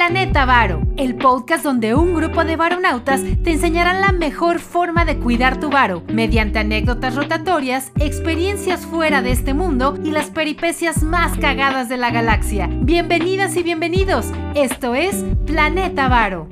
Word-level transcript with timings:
Planeta 0.00 0.46
Varo, 0.46 0.80
el 0.96 1.14
podcast 1.16 1.62
donde 1.62 1.94
un 1.94 2.14
grupo 2.14 2.42
de 2.42 2.56
varonautas 2.56 3.20
te 3.44 3.50
enseñarán 3.50 4.00
la 4.00 4.12
mejor 4.12 4.58
forma 4.58 5.04
de 5.04 5.18
cuidar 5.18 5.60
tu 5.60 5.68
varo, 5.68 6.02
mediante 6.10 6.58
anécdotas 6.58 7.16
rotatorias, 7.16 7.92
experiencias 8.00 8.86
fuera 8.86 9.20
de 9.20 9.32
este 9.32 9.52
mundo 9.52 9.98
y 10.02 10.10
las 10.10 10.30
peripecias 10.30 11.02
más 11.02 11.36
cagadas 11.36 11.90
de 11.90 11.98
la 11.98 12.10
galaxia. 12.10 12.70
Bienvenidas 12.72 13.54
y 13.58 13.62
bienvenidos, 13.62 14.28
esto 14.54 14.94
es 14.94 15.22
Planeta 15.44 16.08
Varo. 16.08 16.48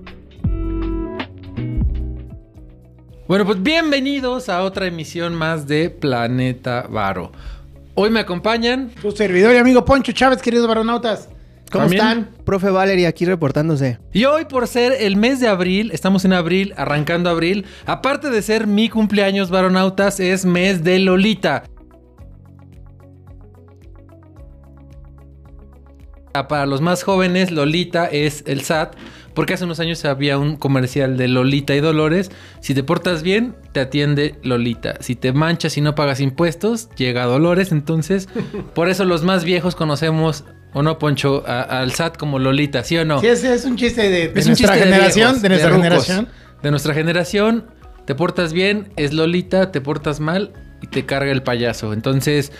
Bueno, 3.28 3.46
pues 3.46 3.62
bienvenidos 3.62 4.50
a 4.50 4.62
otra 4.62 4.88
emisión 4.88 5.34
más 5.34 5.66
de 5.66 5.88
Planeta 5.88 6.86
Varo. 6.86 7.32
Hoy 7.94 8.10
me 8.10 8.20
acompañan 8.20 8.90
Su 9.00 9.10
servidor 9.12 9.54
y 9.54 9.56
amigo 9.56 9.86
Poncho 9.86 10.12
Chávez, 10.12 10.42
queridos 10.42 10.68
varonautas. 10.68 11.30
¿Cómo 11.70 11.84
También. 11.84 12.02
están? 12.02 12.28
Profe 12.44 12.70
Valery 12.70 13.04
aquí 13.04 13.24
reportándose. 13.24 13.98
y 14.12 14.24
hoy 14.24 14.46
por 14.46 14.66
ser 14.66 14.92
el 15.00 15.16
mes 15.16 15.38
de 15.40 15.48
abril, 15.48 15.90
estamos 15.92 16.24
en 16.24 16.32
abril, 16.32 16.72
arrancando 16.76 17.28
abril, 17.28 17.66
aparte 17.86 18.30
de 18.30 18.40
ser 18.42 18.66
mi 18.66 18.88
cumpleaños 18.88 19.50
varonautas, 19.50 20.18
es 20.20 20.44
mes 20.46 20.82
de 20.82 20.98
Lolita. 20.98 21.64
Ah, 26.34 26.46
Para 26.48 26.66
los 26.66 26.80
más 26.80 27.02
jóvenes, 27.02 27.50
Lolita 27.50 28.06
es 28.06 28.44
el 28.46 28.60
SAT, 28.62 28.94
porque 29.38 29.54
hace 29.54 29.62
unos 29.66 29.78
años 29.78 30.04
había 30.04 30.36
un 30.36 30.56
comercial 30.56 31.16
de 31.16 31.28
Lolita 31.28 31.72
y 31.76 31.80
Dolores. 31.80 32.32
Si 32.60 32.74
te 32.74 32.82
portas 32.82 33.22
bien, 33.22 33.54
te 33.70 33.78
atiende 33.78 34.34
Lolita. 34.42 34.96
Si 34.98 35.14
te 35.14 35.32
manchas 35.32 35.76
y 35.76 35.80
no 35.80 35.94
pagas 35.94 36.18
impuestos, 36.20 36.88
llega 36.96 37.24
Dolores. 37.24 37.70
Entonces, 37.70 38.28
por 38.74 38.88
eso 38.88 39.04
los 39.04 39.22
más 39.22 39.44
viejos 39.44 39.76
conocemos, 39.76 40.42
o 40.72 40.82
no, 40.82 40.98
Poncho, 40.98 41.44
a- 41.46 41.60
al 41.62 41.92
SAT 41.92 42.16
como 42.16 42.40
Lolita, 42.40 42.82
¿sí 42.82 42.96
o 42.98 43.04
no? 43.04 43.20
Sí, 43.20 43.28
es 43.28 43.64
un 43.64 43.76
chiste 43.76 44.10
de, 44.10 44.28
de 44.28 44.40
Es 44.40 44.46
un 44.46 44.50
nuestra 44.50 44.74
de 44.74 44.80
generación. 44.82 45.26
viejos, 45.28 45.42
de 45.42 45.48
nuestra 45.50 45.70
rucos. 45.70 45.84
generación. 45.84 46.28
De 46.64 46.70
nuestra 46.72 46.94
generación, 46.94 47.66
te 48.06 48.16
portas 48.16 48.52
bien, 48.52 48.88
es 48.96 49.12
Lolita, 49.12 49.70
te 49.70 49.80
portas 49.80 50.18
mal 50.18 50.52
y 50.82 50.88
te 50.88 51.06
carga 51.06 51.30
el 51.30 51.44
payaso. 51.44 51.92
Entonces, 51.92 52.50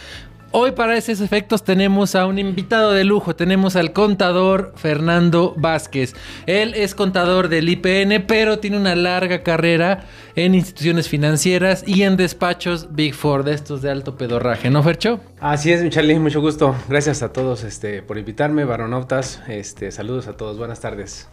hoy 0.50 0.72
para 0.72 0.96
esos 0.96 1.20
efectos 1.20 1.64
tenemos 1.64 2.14
a 2.14 2.26
un 2.26 2.38
invitado 2.38 2.92
de 2.92 3.04
lujo. 3.04 3.36
Tenemos 3.36 3.76
al 3.76 3.92
contador 3.92 4.72
Fernando 4.76 5.54
Vázquez. 5.56 6.14
Él 6.46 6.74
es 6.74 6.94
contador 6.94 7.48
del 7.48 7.68
IPN, 7.68 8.24
pero 8.26 8.58
tiene 8.58 8.76
una 8.76 8.94
larga 8.94 9.42
carrera 9.42 10.04
en 10.34 10.54
instituciones 10.54 11.08
financieras 11.08 11.84
y 11.86 12.02
en 12.02 12.16
despachos 12.16 12.88
Big 12.94 13.14
Four, 13.14 13.44
de 13.44 13.54
estos 13.54 13.82
de 13.82 13.90
alto 13.90 14.16
pedorraje, 14.16 14.70
¿no, 14.70 14.82
Fercho? 14.82 15.20
Así 15.40 15.72
es, 15.72 15.82
mi 15.82 15.90
Charlie, 15.90 16.18
mucho 16.18 16.40
gusto. 16.40 16.74
Gracias 16.88 17.22
a 17.22 17.32
todos 17.32 17.64
este, 17.64 18.02
por 18.02 18.18
invitarme, 18.18 18.64
varonautas. 18.64 19.42
Este, 19.48 19.90
saludos 19.90 20.28
a 20.28 20.36
todos, 20.36 20.58
buenas 20.58 20.80
tardes. 20.80 21.28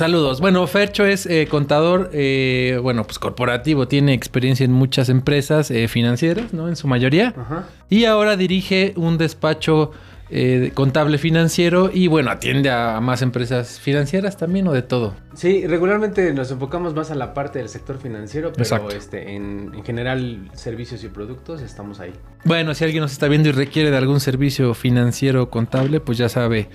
Saludos. 0.00 0.40
Bueno, 0.40 0.66
Fercho 0.66 1.04
es 1.04 1.26
eh, 1.26 1.46
contador, 1.50 2.08
eh, 2.14 2.78
bueno, 2.82 3.04
pues 3.04 3.18
corporativo, 3.18 3.86
tiene 3.86 4.14
experiencia 4.14 4.64
en 4.64 4.72
muchas 4.72 5.10
empresas 5.10 5.70
eh, 5.70 5.88
financieras, 5.88 6.54
¿no? 6.54 6.68
En 6.68 6.76
su 6.76 6.88
mayoría. 6.88 7.34
Ajá. 7.36 7.68
Y 7.90 8.06
ahora 8.06 8.38
dirige 8.38 8.94
un 8.96 9.18
despacho 9.18 9.90
eh, 10.30 10.70
contable 10.72 11.18
financiero 11.18 11.90
y 11.92 12.06
bueno, 12.06 12.30
atiende 12.30 12.70
a 12.70 12.98
más 13.02 13.20
empresas 13.20 13.78
financieras 13.78 14.38
también 14.38 14.66
o 14.68 14.72
de 14.72 14.80
todo. 14.80 15.14
Sí, 15.34 15.66
regularmente 15.66 16.32
nos 16.32 16.50
enfocamos 16.50 16.94
más 16.94 17.10
a 17.10 17.14
la 17.14 17.34
parte 17.34 17.58
del 17.58 17.68
sector 17.68 17.98
financiero, 17.98 18.52
pero 18.52 18.62
Exacto. 18.62 18.96
este, 18.96 19.34
en, 19.34 19.72
en 19.74 19.84
general 19.84 20.48
servicios 20.54 21.04
y 21.04 21.08
productos 21.08 21.60
estamos 21.60 22.00
ahí. 22.00 22.14
Bueno, 22.44 22.72
si 22.74 22.84
alguien 22.84 23.02
nos 23.02 23.12
está 23.12 23.28
viendo 23.28 23.50
y 23.50 23.52
requiere 23.52 23.90
de 23.90 23.98
algún 23.98 24.20
servicio 24.20 24.72
financiero 24.72 25.42
o 25.42 25.50
contable, 25.50 26.00
pues 26.00 26.16
ya 26.16 26.30
sabe, 26.30 26.70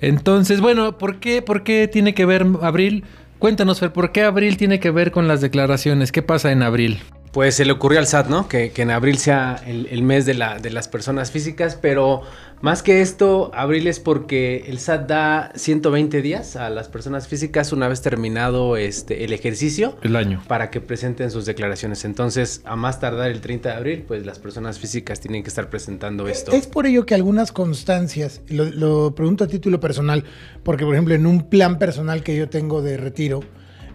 Entonces, 0.00 0.60
bueno, 0.60 0.98
¿por 0.98 1.20
qué, 1.20 1.42
¿por 1.42 1.62
qué 1.62 1.88
tiene 1.88 2.14
que 2.14 2.24
ver 2.24 2.46
abril? 2.62 3.04
Cuéntanos, 3.38 3.80
Fer, 3.80 3.92
¿por 3.92 4.12
qué 4.12 4.22
abril 4.24 4.56
tiene 4.56 4.80
que 4.80 4.90
ver 4.90 5.12
con 5.12 5.28
las 5.28 5.40
declaraciones? 5.40 6.12
¿Qué 6.12 6.22
pasa 6.22 6.52
en 6.52 6.62
abril? 6.62 7.00
Pues 7.32 7.54
se 7.54 7.64
le 7.64 7.72
ocurrió 7.72 7.98
al 7.98 8.06
SAT, 8.06 8.28
¿no? 8.28 8.48
Que, 8.48 8.72
que 8.72 8.82
en 8.82 8.90
abril 8.90 9.18
sea 9.18 9.62
el, 9.66 9.86
el 9.90 10.02
mes 10.02 10.26
de, 10.26 10.34
la, 10.34 10.58
de 10.58 10.70
las 10.70 10.88
personas 10.88 11.30
físicas, 11.30 11.78
pero 11.80 12.22
más 12.60 12.82
que 12.82 13.00
esto, 13.00 13.50
abril 13.54 13.86
es 13.86 14.00
porque 14.00 14.64
el 14.68 14.78
SAT 14.78 15.08
da 15.08 15.52
120 15.54 16.20
días 16.20 16.56
a 16.56 16.68
las 16.68 16.88
personas 16.88 17.26
físicas 17.26 17.72
una 17.72 17.88
vez 17.88 18.02
terminado 18.02 18.76
este, 18.76 19.24
el 19.24 19.32
ejercicio 19.32 19.96
El 20.02 20.14
año. 20.14 20.42
para 20.46 20.70
que 20.70 20.82
presenten 20.82 21.30
sus 21.30 21.46
declaraciones. 21.46 22.04
Entonces, 22.04 22.60
a 22.66 22.76
más 22.76 23.00
tardar 23.00 23.30
el 23.30 23.40
30 23.40 23.70
de 23.70 23.74
abril, 23.74 24.04
pues 24.06 24.26
las 24.26 24.38
personas 24.38 24.78
físicas 24.78 25.20
tienen 25.20 25.42
que 25.42 25.48
estar 25.48 25.70
presentando 25.70 26.28
esto. 26.28 26.52
Es 26.52 26.66
por 26.66 26.86
ello 26.86 27.06
que 27.06 27.14
algunas 27.14 27.50
constancias, 27.50 28.42
lo 28.48 29.14
pregunto 29.14 29.44
a 29.44 29.46
título 29.46 29.80
personal, 29.80 30.24
porque 30.62 30.84
por 30.84 30.94
ejemplo 30.94 31.14
en 31.14 31.26
un 31.26 31.48
plan 31.48 31.78
personal 31.78 32.22
que 32.22 32.36
yo 32.36 32.50
tengo 32.50 32.82
de 32.82 32.98
retiro, 32.98 33.40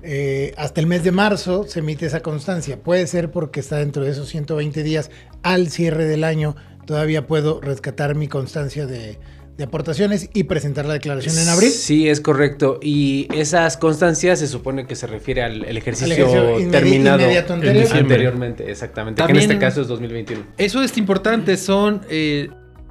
eh, 0.06 0.54
hasta 0.58 0.80
el 0.82 0.88
mes 0.88 1.04
de 1.04 1.12
marzo 1.12 1.66
se 1.68 1.80
emite 1.80 2.06
esa 2.06 2.22
constancia. 2.22 2.78
Puede 2.78 3.08
ser 3.08 3.32
porque 3.32 3.60
está 3.60 3.78
dentro 3.78 4.04
de 4.04 4.12
esos 4.12 4.30
120 4.30 4.84
días 4.84 5.12
al 5.44 5.70
cierre 5.70 6.06
del 6.06 6.24
año, 6.24 6.56
todavía 6.86 7.28
puedo 7.28 7.60
rescatar 7.62 8.16
mi 8.16 8.28
constancia 8.28 8.86
de, 8.86 9.18
de 9.58 9.64
aportaciones 9.64 10.30
y 10.34 10.44
presentar 10.44 10.86
la 10.86 10.94
declaración 10.94 11.38
en 11.38 11.48
abril. 11.50 11.72
Sí, 11.72 12.10
es 12.10 12.20
correcto. 12.22 12.80
Y 12.82 13.28
esas 13.34 13.78
constancias 13.78 14.40
se 14.40 14.48
supone 14.48 14.86
que 14.86 14.96
se 14.96 15.08
refiere 15.08 15.44
al 15.44 15.66
el 15.66 15.78
ejercicio, 15.78 16.14
ejercicio 16.14 16.72
terminado 16.72 17.26
anterior. 17.26 17.88
Anteriormente, 17.92 18.70
exactamente. 18.70 19.24
que 19.24 19.32
en 19.32 19.38
este 19.38 19.58
caso 19.58 19.82
es 19.82 19.88
2021. 19.88 20.44
Eso 20.58 20.84
es 20.84 20.98
importante, 20.98 21.58
son... 21.58 22.02
eh, 22.10 22.50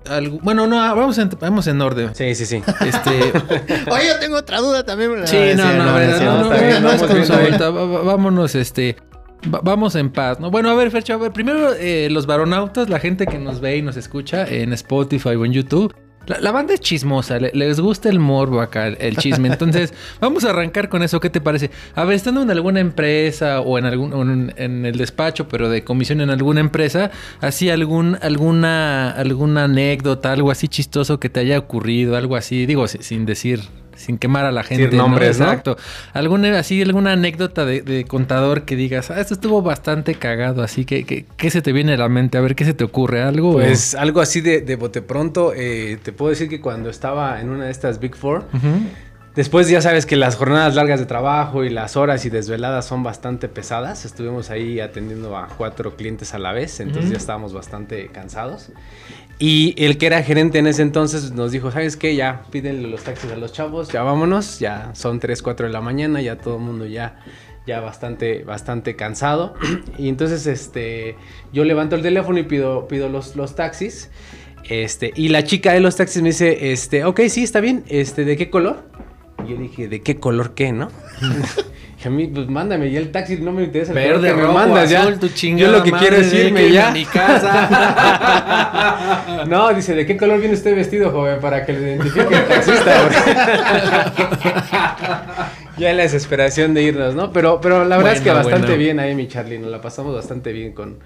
algo- 0.09 0.38
bueno, 0.42 0.66
no, 0.66 0.76
vamos 0.76 1.19
en, 1.19 1.31
vamos 1.41 1.66
en 1.66 1.81
orden. 1.81 2.15
Sí, 2.15 2.34
sí, 2.34 2.47
sí. 2.47 2.62
Este, 2.87 3.10
Oye, 3.91 4.09
yo 4.09 4.19
tengo 4.20 4.37
otra 4.37 4.59
duda 4.60 4.84
también. 4.84 5.26
sí, 5.26 5.37
no, 5.56 5.72
no, 5.72 5.84
no, 5.84 5.94
¿verdad? 5.94 6.19
sí, 6.19 6.25
no, 6.25 6.38
no, 6.44 6.81
no, 6.81 6.91
es 6.92 7.03
consulta, 7.03 7.70
vámonos, 7.70 8.54
este, 8.54 8.97
va- 9.53 9.60
vamos 9.62 9.94
en 9.97 10.10
paz, 10.10 10.41
¿no? 10.41 10.50
Bueno, 10.50 10.70
a 10.70 10.75
ver, 10.75 10.91
Fercho, 10.91 11.14
a 11.14 11.16
ver, 11.16 11.32
primero 11.32 11.72
eh, 11.75 12.09
los 12.10 12.26
varonautas, 12.26 12.88
la 12.88 12.98
gente 13.00 13.26
que 13.26 13.38
nos 13.38 13.60
ve 13.60 13.76
y 13.78 13.82
nos 13.82 13.97
escucha 13.97 14.47
en 14.47 14.72
Spotify 14.72 15.31
o 15.31 15.44
en 15.44 15.53
YouTube. 15.53 15.94
La, 16.26 16.38
la 16.40 16.52
banda 16.52 16.74
es 16.74 16.80
chismosa, 16.80 17.38
le- 17.38 17.50
les 17.54 17.80
gusta 17.80 18.08
el 18.08 18.18
morbo 18.18 18.60
acá, 18.60 18.86
el, 18.88 19.16
chisme. 19.16 19.48
Entonces, 19.48 19.92
vamos 20.20 20.44
a 20.44 20.50
arrancar 20.50 20.88
con 20.88 21.02
eso. 21.02 21.20
¿Qué 21.20 21.30
te 21.30 21.40
parece? 21.40 21.70
A 21.94 22.04
ver, 22.04 22.16
estando 22.16 22.42
en 22.42 22.50
alguna 22.50 22.80
empresa 22.80 23.60
o 23.60 23.78
en 23.78 23.84
algún 23.84 24.12
en, 24.30 24.54
en 24.56 24.86
el 24.86 24.96
despacho, 24.96 25.48
pero 25.48 25.68
de 25.68 25.84
comisión 25.84 26.20
en 26.20 26.30
alguna 26.30 26.60
empresa, 26.60 27.10
así 27.40 27.68
algún 27.70 28.18
alguna 28.22 29.10
alguna 29.10 29.64
anécdota, 29.64 30.32
algo 30.32 30.50
así 30.50 30.68
chistoso 30.68 31.20
que 31.20 31.28
te 31.28 31.40
haya 31.40 31.58
ocurrido, 31.58 32.16
algo 32.16 32.36
así, 32.36 32.66
digo, 32.66 32.86
si- 32.88 33.02
sin 33.02 33.26
decir 33.26 33.60
sin 33.97 34.19
quemar 34.19 34.44
a 34.47 34.53
la 34.53 34.62
gente. 34.62 34.84
Decir 34.84 34.99
nombres, 34.99 35.38
¿no? 35.38 35.47
Exacto. 35.47 35.77
¿Alguna, 36.12 36.59
así, 36.59 36.82
alguna 36.82 37.12
anécdota 37.12 37.65
de, 37.65 37.82
de 37.82 38.05
contador 38.05 38.62
que 38.62 38.77
digas, 38.77 39.10
ah, 39.10 39.21
esto 39.21 39.34
estuvo 39.34 39.62
bastante 39.62 40.15
cagado, 40.15 40.62
así 40.62 40.84
que, 40.84 41.05
que- 41.05 41.27
¿qué 41.37 41.50
se 41.50 41.62
te 41.62 41.72
viene 41.72 41.94
a 41.94 41.97
la 41.97 42.09
mente? 42.09 42.38
A 42.38 42.41
ver, 42.41 42.55
¿qué 42.55 42.65
se 42.65 42.75
te 42.75 42.84
ocurre? 42.84 43.22
¿Algo? 43.22 43.53
Pues 43.55 43.94
algo 43.94 44.21
así 44.21 44.41
de, 44.41 44.60
de 44.60 44.77
bote 44.77 45.03
pronto. 45.03 45.53
eh, 45.55 45.99
te 46.03 46.12
puedo 46.12 46.31
decir 46.31 46.49
que 46.49 46.60
cuando 46.60 46.91
estaba 46.91 47.41
en 47.41 47.49
una 47.50 47.65
de 47.66 47.71
estas 47.71 48.00
Big 48.00 48.15
Four. 48.16 48.44
Después 49.34 49.68
ya 49.68 49.80
sabes 49.80 50.06
que 50.06 50.16
las 50.16 50.36
jornadas 50.36 50.74
largas 50.74 51.00
de 51.00 51.06
trabajo 51.06 51.64
y 51.64 51.70
las 51.70 51.96
horas 51.96 52.24
y 52.24 52.30
desveladas 52.30 52.86
son 52.86 53.02
bastante 53.02 53.48
pesadas. 53.48 54.04
Estuvimos 54.04 54.50
ahí 54.50 54.80
atendiendo 54.80 55.36
a 55.36 55.48
cuatro 55.48 55.96
clientes 55.96 56.34
a 56.34 56.38
la 56.38 56.52
vez, 56.52 56.81
entonces 56.81 57.10
ya 57.10 57.16
estábamos 57.16 57.52
bastante 57.52 58.08
cansados. 58.08 58.70
Y 59.38 59.75
el 59.78 59.98
que 59.98 60.06
era 60.06 60.22
gerente 60.22 60.58
en 60.58 60.66
ese 60.66 60.82
entonces 60.82 61.32
nos 61.32 61.50
dijo, 61.50 61.70
¿sabes 61.70 61.96
qué? 61.96 62.14
Ya 62.14 62.42
pídenle 62.50 62.88
los 62.88 63.02
taxis 63.02 63.32
a 63.32 63.36
los 63.36 63.52
chavos, 63.52 63.88
ya 63.88 64.02
vámonos, 64.02 64.60
ya 64.60 64.90
son 64.94 65.19
3, 65.19 65.42
4 65.42 65.66
de 65.66 65.72
la 65.72 65.80
mañana, 65.80 66.22
ya 66.22 66.38
todo 66.38 66.56
el 66.56 66.62
mundo 66.62 66.87
ya, 66.87 67.16
ya 67.66 67.80
bastante, 67.80 68.44
bastante 68.44 68.94
cansado. 68.94 69.54
y 69.98 70.08
entonces 70.08 70.46
este, 70.46 71.16
yo 71.52 71.64
levanto 71.64 71.96
el 71.96 72.02
teléfono 72.02 72.38
y 72.38 72.44
pido, 72.44 72.87
pido 72.87 73.08
los, 73.08 73.34
los 73.34 73.56
taxis. 73.56 74.10
Este, 74.69 75.12
y 75.14 75.28
la 75.28 75.44
chica 75.44 75.72
de 75.72 75.80
los 75.80 75.96
taxis 75.96 76.22
me 76.22 76.28
dice, 76.28 76.72
este, 76.72 77.04
ok, 77.04 77.22
sí, 77.28 77.42
está 77.42 77.60
bien, 77.60 77.84
este, 77.88 78.25
¿de 78.25 78.37
qué 78.37 78.50
color? 78.50 78.84
Y 79.46 79.50
yo 79.50 79.56
dije, 79.56 79.88
¿de 79.88 80.02
qué 80.02 80.17
color 80.17 80.55
qué, 80.55 80.73
no? 80.73 80.88
A 82.05 82.11
mí, 82.11 82.26
pues 82.26 82.49
mándame, 82.49 82.91
ya 82.91 83.00
el 83.00 83.11
taxi 83.11 83.38
no 83.38 83.50
me 83.50 83.64
interesa 83.64 83.93
el 83.93 83.99
color 83.99 84.20
Verde, 84.20 84.29
que 84.29 84.35
me 84.35 84.43
rojo, 84.43 84.52
mandas, 84.52 84.91
ya. 84.91 85.00
azul, 85.00 85.19
tu 85.19 85.29
Yo 85.29 85.70
lo 85.70 85.82
que 85.82 85.91
madre, 85.91 86.06
quiero 86.06 86.23
es 86.23 86.35
irme 86.35 86.61
que 86.61 86.73
ya. 86.73 86.88
a 86.88 86.93
mi 86.93 87.06
casa. 87.06 89.44
no, 89.49 89.73
dice, 89.73 89.94
¿de 89.94 90.05
qué 90.05 90.14
color 90.14 90.38
viene 90.38 90.52
usted 90.52 90.76
vestido, 90.76 91.11
joven? 91.11 91.41
Para 91.41 91.64
que 91.64 91.73
le 91.73 91.81
identifique 91.81 92.35
el 92.35 92.44
taxista. 92.44 93.08
ya 95.79 95.94
la 95.94 96.02
desesperación 96.02 96.75
de 96.75 96.82
irnos, 96.82 97.14
¿no? 97.14 97.32
Pero, 97.32 97.58
pero 97.62 97.87
la 97.87 97.97
verdad 97.97 98.12
es 98.12 98.20
que 98.20 98.31
bastante 98.31 98.67
bueno. 98.67 98.82
bien 98.82 99.00
ahí, 99.00 99.14
mi 99.14 99.26
Charlie. 99.26 99.58
Nos 99.58 99.70
la 99.70 99.81
pasamos 99.81 100.14
bastante 100.14 100.52
bien 100.52 100.73
con, 100.73 100.99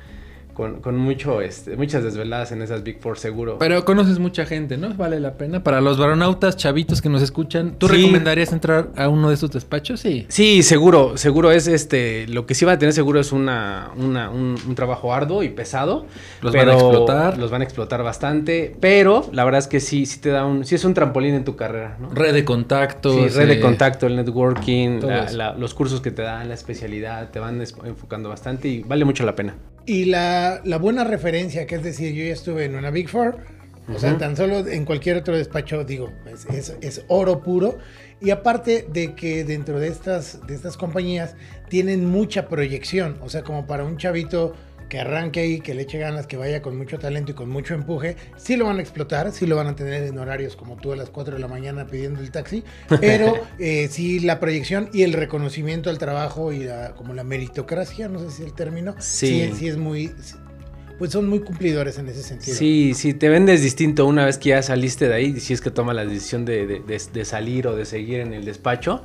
con, 0.59 0.81
con 0.81 0.97
mucho, 0.97 1.41
este, 1.41 1.77
muchas 1.77 2.03
desveladas 2.03 2.51
en 2.51 2.63
esas 2.63 2.83
Big 2.83 2.99
Four 3.01 3.17
seguro. 3.17 3.59
Pero 3.61 3.85
conoces 3.85 4.19
mucha 4.19 4.45
gente, 4.45 4.77
¿no? 4.77 4.93
Vale 4.95 5.21
la 5.21 5.35
pena. 5.35 5.63
Para 5.63 5.81
los 5.81 5.99
varonautas 5.99 6.57
chavitos 6.57 7.01
que 7.01 7.09
nos 7.09 7.23
escuchan, 7.23 7.77
¿tú 7.79 7.87
Sí. 7.87 7.95
recomendarías 7.95 8.53
entrar 8.53 8.89
a 8.97 9.09
uno 9.09 9.29
de 9.29 9.35
estos 9.35 9.53
despachos? 9.53 10.01
Sí. 10.01 10.27
Sí, 10.29 10.65
seguro, 10.65 11.17
seguro 11.17 11.53
es 11.53 11.69
este, 11.69 12.27
lo 12.27 12.45
que 12.45 12.57
sí 12.57 12.65
va 12.65 12.73
a 12.73 12.79
tener 12.79 12.93
seguro 12.93 13.21
es 13.21 13.31
una, 13.31 13.91
una- 13.97 14.31
un, 14.31 14.57
un 14.67 14.75
trabajo 14.75 15.15
arduo 15.15 15.45
y 15.45 15.49
pesado. 15.51 16.07
Los 16.43 16.53
van 16.53 16.69
a 16.71 16.73
explotar. 16.73 17.39
Los 17.39 17.53
van 17.53 17.61
a 17.61 17.65
explotar 17.65 18.03
bastante, 18.03 18.75
pero 18.81 19.29
la 19.33 19.45
verdad 19.45 19.61
es 19.61 19.69
que 19.69 19.79
sí, 19.79 20.07
sí 20.07 20.19
te 20.21 20.31
da 20.31 20.45
un, 20.45 20.65
sí 20.65 20.75
es 20.75 20.85
un 20.85 20.93
trampolín 20.93 21.35
en 21.37 21.45
tu 21.45 21.55
carrera, 21.55 21.97
¿no? 22.01 22.11
Red 22.11 22.35
de 22.35 22.45
contactos. 22.45 23.15
Sí, 23.15 23.39
red 23.39 23.47
de 23.47 23.55
eh, 23.55 23.61
contacto, 23.61 24.09
el 24.09 24.17
networking, 24.17 24.99
la- 25.03 25.31
la- 25.31 25.55
los 25.55 25.73
cursos 25.73 26.01
que 26.01 26.11
te 26.11 26.23
dan, 26.23 26.49
la 26.49 26.55
especialidad, 26.55 27.31
te 27.31 27.39
van 27.39 27.61
enfocando 27.85 28.29
bastante 28.29 28.67
y 28.67 28.83
vale 28.83 29.05
mucho 29.05 29.25
la 29.25 29.37
pena. 29.37 29.55
Y 29.89 30.05
la, 30.05 30.61
la 30.65 30.77
buena 30.79 31.03
referencia, 31.05 31.67
que 31.67 31.77
es 31.77 31.83
decir, 31.83 32.13
yo 32.15 32.25
ya 32.25 32.33
estuve 32.33 32.65
en 32.67 32.75
una 32.77 32.91
Big 32.91 33.09
Four, 33.09 33.39
o 33.95 33.99
sea, 33.99 34.19
tan 34.19 34.37
solo 34.37 34.59
en 34.69 34.85
cualquier 34.85 35.17
otro 35.17 35.35
despacho, 35.35 35.83
digo, 35.83 36.13
es, 36.31 36.45
es- 36.47 36.77
es 36.83 37.05
oro 37.09 37.43
puro. 37.43 37.79
Y 38.21 38.29
aparte 38.31 38.87
de 38.93 39.15
que 39.15 39.45
dentro 39.45 39.81
de 39.81 39.89
estas, 39.89 40.47
de 40.47 40.55
estas 40.55 40.77
compañías 40.77 41.37
tienen 41.71 42.05
mucha 42.05 42.49
proyección, 42.49 43.17
o 43.23 43.31
sea, 43.31 43.43
como 43.43 43.67
para 43.67 43.85
un 43.85 43.97
chavito 43.97 44.55
que 44.89 44.99
arranque 45.01 45.41
ahí, 45.41 45.61
que 45.61 45.75
le 45.75 45.83
eche 45.83 45.99
ganas, 45.99 46.27
que 46.27 46.37
vaya 46.37 46.63
con 46.63 46.77
mucho 46.77 46.99
talento 46.99 47.33
y 47.33 47.35
con 47.35 47.49
mucho 47.51 47.75
empuje, 47.75 48.17
sí 48.37 48.57
lo 48.57 48.65
van 48.67 48.79
a 48.79 48.81
explotar, 48.81 49.31
sí 49.33 49.47
lo 49.47 49.57
van 49.57 49.67
a 49.67 49.77
tener 49.77 50.03
en 50.05 50.19
horarios 50.19 50.57
como 50.57 50.77
tú 50.77 50.93
a 50.93 50.97
las 50.97 51.11
4 51.11 51.35
de 51.35 51.41
la 51.41 51.49
mañana 51.49 51.87
pidiendo 51.87 52.21
el 52.21 52.31
taxi, 52.31 52.65
pero 53.01 53.35
eh, 53.59 53.89
sí 53.91 54.21
la 54.21 54.41
proyección 54.41 54.89
y 54.93 55.03
el 55.03 55.13
reconocimiento 55.13 55.91
al 55.91 55.99
trabajo 55.99 56.53
y 56.53 56.61
la- 56.65 56.95
como 56.95 57.15
la 57.15 57.25
meritocracia, 57.25 58.09
no 58.09 58.19
sé 58.19 58.31
si 58.31 58.43
es 58.43 58.49
el 58.49 58.55
término, 58.55 58.95
Sí. 58.99 59.49
sí, 59.51 59.53
sí 59.59 59.69
es 59.69 59.77
muy, 59.77 60.13
pues 60.99 61.13
son 61.13 61.29
muy 61.29 61.41
cumplidores 61.41 61.99
en 61.99 62.09
ese 62.09 62.23
sentido. 62.23 62.57
Sí, 62.57 62.93
sí, 62.95 63.15
te 63.15 63.29
vendes 63.29 63.63
distinto 63.63 64.05
una 64.07 64.25
vez 64.25 64.37
que 64.39 64.49
ya 64.51 64.63
saliste 64.63 65.09
de 65.09 65.15
ahí, 65.15 65.39
si 65.41 65.53
es 65.55 65.61
que 65.61 65.71
tomas 65.71 65.95
la 65.95 66.05
decisión 66.05 66.45
de, 66.45 66.67
de- 66.67 66.81
de- 66.81 67.01
de 67.13 67.25
salir 67.25 67.67
o 67.69 67.77
de 67.77 67.85
seguir 67.85 68.21
en 68.21 68.33
el 68.35 68.45
despacho, 68.45 69.03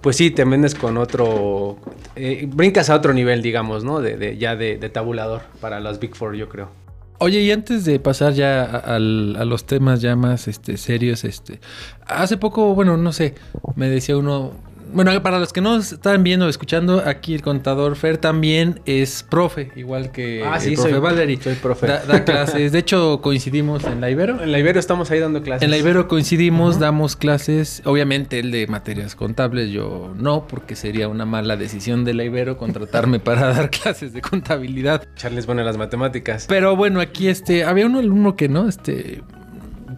pues 0.00 0.16
sí, 0.16 0.30
te 0.30 0.44
vendes 0.44 0.74
con 0.74 0.96
otro, 0.96 1.76
eh, 2.16 2.48
brincas 2.52 2.88
a 2.90 2.94
otro 2.94 3.12
nivel, 3.12 3.42
digamos, 3.42 3.84
¿no? 3.84 4.00
De, 4.00 4.16
de- 4.16 4.38
ya 4.38 4.56
de, 4.56 4.78
de 4.78 4.88
tabulador 4.88 5.42
para 5.60 5.80
las 5.80 6.00
Big 6.00 6.14
Four, 6.16 6.34
yo 6.36 6.48
creo. 6.48 6.70
Oye, 7.18 7.40
y 7.40 7.52
antes 7.52 7.84
de 7.84 8.00
pasar 8.00 8.32
ya 8.32 8.64
a, 8.64 8.96
al- 8.96 9.36
a 9.38 9.44
los 9.44 9.64
temas 9.66 10.00
ya 10.00 10.16
más 10.16 10.48
este, 10.48 10.76
serios, 10.76 11.24
este, 11.24 11.60
hace 12.06 12.36
poco, 12.36 12.74
bueno, 12.74 12.96
no 12.96 13.12
sé, 13.12 13.34
me 13.76 13.88
decía 13.88 14.16
uno, 14.16 14.52
bueno, 14.94 15.22
para 15.22 15.38
los 15.38 15.52
que 15.52 15.60
no 15.60 15.76
están 15.76 16.22
viendo 16.24 16.46
o 16.46 16.48
escuchando, 16.48 17.02
aquí 17.04 17.34
el 17.34 17.42
contador 17.42 17.96
Fer 17.96 18.16
también 18.18 18.80
es 18.86 19.22
profe, 19.28 19.70
igual 19.76 20.12
que 20.12 20.42
Ah, 20.44 20.54
el 20.56 20.60
sí, 20.62 20.74
profe 20.74 20.90
soy- 20.90 21.00
Valery. 21.00 21.36
soy 21.36 21.54
profe. 21.56 21.86
Da, 21.86 22.04
da 22.06 22.24
clases, 22.24 22.72
de 22.72 22.78
hecho 22.78 23.20
coincidimos 23.20 23.84
en 23.84 24.00
la 24.00 24.10
Ibero. 24.10 24.42
En 24.42 24.52
la 24.52 24.58
Ibero 24.58 24.80
estamos 24.80 25.10
ahí 25.10 25.18
dando 25.20 25.42
clases. 25.42 25.62
En 25.64 25.70
la 25.70 25.76
Ibero 25.78 26.08
coincidimos, 26.08 26.78
damos 26.78 27.16
clases, 27.16 27.82
obviamente 27.84 28.38
el 28.38 28.50
de 28.50 28.66
materias 28.66 29.14
contables, 29.16 29.70
yo 29.70 30.14
no, 30.16 30.46
porque 30.46 30.76
sería 30.76 31.08
una 31.08 31.26
mala 31.26 31.56
decisión 31.56 32.04
de 32.04 32.14
la 32.14 32.24
Ibero 32.24 32.56
contratarme 32.56 33.18
para 33.20 33.52
dar 33.52 33.70
clases 33.70 34.12
de 34.12 34.20
contabilidad. 34.22 35.02
Charles, 35.16 35.46
bueno, 35.46 35.60
en 35.62 35.66
las 35.66 35.76
matemáticas. 35.76 36.46
Pero 36.48 36.76
bueno, 36.76 37.00
aquí 37.00 37.28
este, 37.28 37.64
había 37.64 37.86
un 37.86 37.96
alumno 37.96 38.36
que, 38.36 38.48
¿no? 38.48 38.68
Este, 38.68 39.22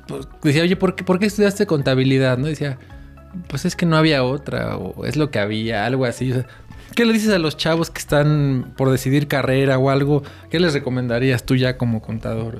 pues, 0.08 0.26
decía, 0.42 0.62
oye, 0.62 0.76
¿por 0.76 0.94
qué, 0.94 1.04
¿por 1.04 1.18
qué 1.18 1.26
estudiaste 1.26 1.66
contabilidad? 1.66 2.38
¿No? 2.38 2.46
Decía, 2.46 2.78
pues 3.48 3.64
es 3.64 3.76
que 3.76 3.86
no 3.86 3.96
había 3.96 4.22
otra, 4.24 4.76
o 4.76 5.04
es 5.04 5.16
lo 5.16 5.30
que 5.30 5.38
había, 5.38 5.86
algo 5.86 6.04
así. 6.04 6.32
O 6.32 6.34
sea, 6.36 6.46
¿Qué 6.94 7.04
le 7.04 7.12
dices 7.12 7.32
a 7.34 7.38
los 7.38 7.56
chavos 7.56 7.90
que 7.90 7.98
están 7.98 8.72
por 8.76 8.90
decidir 8.90 9.28
carrera 9.28 9.76
o 9.78 9.90
algo? 9.90 10.22
¿Qué 10.50 10.58
les 10.60 10.72
recomendarías 10.72 11.44
tú 11.44 11.54
ya 11.56 11.76
como 11.76 12.00
contador? 12.00 12.58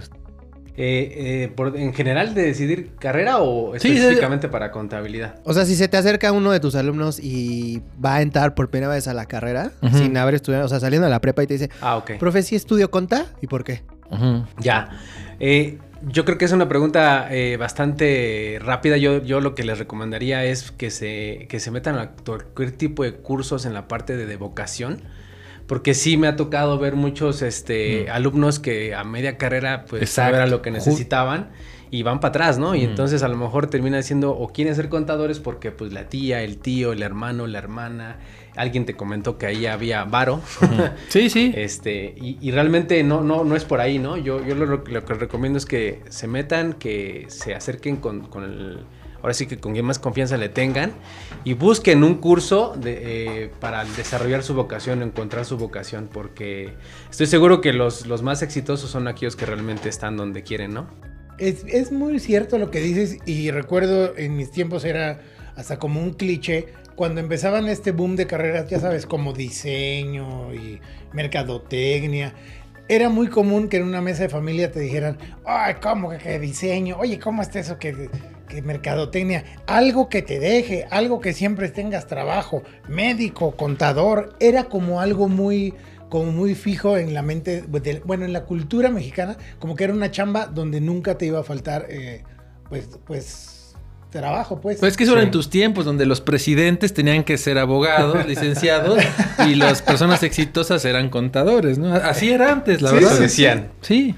Eh, 0.79 1.45
eh, 1.45 1.53
por- 1.57 1.75
¿En 1.75 1.95
general 1.95 2.35
de 2.35 2.43
decidir 2.43 2.91
carrera 2.99 3.39
o 3.39 3.79
Sí, 3.79 3.89
específicamente 3.93 4.49
para 4.49 4.71
contabilidad? 4.73 5.37
O 5.45 5.55
sea, 5.55 5.65
si 5.65 5.75
se 5.75 5.89
te 5.89 5.97
acerca 5.97 6.33
uno 6.33 6.53
de 6.53 6.61
tus 6.61 6.75
alumnos 6.75 7.19
y 7.19 7.81
va 8.05 8.17
a 8.17 8.23
entrar 8.23 8.55
por 8.55 8.69
primera 8.69 8.93
vez 8.93 9.09
a 9.09 9.15
la 9.15 9.25
carrera, 9.25 9.71
sin 9.93 10.15
haber 10.19 10.35
estudiado, 10.35 10.67
o 10.67 10.69
sea, 10.69 10.81
saliendo 10.81 11.07
de 11.07 11.11
la 11.13 11.21
prepa 11.23 11.43
y 11.43 11.47
te 11.47 11.55
dice, 11.55 11.71
Ah, 11.81 11.97
ok. 11.97 12.13
profe, 12.19 12.43
¿sí 12.43 12.57
estudio 12.57 12.91
conta? 12.91 13.25
¿Y 13.41 13.47
por 13.47 13.65
qué? 13.65 13.83
Ya. 14.59 14.91
Eh, 15.41 15.79
yo 16.09 16.25
creo 16.25 16.39
que 16.39 16.45
es 16.45 16.53
una 16.53 16.69
pregunta 16.69 17.29
eh, 17.31 17.57
bastante 17.57 18.59
rápida. 18.63 18.97
Yo, 18.97 19.23
yo 19.23 19.41
lo 19.41 19.55
que 19.55 19.65
les 19.65 19.79
recomendaría 19.79 20.45
es 20.45 20.71
que 20.73 20.91
se, 20.91 21.47
que 21.49 21.61
se 21.61 21.71
metan 21.71 21.99
a 21.99 22.11
cualquier 22.13 22.73
tipo 22.73 23.03
de 23.03 23.15
cursos 23.15 23.67
en 23.67 23.75
la 23.75 23.89
parte 23.89 24.17
de, 24.17 24.27
de 24.27 24.37
vocación. 24.37 25.01
Porque 25.67 25.95
sí 25.95 26.17
me 26.17 26.29
ha 26.29 26.37
tocado 26.37 26.79
ver 26.79 26.95
muchos 26.95 27.43
este, 27.43 28.09
alumnos 28.09 28.61
que 28.61 28.95
a 28.95 29.03
media 29.03 29.37
carrera 29.37 29.85
pues 29.89 30.03
Exacto. 30.03 30.33
no 30.33 30.37
era 30.37 30.47
lo 30.47 30.63
que 30.63 30.71
necesitaban 30.71 31.51
y 31.91 32.05
van 32.05 32.21
para 32.21 32.29
atrás, 32.31 32.59
¿no? 32.59 32.77
Y 32.77 32.83
Mm. 32.87 32.91
entonces 32.91 33.23
a 33.25 33.29
lo 33.29 33.37
mejor 33.37 33.67
terminan 33.69 34.05
siendo 34.05 34.31
o 34.31 34.53
quieren 34.53 34.77
ser 34.77 34.89
contadores 34.89 35.41
porque 35.41 35.73
pues 35.73 35.93
la 35.93 36.09
tía, 36.09 36.43
el 36.43 36.59
tío, 36.59 36.93
el 36.93 37.03
hermano, 37.03 37.49
la 37.49 37.59
hermana, 37.59 38.19
alguien 38.57 38.85
te 38.87 38.95
comentó 38.95 39.39
que 39.39 39.47
ahí 39.47 39.67
había 39.67 40.05
varo. 40.05 40.41
Sí, 41.09 41.31
sí. 41.31 41.53
Este, 41.55 42.15
y, 42.17 42.39
y 42.41 42.51
realmente 42.51 43.03
no, 43.03 43.23
no, 43.23 43.45
no 43.45 43.57
es 43.57 43.65
por 43.65 43.81
ahí, 43.81 43.99
¿no? 43.99 44.17
Yo, 44.17 44.45
yo 44.45 44.55
lo, 44.55 44.67
lo 44.67 45.05
que 45.05 45.15
recomiendo 45.15 45.59
es 45.59 45.67
que 45.67 46.03
se 46.09 46.27
metan, 46.27 46.75
que 46.75 47.27
se 47.29 47.55
acerquen 47.55 47.97
con, 47.97 48.27
con 48.27 48.45
el. 48.45 48.81
Ahora 49.23 49.35
sí 49.35 49.47
que 49.47 49.59
con 49.59 49.73
quien 49.73 49.85
más 49.85 49.99
confianza 49.99 50.37
le 50.37 50.49
tengan 50.49 50.93
y 51.43 51.55
busquen 51.55 52.05
un 52.05 52.17
curso 52.17 52.75
de, 52.77 53.45
eh, 53.45 53.51
para 53.61 53.85
desarrollar 53.85 54.43
su 54.43 54.55
vocación, 54.55 55.03
encontrar 55.03 55.45
su 55.45 55.57
vocación, 55.57 56.09
porque 56.13 56.75
estoy 57.11 57.27
seguro 57.27 57.61
que 57.61 57.73
los, 57.73 58.07
los 58.07 58.23
más 58.23 58.43
exitosos 58.43 58.91
son 58.91 59.09
aquellos 59.09 59.35
que 59.35 59.47
realmente 59.47 59.89
están 59.89 60.17
donde 60.17 60.43
quieren, 60.43 60.75
¿no? 60.75 60.87
Es, 61.39 61.65
es 61.67 61.91
muy 61.91 62.21
cierto 62.21 62.59
lo 62.59 62.71
que 62.71 62.81
dices 62.81 63.19
y 63.27 63.51
recuerdo 63.51 64.17
en 64.17 64.37
mis 64.37 64.53
tiempos 64.53 64.85
era 64.85 65.19
hasta 65.57 65.79
como 65.79 66.01
un 66.01 66.13
cliché 66.13 66.69
cuando 66.97 67.21
empezaban 67.21 67.69
este 67.69 67.93
boom 67.93 68.17
de 68.17 68.27
carreras, 68.27 68.69
ya 68.69 68.81
sabes, 68.81 69.07
como 69.07 69.33
diseño 69.35 70.53
y 70.55 70.81
mercadotecnia. 71.13 72.35
Era 72.89 73.11
muy 73.11 73.29
común 73.29 73.69
que 73.69 73.77
en 73.77 73.85
una 73.85 74.01
mesa 74.01 74.23
de 74.23 74.29
familia 74.29 74.73
te 74.73 74.81
dijeran, 74.81 75.19
ay, 75.45 75.75
¿cómo 75.83 76.11
que, 76.11 76.19
que 76.19 76.39
diseño? 76.39 76.97
Oye, 76.99 77.19
¿cómo 77.19 77.43
está 77.43 77.59
eso 77.59 77.79
que, 77.79 78.09
que 78.49 78.63
mercadotecnia? 78.63 79.45
Algo 79.67 80.09
que 80.09 80.23
te 80.23 80.41
deje, 80.41 80.87
algo 80.91 81.21
que 81.21 81.35
siempre 81.35 81.69
tengas 81.69 82.07
trabajo, 82.07 82.63
médico, 82.89 83.57
contador. 83.57 84.35
Era 84.41 84.65
como 84.65 85.01
algo 85.01 85.29
muy, 85.29 85.75
como 86.09 86.33
muy 86.33 86.55
fijo 86.55 86.97
en 86.97 87.13
la 87.13 87.23
mente, 87.23 87.65
bueno, 88.05 88.25
en 88.25 88.33
la 88.33 88.45
cultura 88.45 88.89
mexicana, 88.89 89.37
como 89.59 89.75
que 89.75 89.85
era 89.85 89.93
una 89.93 90.11
chamba 90.11 90.47
donde 90.47 90.81
nunca 90.81 91.19
te 91.19 91.27
iba 91.27 91.41
a 91.41 91.45
faltar, 91.45 91.87
eh, 91.91 92.23
pues, 92.69 92.89
pues, 93.05 93.56
trabajo, 94.17 94.61
pues. 94.61 94.79
Pues 94.81 94.93
es 94.93 94.97
que 94.97 95.05
eso 95.05 95.13
era 95.13 95.23
Sí. 95.23 95.27
en 95.27 95.31
tus 95.31 95.51
tiempos 95.51 95.85
donde 95.85 96.07
los 96.07 96.21
presidentes 96.21 96.93
tenían 96.95 97.25
que 97.25 97.39
ser 97.39 97.59
abogados, 97.59 98.27
licenciados, 98.27 98.99
y 99.49 99.55
las 99.55 99.83
personas 99.83 100.23
exitosas 100.23 100.85
eran 100.85 101.09
contadores, 101.11 101.79
¿no? 101.79 101.95
Así 101.95 102.31
era 102.31 102.51
antes, 102.53 102.83
la 102.83 102.91
Sí, 102.91 102.95
verdad. 102.97 103.13
Eso 103.13 103.23
decían. 103.23 103.69
Sí. 103.81 104.15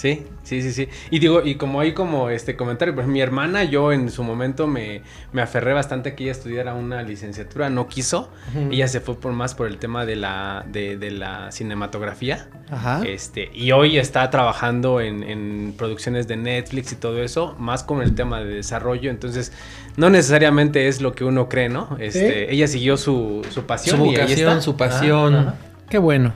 Sí, 0.00 0.24
sí, 0.44 0.62
sí, 0.62 0.72
sí. 0.72 0.88
Y 1.10 1.18
digo, 1.18 1.42
y 1.44 1.56
como 1.56 1.78
hay 1.78 1.92
como 1.92 2.30
este 2.30 2.56
comentario, 2.56 2.94
pues 2.94 3.06
mi 3.06 3.20
hermana, 3.20 3.64
yo 3.64 3.92
en 3.92 4.10
su 4.10 4.22
momento 4.22 4.66
me, 4.66 5.02
me 5.30 5.42
aferré 5.42 5.74
bastante 5.74 6.08
a 6.08 6.16
que 6.16 6.22
ella 6.22 6.32
estudiara 6.32 6.72
una 6.72 7.02
licenciatura, 7.02 7.68
no 7.68 7.86
quiso. 7.86 8.30
Ella 8.70 8.88
se 8.88 9.00
fue 9.00 9.20
por 9.20 9.32
más 9.34 9.54
por 9.54 9.66
el 9.66 9.76
tema 9.76 10.06
de 10.06 10.16
la, 10.16 10.64
de, 10.66 10.96
de 10.96 11.10
la 11.10 11.52
cinematografía. 11.52 12.48
Ajá. 12.70 13.02
Este, 13.06 13.50
y 13.52 13.72
hoy 13.72 13.98
está 13.98 14.30
trabajando 14.30 15.02
en, 15.02 15.22
en 15.22 15.74
producciones 15.76 16.26
de 16.26 16.38
Netflix 16.38 16.92
y 16.92 16.96
todo 16.96 17.22
eso, 17.22 17.54
más 17.58 17.84
con 17.84 18.00
el 18.00 18.14
tema 18.14 18.40
de 18.40 18.46
desarrollo. 18.54 19.10
Entonces, 19.10 19.52
no 19.98 20.08
necesariamente 20.08 20.88
es 20.88 21.02
lo 21.02 21.12
que 21.12 21.24
uno 21.24 21.50
cree, 21.50 21.68
¿no? 21.68 21.98
Este, 22.00 22.50
Ella 22.50 22.68
siguió 22.68 22.96
su, 22.96 23.46
su 23.50 23.64
pasión. 23.64 23.98
Su 23.98 24.06
y 24.06 24.08
ahí 24.08 24.22
vocación, 24.22 24.48
está. 24.48 24.62
su 24.62 24.76
pasión. 24.78 25.54
Qué 25.90 25.98
bueno. 25.98 26.32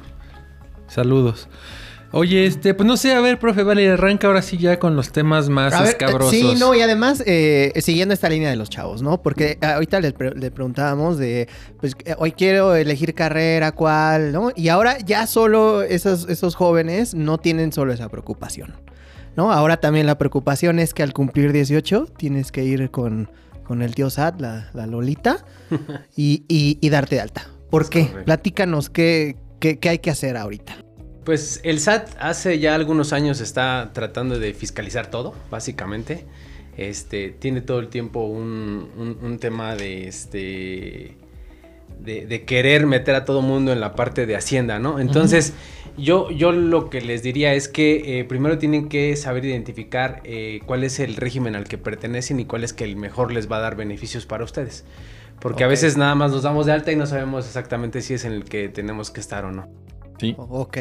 Saludos. 0.87 1.49
Oye, 2.17 2.47
este, 2.47 2.75
pues 2.75 2.87
no 2.87 2.97
sé, 2.97 3.13
a 3.13 3.21
ver, 3.21 3.39
profe, 3.41 3.65
vale, 3.65 3.89
arranca 3.91 4.29
ahora 4.29 4.41
sí 4.41 4.57
ya 4.57 4.79
con 4.79 4.95
los 4.95 5.11
temas 5.11 5.49
más 5.49 5.73
A 5.75 5.81
ver, 5.81 5.89
escabrosos. 5.91 6.31
Sí, 6.31 6.55
no, 6.61 6.73
y 6.75 6.81
además, 6.81 7.23
eh, 7.27 7.73
siguiendo 7.81 8.15
esta 8.15 8.29
línea 8.29 8.49
de 8.51 8.57
los 8.57 8.71
chavos, 8.71 9.03
¿no? 9.03 9.21
Porque 9.21 9.59
ahorita 9.61 9.99
le, 10.01 10.13
pre- 10.13 10.35
le 10.35 10.51
preguntábamos 10.53 11.19
de, 11.19 11.49
pues, 11.81 11.97
eh, 12.05 12.15
hoy 12.19 12.31
quiero 12.33 12.75
elegir 12.77 13.15
carrera, 13.15 13.73
cuál, 13.73 14.31
¿no? 14.33 14.51
Y 14.55 14.69
ahora 14.69 14.99
ya 15.01 15.27
solo 15.27 15.83
esos, 15.83 16.29
esos 16.29 16.55
jóvenes 16.55 17.15
no 17.15 17.39
tienen 17.39 17.73
solo 17.73 17.93
esa 17.93 18.09
preocupación, 18.09 18.75
¿no? 19.37 19.51
Ahora 19.53 19.79
también 19.79 20.07
la 20.07 20.17
preocupación 20.17 20.79
es 20.79 20.95
que 20.95 21.03
al 21.03 21.13
cumplir 21.15 21.53
18 21.53 22.07
tienes 22.17 22.53
que 22.53 22.63
ir 22.63 22.93
con, 22.93 23.29
con 23.65 23.83
el 23.83 23.95
tío 23.97 24.09
Sad, 24.09 24.35
la, 24.39 24.71
la 24.73 24.87
Lolita, 24.87 25.45
y, 26.17 26.45
y- 26.49 26.79
y 26.81 26.91
darte 26.91 27.17
de 27.17 27.23
alta. 27.23 27.49
¿Por 27.71 27.89
qué? 27.91 28.09
Platícanos 28.25 28.89
qué, 28.89 29.37
qué, 29.59 29.81
qué 29.81 29.89
hay 29.89 29.99
que 29.99 30.11
hacer 30.11 30.37
ahorita. 30.37 30.77
Pues 31.25 31.61
el 31.65 31.81
SAT 31.81 32.11
hace 32.21 32.59
ya 32.59 32.75
algunos 32.75 33.13
años 33.13 33.41
está 33.41 33.91
tratando 33.95 34.39
de 34.39 34.53
fiscalizar 34.53 35.07
todo, 35.11 35.35
básicamente. 35.51 36.25
Este, 36.77 37.31
tiene 37.31 37.61
todo 37.61 37.79
el 37.79 37.89
tiempo 37.89 38.25
un, 38.25 38.91
un- 38.99 39.19
un 39.23 39.39
tema 39.39 39.75
de 39.77 40.09
este 40.09 41.17
de, 42.01 42.27
de 42.27 42.45
querer 42.45 42.87
meter 42.87 43.15
a 43.15 43.25
todo 43.25 43.41
mundo 43.41 43.73
en 43.73 43.81
la 43.81 43.95
parte 43.95 44.27
de 44.27 44.37
Hacienda, 44.37 44.79
¿no? 44.81 44.99
Entonces, 44.99 45.55
yo, 45.97 46.31
yo 46.31 46.51
lo 46.53 46.91
que 46.91 47.01
les 47.01 47.23
diría 47.23 47.55
es 47.55 47.69
que 47.69 48.19
eh, 48.21 48.25
primero 48.25 48.59
tienen 48.59 48.89
que 48.89 49.15
saber 49.17 49.45
identificar 49.45 50.21
eh, 50.25 50.61
cuál 50.67 50.83
es 50.85 50.99
el 50.99 51.15
régimen 51.17 51.55
al 51.55 51.65
que 51.65 51.79
pertenecen 51.79 52.41
y 52.41 52.45
cuál 52.47 52.65
es 52.65 52.73
que 52.73 52.85
el 52.85 52.97
mejor 52.97 53.33
les 53.33 53.51
va 53.51 53.59
a 53.59 53.61
dar 53.61 53.77
beneficios 53.77 54.27
para 54.27 54.45
ustedes. 54.45 54.85
Porque 55.41 55.63
a 55.65 55.69
veces 55.69 55.97
nada 55.97 56.15
más 56.17 56.33
nos 56.33 56.43
damos 56.43 56.67
de 56.67 56.73
alta 56.73 56.91
y 56.93 56.97
no 56.97 57.07
sabemos 57.07 57.47
exactamente 57.47 58.03
si 58.03 58.15
es 58.15 58.25
en 58.25 58.33
el 58.33 58.45
que 58.45 58.69
tenemos 58.69 59.11
que 59.11 59.21
estar 59.21 59.45
o 59.45 59.53
no. 59.53 59.69
Sí. 60.19 60.35
Ok. 60.39 60.79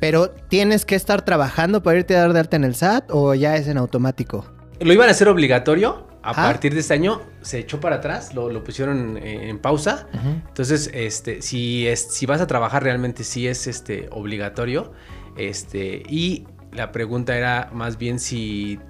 Pero 0.00 0.30
tienes 0.30 0.84
que 0.84 0.94
estar 0.96 1.24
trabajando 1.24 1.82
para 1.82 1.98
irte 1.98 2.16
a 2.16 2.20
dar 2.20 2.32
de 2.32 2.40
alta 2.40 2.56
en 2.56 2.64
el 2.64 2.74
SAT 2.74 3.10
o 3.10 3.34
ya 3.34 3.56
es 3.56 3.68
en 3.68 3.78
automático. 3.78 4.44
Lo 4.80 4.92
iban 4.92 5.08
a 5.08 5.12
hacer 5.12 5.28
obligatorio. 5.28 6.08
A 6.22 6.30
Ah. 6.30 6.34
partir 6.34 6.72
de 6.72 6.80
este 6.80 6.94
año 6.94 7.20
se 7.42 7.58
echó 7.58 7.80
para 7.80 7.96
atrás, 7.96 8.34
lo, 8.34 8.48
lo 8.50 8.64
pusieron 8.64 9.18
en 9.18 9.58
pausa. 9.58 10.06
Entonces, 10.48 10.90
este, 10.94 11.42
si, 11.42 11.86
es, 11.86 12.00
si 12.00 12.24
vas 12.24 12.40
a 12.40 12.46
trabajar 12.46 12.82
realmente, 12.82 13.24
sí 13.24 13.46
es 13.46 13.66
este, 13.66 14.08
obligatorio. 14.10 14.92
Este, 15.36 16.02
y 16.08 16.46
la 16.72 16.92
pregunta 16.92 17.36
era 17.36 17.68
más 17.74 17.98
bien 17.98 18.18
si 18.18 18.80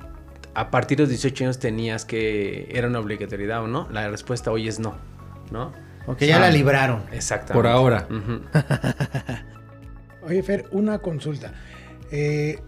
a 0.55 0.71
partir 0.71 0.99
de 0.99 1.03
los 1.05 1.11
18 1.11 1.45
años 1.45 1.59
tenías 1.59 2.05
que... 2.05 2.69
Era 2.71 2.87
una 2.87 3.01
obligatoriedad 3.01 3.65
o 3.65 3.67
no. 3.67 3.89
La 3.91 4.09
respuesta 4.09 4.53
hoy 4.53 4.69
es 4.69 4.79
no. 4.79 4.95
¿No? 5.51 5.73
Ok, 6.07 6.21
ya 6.21 6.39
la 6.39 6.51
libraron. 6.51 7.03
Exactamente. 7.13 7.55
Por 7.55 7.67
ahora. 7.67 8.07
Oye, 10.23 10.43
Fer, 10.43 10.67
una 10.71 10.99
consulta. 10.99 11.53
Eh, 12.11 12.59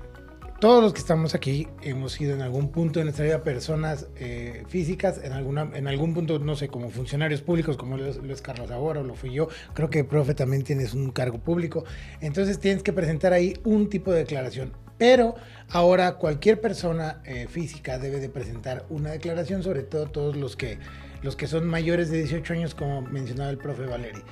todos 0.60 0.82
los 0.82 0.94
que 0.94 1.00
estamos 1.00 1.34
aquí 1.34 1.68
hemos 1.82 2.12
sido 2.12 2.34
en 2.34 2.40
algún 2.40 2.70
punto 2.70 2.98
de 2.98 3.04
nuestra 3.04 3.26
vida 3.26 3.42
personas 3.42 4.06
eh, 4.16 4.64
físicas, 4.68 5.20
en, 5.22 5.32
alguna, 5.32 5.70
en 5.74 5.86
algún 5.86 6.14
punto, 6.14 6.38
no 6.38 6.56
sé, 6.56 6.68
como 6.68 6.88
funcionarios 6.88 7.42
públicos, 7.42 7.76
como 7.76 7.98
lo 7.98 8.06
es, 8.06 8.16
lo 8.16 8.32
es 8.32 8.40
Carlos 8.40 8.70
ahora 8.70 9.00
o 9.00 9.04
lo 9.04 9.14
fui 9.14 9.32
yo. 9.32 9.48
Creo 9.74 9.90
que, 9.90 10.02
profe, 10.04 10.34
también 10.34 10.62
tienes 10.62 10.94
un 10.94 11.10
cargo 11.10 11.38
público. 11.38 11.84
Entonces 12.20 12.58
tienes 12.58 12.82
que 12.82 12.94
presentar 12.94 13.34
ahí 13.34 13.54
un 13.64 13.90
tipo 13.90 14.12
de 14.12 14.20
declaración. 14.20 14.72
Pero 14.98 15.34
ahora 15.68 16.14
cualquier 16.14 16.60
persona 16.60 17.20
eh, 17.24 17.46
física 17.48 17.98
debe 17.98 18.18
de 18.18 18.30
presentar 18.30 18.86
una 18.88 19.10
declaración, 19.10 19.62
sobre 19.62 19.82
todo 19.82 20.06
todos 20.06 20.36
los 20.36 20.56
que, 20.56 20.78
los 21.22 21.36
que 21.36 21.46
son 21.46 21.66
mayores 21.66 22.10
de 22.10 22.18
18 22.18 22.52
años, 22.54 22.74
como 22.74 23.02
mencionaba 23.02 23.50
el 23.50 23.58
profe 23.58 23.86
Valeri 23.86 24.22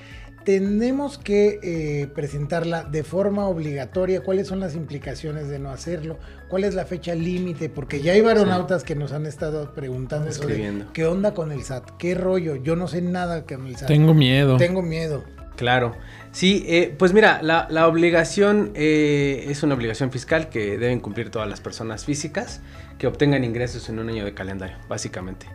tenemos 0.45 1.17
que 1.17 1.59
eh, 1.63 2.07
presentarla 2.07 2.83
de 2.83 3.03
forma 3.03 3.47
obligatoria. 3.47 4.21
¿Cuáles 4.21 4.47
son 4.47 4.59
las 4.59 4.75
implicaciones 4.75 5.49
de 5.49 5.59
no 5.59 5.71
hacerlo? 5.71 6.17
¿Cuál 6.47 6.63
es 6.63 6.75
la 6.75 6.85
fecha 6.85 7.15
límite? 7.15 7.67
Porque 7.67 7.99
ya 8.01 8.13
hay 8.13 8.21
varonautas 8.21 8.83
que 8.83 8.95
nos 8.95 9.11
han 9.11 9.25
estado 9.25 9.73
preguntando 9.73 10.29
Escribiendo. 10.29 10.85
qué 10.93 11.05
onda 11.05 11.33
con 11.33 11.51
el 11.51 11.63
SAT, 11.63 11.97
qué 11.97 12.13
rollo. 12.13 12.55
Yo 12.55 12.75
no 12.75 12.87
sé 12.87 13.01
nada 13.01 13.43
con 13.45 13.65
el 13.65 13.75
SAT. 13.75 13.87
Tengo 13.87 14.13
miedo. 14.13 14.57
Tengo 14.57 14.83
miedo. 14.83 15.23
Claro. 15.55 15.95
Sí, 16.31 16.65
eh, 16.67 16.93
pues 16.97 17.13
mira, 17.13 17.41
la, 17.41 17.65
la 17.69 17.87
obligación 17.87 18.71
eh, 18.75 19.45
es 19.47 19.63
una 19.63 19.73
obligación 19.73 20.11
fiscal 20.11 20.49
que 20.49 20.77
deben 20.77 20.99
cumplir 20.99 21.29
todas 21.29 21.47
las 21.47 21.61
personas 21.61 22.03
físicas 22.03 22.61
que 22.97 23.07
obtengan 23.07 23.43
ingresos 23.43 23.87
en 23.87 23.99
un 23.99 24.09
año 24.09 24.25
de 24.25 24.33
calendario, 24.33 24.77
básicamente. 24.89 25.47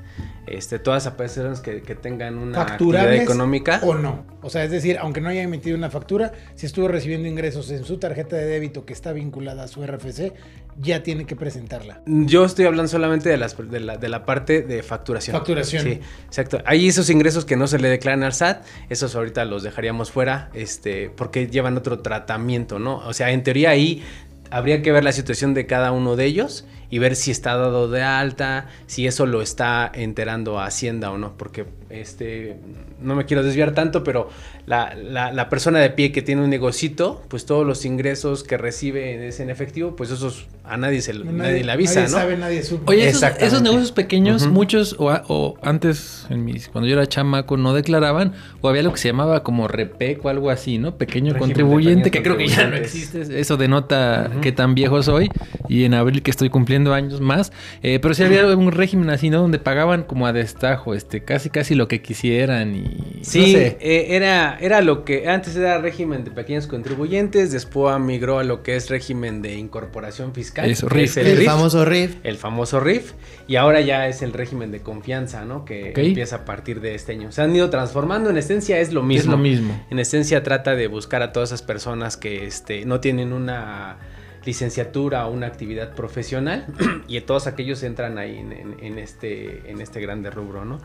Este, 0.46 0.78
todas 0.78 1.04
las 1.04 1.14
personas 1.14 1.60
que, 1.60 1.82
que 1.82 1.94
tengan 1.94 2.38
una 2.38 2.62
actividad 2.62 2.68
¿Facturables 2.68 3.22
económica. 3.22 3.80
o 3.82 3.94
no? 3.94 4.24
O 4.42 4.50
sea, 4.50 4.64
es 4.64 4.70
decir, 4.70 4.96
aunque 4.98 5.20
no 5.20 5.28
haya 5.28 5.42
emitido 5.42 5.76
una 5.76 5.90
factura, 5.90 6.32
si 6.54 6.66
estuvo 6.66 6.88
recibiendo 6.88 7.28
ingresos 7.28 7.70
en 7.70 7.84
su 7.84 7.98
tarjeta 7.98 8.36
de 8.36 8.46
débito 8.46 8.84
que 8.84 8.92
está 8.92 9.12
vinculada 9.12 9.64
a 9.64 9.68
su 9.68 9.86
RFC, 9.86 10.32
ya 10.80 11.02
tiene 11.02 11.26
que 11.26 11.36
presentarla. 11.36 12.00
Yo 12.06 12.44
estoy 12.44 12.64
hablando 12.64 12.88
solamente 12.88 13.28
de, 13.28 13.36
las, 13.36 13.56
de, 13.56 13.80
la, 13.80 13.98
de 13.98 14.08
la 14.08 14.24
parte 14.24 14.62
de 14.62 14.82
facturación. 14.82 15.36
Facturación. 15.36 15.84
Sí, 15.84 16.00
exacto. 16.26 16.60
Hay 16.64 16.88
esos 16.88 17.10
ingresos 17.10 17.44
que 17.44 17.56
no 17.56 17.66
se 17.66 17.78
le 17.78 17.88
declaran 17.88 18.22
al 18.22 18.32
SAT, 18.32 18.64
esos 18.88 19.14
ahorita 19.14 19.44
los 19.44 19.62
dejaríamos 19.62 20.10
fuera, 20.10 20.50
este, 20.54 21.10
porque 21.10 21.48
llevan 21.48 21.76
otro 21.76 22.00
tratamiento, 22.00 22.78
¿no? 22.78 22.96
O 22.98 23.12
sea, 23.12 23.30
en 23.30 23.42
teoría 23.42 23.70
ahí 23.70 24.02
habría 24.50 24.82
que 24.82 24.90
ver 24.90 25.04
la 25.04 25.12
situación 25.12 25.54
de 25.54 25.66
cada 25.66 25.92
uno 25.92 26.16
de 26.16 26.24
ellos 26.24 26.64
y 26.90 26.98
ver 26.98 27.14
si 27.16 27.30
está 27.30 27.56
dado 27.56 27.88
de 27.88 28.02
alta, 28.02 28.66
si 28.86 29.06
eso 29.06 29.26
lo 29.26 29.42
está 29.42 29.90
enterando 29.94 30.58
a 30.58 30.66
Hacienda 30.66 31.10
o 31.10 31.18
no, 31.18 31.36
porque 31.36 31.64
este, 31.88 32.56
no 33.00 33.14
me 33.14 33.24
quiero 33.24 33.42
desviar 33.42 33.72
tanto, 33.72 34.04
pero 34.04 34.28
la, 34.66 34.94
la- 34.94 35.32
la 35.32 35.48
persona 35.48 35.78
de 35.80 35.90
pie 35.90 36.12
que 36.12 36.22
tiene 36.22 36.42
un 36.42 36.50
negocito, 36.50 37.22
pues 37.28 37.46
todos 37.46 37.66
los 37.66 37.84
ingresos 37.84 38.44
que 38.44 38.56
recibe 38.56 39.26
es 39.28 39.40
en 39.40 39.50
efectivo, 39.50 39.96
pues 39.96 40.10
esos 40.10 40.46
a 40.64 40.76
nadie, 40.76 41.00
se, 41.02 41.12
nadie, 41.14 41.64
le 41.64 41.72
avisa, 41.72 42.00
nadie 42.00 42.12
¿no? 42.12 42.16
sabe, 42.18 42.36
nadie. 42.36 42.62
Oye, 42.86 43.08
esos, 43.08 43.62
negocios 43.62 43.90
pequeños, 43.90 44.46
muchos, 44.46 44.94
o, 44.98 45.56
antes, 45.62 46.26
en 46.30 46.44
mis, 46.44 46.68
cuando 46.68 46.86
yo 46.88 46.94
era 46.94 47.06
chamaco, 47.08 47.56
no 47.56 47.74
declaraban, 47.74 48.34
o 48.60 48.68
había 48.68 48.82
lo 48.84 48.92
que 48.92 48.98
se 48.98 49.08
llamaba 49.08 49.42
como 49.42 49.66
REPEC 49.66 50.24
o 50.24 50.28
algo 50.28 50.48
así, 50.50 50.78
¿no? 50.78 50.96
Pequeño 50.96 51.32
Régimen 51.32 51.38
contribuyente, 51.40 52.10
que 52.12 52.22
creo 52.22 52.36
que 52.36 52.46
ya 52.46 52.68
no 52.68 52.76
existe. 52.76 53.40
Eso 53.40 53.56
denota 53.56 54.30
que 54.42 54.52
tan 54.52 54.76
viejo 54.76 55.02
soy. 55.02 55.28
Y 55.68 55.84
en 55.84 55.94
abril 55.94 56.22
que 56.22 56.30
estoy 56.30 56.50
cumpliendo 56.50 56.79
años 56.88 57.20
más. 57.20 57.52
Eh, 57.82 57.98
pero 58.00 58.14
sí 58.14 58.22
había 58.22 58.46
un 58.56 58.72
régimen 58.72 59.10
así, 59.10 59.30
¿no? 59.30 59.40
Donde 59.40 59.58
pagaban 59.58 60.02
como 60.04 60.26
a 60.26 60.32
destajo, 60.32 60.94
este, 60.94 61.22
casi 61.24 61.50
casi 61.50 61.74
lo 61.74 61.88
que 61.88 62.02
quisieran 62.02 62.74
y... 62.74 63.20
Sí, 63.22 63.40
no 63.40 63.46
sé. 63.58 63.78
eh, 63.80 64.06
era, 64.10 64.58
era 64.60 64.80
lo 64.80 65.04
que 65.04 65.28
antes 65.28 65.54
era 65.56 65.78
régimen 65.78 66.24
de 66.24 66.30
pequeños 66.30 66.66
contribuyentes, 66.66 67.52
después 67.52 67.98
migró 68.00 68.38
a 68.38 68.44
lo 68.44 68.62
que 68.62 68.76
es 68.76 68.88
régimen 68.90 69.42
de 69.42 69.56
incorporación 69.56 70.34
fiscal. 70.34 70.68
Eso, 70.68 70.88
RIF. 70.88 71.04
es 71.10 71.16
el, 71.18 71.26
El 71.26 71.36
RIF, 71.38 71.46
famoso 71.46 71.84
RIF. 71.84 72.16
el 72.24 72.36
famoso 72.36 72.80
RIF, 72.80 73.12
y 73.46 73.56
ahora 73.56 73.80
ya 73.80 74.08
es 74.08 74.22
el 74.22 74.32
régimen 74.32 74.70
de 74.70 74.80
confianza, 74.80 75.44
¿no? 75.44 75.64
Que 75.64 75.92
empieza 75.94 76.36
a 76.36 76.44
partir 76.44 76.80
de 76.80 76.94
este 76.94 77.12
año. 77.12 77.32
Se 77.32 77.42
han 77.42 77.54
ido 77.54 77.70
transformando, 77.70 78.30
en 78.30 78.36
esencia 78.36 78.78
es 78.80 78.92
lo 78.92 79.02
mismo. 79.02 79.20
Es 79.20 79.26
lo 79.26 79.38
mismo. 79.38 79.86
En 79.90 79.98
esencia 79.98 80.42
trata 80.42 80.74
de 80.74 80.86
buscar 80.88 81.22
a 81.22 81.32
todas 81.32 81.50
esas 81.50 81.62
personas 81.62 82.16
que 82.16 82.46
este, 82.46 82.84
no 82.84 83.00
tienen 83.00 83.32
una 83.32 83.96
licenciatura 84.44 85.26
o 85.26 85.32
una 85.32 85.46
actividad 85.46 85.94
profesional 85.94 86.66
y 87.08 87.20
todos 87.20 87.46
aquellos 87.46 87.82
entran 87.82 88.18
ahí 88.18 88.36
en, 88.38 88.52
en- 88.52 88.76
en 88.80 88.98
este, 88.98 89.70
en 89.70 89.80
este 89.80 90.00
grande 90.00 90.30
rubro, 90.30 90.64
¿no? 90.64 90.80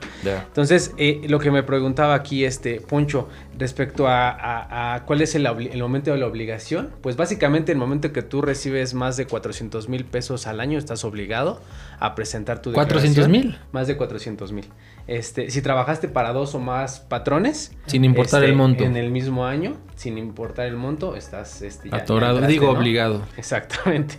Entonces, 0.47 0.93
eh, 0.97 1.21
lo 1.27 1.39
que 1.39 1.51
me 1.51 1.63
preguntaba 1.63 2.13
aquí, 2.15 2.43
este, 2.45 2.81
Poncho, 2.81 3.29
respecto 3.57 4.07
a, 4.07 4.29
a- 4.29 4.95
a 4.95 5.05
cuál 5.05 5.21
es 5.21 5.35
el, 5.35 5.43
momento 5.81 6.11
de 6.11 6.17
la 6.17 6.27
obligación, 6.27 6.89
pues 7.01 7.15
básicamente 7.15 7.71
el 7.71 7.77
momento 7.77 8.11
que 8.11 8.21
tú 8.21 8.41
recibes 8.41 8.93
más 8.93 9.17
de 9.17 9.25
400 9.25 9.87
mil 9.89 10.05
pesos 10.05 10.47
al 10.47 10.59
año, 10.59 10.77
estás 10.77 11.03
obligado 11.05 11.61
a 11.99 12.15
presentar 12.15 12.61
tu 12.61 12.71
declaración. 12.71 13.13
¿400,000? 13.31 13.57
Más 13.71 13.87
de 13.87 13.97
400 13.97 14.51
mil. 14.51 14.65
Este, 15.07 15.51
si 15.51 15.61
trabajaste 15.61 16.07
para 16.07 16.33
dos 16.33 16.55
o 16.55 16.59
más 16.59 16.99
patrones, 16.99 17.71
Sin 17.85 18.03
importar 18.05 18.41
este, 18.43 18.51
el 18.51 18.57
monto. 18.57 18.83
En 18.83 18.97
el 18.97 19.11
mismo 19.11 19.45
año, 19.45 19.77
sin 19.95 20.17
importar 20.17 20.65
el 20.65 20.75
monto, 20.77 21.15
estás 21.15 21.61
este, 21.61 21.89
ya- 21.89 21.97
ya 21.97 22.03
Atorado, 22.03 22.33
entraste, 22.37 22.53
digo 22.53 22.71
¿no? 22.73 22.79
obligado. 22.79 23.21
Exactamente. 23.37 24.15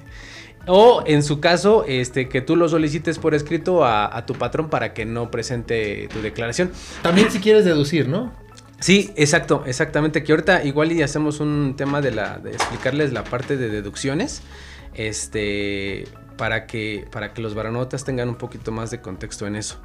O 0.69 1.03
en 1.07 1.23
su 1.23 1.39
caso, 1.41 1.85
este, 1.87 2.29
que 2.29 2.41
tú 2.41 2.57
lo 2.57 2.69
solicites 2.69 3.19
por 3.19 3.35
escrito 3.35 3.85
a, 3.85 4.17
a 4.17 4.27
tu 4.27 4.35
patrón 4.35 4.69
para 4.69 4.95
que 4.95 5.05
no 5.05 5.31
presente 5.31 6.09
tu 6.13 6.21
declaración. 6.23 6.71
También 7.03 7.31
si 7.31 7.39
quieres 7.41 7.65
deducir, 7.65 8.09
¿no? 8.09 8.33
Sí, 8.81 9.13
exacto, 9.17 9.63
exactamente. 9.67 10.23
Que 10.25 10.33
ahorita 10.33 10.65
igual 10.65 10.93
y 10.93 11.03
hacemos 11.03 11.41
un 11.41 11.75
tema 11.77 12.01
de 12.01 12.11
la, 12.11 12.39
de 12.39 12.51
explicarles 12.51 13.13
la 13.13 13.23
parte 13.25 13.57
de 13.57 13.69
deducciones. 13.71 14.43
Este, 14.95 16.05
para 16.37 16.67
que, 16.67 17.07
para 17.13 17.33
que 17.33 17.43
los 17.43 17.55
varonotas 17.55 18.05
tengan 18.05 18.29
un 18.29 18.35
poquito 18.35 18.73
más 18.73 18.91
de 18.91 19.01
contexto 19.01 19.47
en 19.47 19.57
eso. 19.57 19.79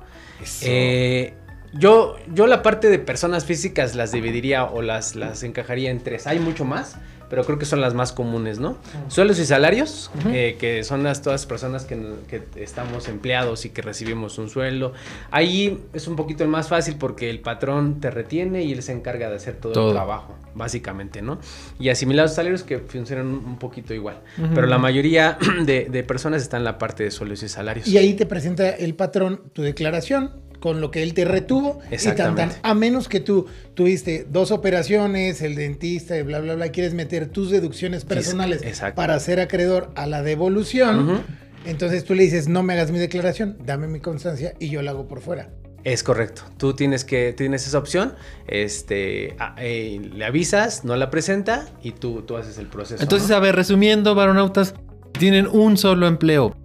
Eh, 0.64 1.34
yo, 1.74 2.18
yo 2.34 2.48
la 2.48 2.62
parte 2.62 2.90
de 2.90 3.00
personas 3.00 3.46
físicas 3.46 3.96
las 3.96 4.12
dividiría 4.12 4.66
o 4.66 4.82
las, 4.82 5.16
las 5.16 5.44
encajaría 5.44 5.90
en 5.90 6.04
tres. 6.04 6.28
Hay 6.28 6.40
mucho 6.40 6.66
más, 6.66 6.98
pero 7.32 7.46
creo 7.46 7.58
que 7.58 7.66
son 7.66 7.80
las 7.80 7.94
más 7.94 8.12
comunes, 8.12 8.60
¿no? 8.60 8.78
Sueldos 9.08 9.40
y 9.40 9.46
salarios, 9.46 10.12
eh, 10.28 10.58
que 10.60 10.84
son 10.84 11.02
las 11.04 11.22
todas 11.22 11.46
personas 11.46 11.86
que, 11.86 11.98
que 12.30 12.44
estamos 12.62 13.08
empleados 13.08 13.64
y 13.64 13.70
que 13.70 13.82
recibimos 13.82 14.38
un 14.38 14.50
sueldo. 14.50 14.92
Ahí 15.32 15.82
es 15.94 16.10
un 16.10 16.18
poquito 16.18 16.44
el 16.44 16.50
más 16.50 16.68
fácil 16.68 16.98
porque 17.00 17.30
el 17.30 17.40
patrón 17.40 18.02
te 18.02 18.12
retiene 18.12 18.64
y 18.64 18.74
él 18.74 18.84
se 18.84 18.92
encarga 18.92 19.30
de 19.30 19.38
hacer 19.38 19.56
todo, 19.56 19.72
Todo. 19.72 19.88
el 19.88 19.94
trabajo, 19.94 20.36
básicamente, 20.56 21.22
¿no? 21.22 21.40
Y 21.80 21.88
asimilados 21.88 22.34
salarios 22.36 22.64
que 22.64 22.80
funcionan 22.80 23.28
un 23.28 23.58
poquito 23.58 23.94
igual. 23.94 24.20
Pero 24.54 24.68
la 24.68 24.78
mayoría 24.78 25.38
de, 25.66 25.88
de 25.90 26.04
personas 26.04 26.42
están 26.42 26.60
en 26.60 26.66
la 26.66 26.78
parte 26.78 27.06
de 27.06 27.12
sueldos 27.12 27.44
y 27.44 27.48
salarios. 27.48 27.88
Y 27.88 27.98
ahí 27.98 28.14
te 28.14 28.26
presenta 28.26 28.72
el 28.72 28.94
patrón 28.94 29.42
tu 29.54 29.62
declaración 29.62 30.51
con 30.62 30.80
lo 30.80 30.92
que 30.92 31.04
él 31.04 31.14
te 31.14 31.26
retuvo 31.26 31.80
y 31.92 31.98
tan, 32.16 32.36
tan, 32.36 32.52
a 32.62 32.74
menos 32.74 33.10
que 33.10 33.20
tú 33.20 33.48
tuviste 33.74 34.26
dos 34.30 34.52
operaciones, 34.52 35.42
el 35.42 35.56
dentista 35.56 36.18
y 36.18 36.22
bla, 36.22 36.40
bla, 36.40 36.56
bla, 36.56 36.70
quieres 36.70 36.94
meter 36.94 37.28
tus 37.28 37.50
deducciones 37.50 38.06
personales 38.06 38.62
exacto. 38.64 38.96
para 38.96 39.20
ser 39.20 39.40
acreedor 39.42 39.92
a 39.96 40.06
la 40.08 40.22
devolución, 40.22 41.24
entonces 41.66 42.06
tú 42.06 42.14
le 42.14 42.24
dices, 42.24 42.48
no 42.48 42.64
me 42.64 42.74
hagas 42.74 42.92
mi 42.92 43.00
declaración, 43.00 43.58
dame 43.66 43.88
mi 43.88 44.00
constancia 44.00 44.54
y 44.60 44.70
yo 44.70 44.82
la 44.82 44.92
hago 44.92 45.08
por 45.08 45.20
fuera. 45.20 45.50
Es 45.84 46.04
correcto. 46.04 46.44
Tú 46.58 46.74
tienes 46.76 47.04
que 47.04 47.34
tienes 47.34 47.66
esa 47.66 47.80
opción. 47.80 48.14
Este, 48.48 49.36
a- 49.40 49.56
eh, 49.58 50.00
le 50.14 50.26
avisas, 50.26 50.86
no 50.86 50.96
la 50.96 51.10
presenta 51.10 51.70
y 51.82 51.94
tú, 51.94 52.22
tú 52.22 52.38
haces 52.38 52.60
el 52.60 52.68
proceso. 52.68 53.02
Entonces, 53.02 53.30
¿no? 53.30 53.36
a 53.36 53.40
ver, 53.40 53.56
resumiendo, 53.56 54.14
varonautas, 54.14 54.76
tienen 55.18 55.48
un 55.48 55.78
solo 55.78 56.06
empleo, 56.08 56.56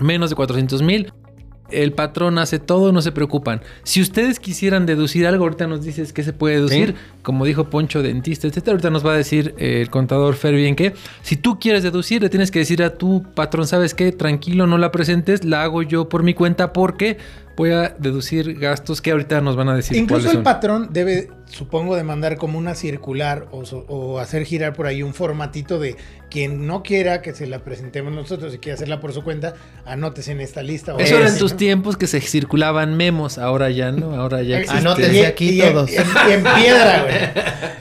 menos 0.00 0.30
de 0.30 0.36
400 0.36 0.80
mil. 0.82 1.12
El 1.72 1.92
patrón 1.92 2.38
hace 2.38 2.58
todo, 2.58 2.92
no 2.92 3.02
se 3.02 3.12
preocupan. 3.12 3.60
Si 3.82 4.00
ustedes 4.00 4.40
quisieran 4.40 4.86
deducir 4.86 5.26
algo, 5.26 5.44
ahorita 5.44 5.66
nos 5.66 5.82
dices 5.84 6.12
que 6.12 6.22
se 6.22 6.32
puede 6.32 6.56
deducir, 6.56 6.88
Sí. 6.90 6.94
como 7.22 7.44
dijo 7.44 7.70
Poncho, 7.70 8.02
dentista, 8.02 8.46
etcétera. 8.46 8.72
Ahorita 8.72 8.90
nos 8.90 9.06
va 9.06 9.12
a 9.14 9.16
decir 9.16 9.54
eh, 9.58 9.80
el 9.82 9.90
contador 9.90 10.34
Fer 10.34 10.54
bien 10.54 10.76
que 10.76 10.94
si 11.22 11.36
tú 11.36 11.58
quieres 11.58 11.82
deducir, 11.82 12.22
le 12.22 12.28
tienes 12.30 12.50
que 12.50 12.58
decir 12.60 12.82
a 12.82 12.90
tu 12.96 13.22
patrón, 13.34 13.66
¿sabes 13.66 13.94
qué? 13.94 14.12
Tranquilo, 14.12 14.66
no 14.66 14.78
la 14.78 14.90
presentes, 14.92 15.44
la 15.44 15.62
hago 15.62 15.82
yo 15.82 16.08
por 16.08 16.22
mi 16.22 16.34
cuenta 16.34 16.72
porque 16.72 17.18
voy 17.56 17.70
a 17.70 17.94
deducir 17.98 18.58
gastos 18.58 19.02
que 19.02 19.10
ahorita 19.10 19.40
nos 19.42 19.56
van 19.56 19.68
a 19.68 19.76
decir 19.76 19.96
Incluso 19.96 20.22
cuáles 20.22 20.36
el 20.38 20.42
patrón 20.42 20.88
debe, 20.90 21.28
supongo, 21.52 21.96
de 21.96 22.02
mandar 22.02 22.36
como 22.36 22.58
una 22.58 22.74
circular 22.74 23.46
o, 23.52 24.18
hacer 24.18 24.44
girar 24.44 24.72
por 24.72 24.86
ahí 24.86 25.02
un 25.02 25.12
formatito 25.14 25.78
de 25.78 25.96
quien 26.30 26.66
no 26.66 26.82
quiera 26.82 27.20
que 27.20 27.34
se 27.34 27.46
la 27.46 27.58
presentemos 27.62 28.12
nosotros 28.12 28.54
y 28.54 28.58
quiera 28.58 28.74
hacerla 28.76 29.00
por 29.00 29.12
su 29.12 29.22
cuenta, 29.22 29.52
anótese 29.84 30.32
en 30.32 30.40
esta 30.40 30.62
lista. 30.62 30.94
o 30.94 30.98
Eso 30.98 31.18
era 31.18 31.28
en 31.28 31.36
tus 31.38 31.52
¿no? 31.52 31.58
tiempos 31.58 31.96
que 31.98 32.06
se 32.06 32.20
circulaban 32.22 32.96
memos, 32.96 33.36
ahora 33.36 33.68
ya 33.70 33.92
no, 33.92 34.14
ahora 34.14 34.42
ya 34.42 34.58
existe. 34.60 34.78
Anótense 34.78 35.20
Y- 35.20 35.24
aquí 35.24 35.50
y- 35.50 35.60
todos. 35.60 35.90
En- 35.90 36.06
y 36.28 36.32
en 36.32 36.42
piedra, 36.42 37.02
güey. 37.02 37.14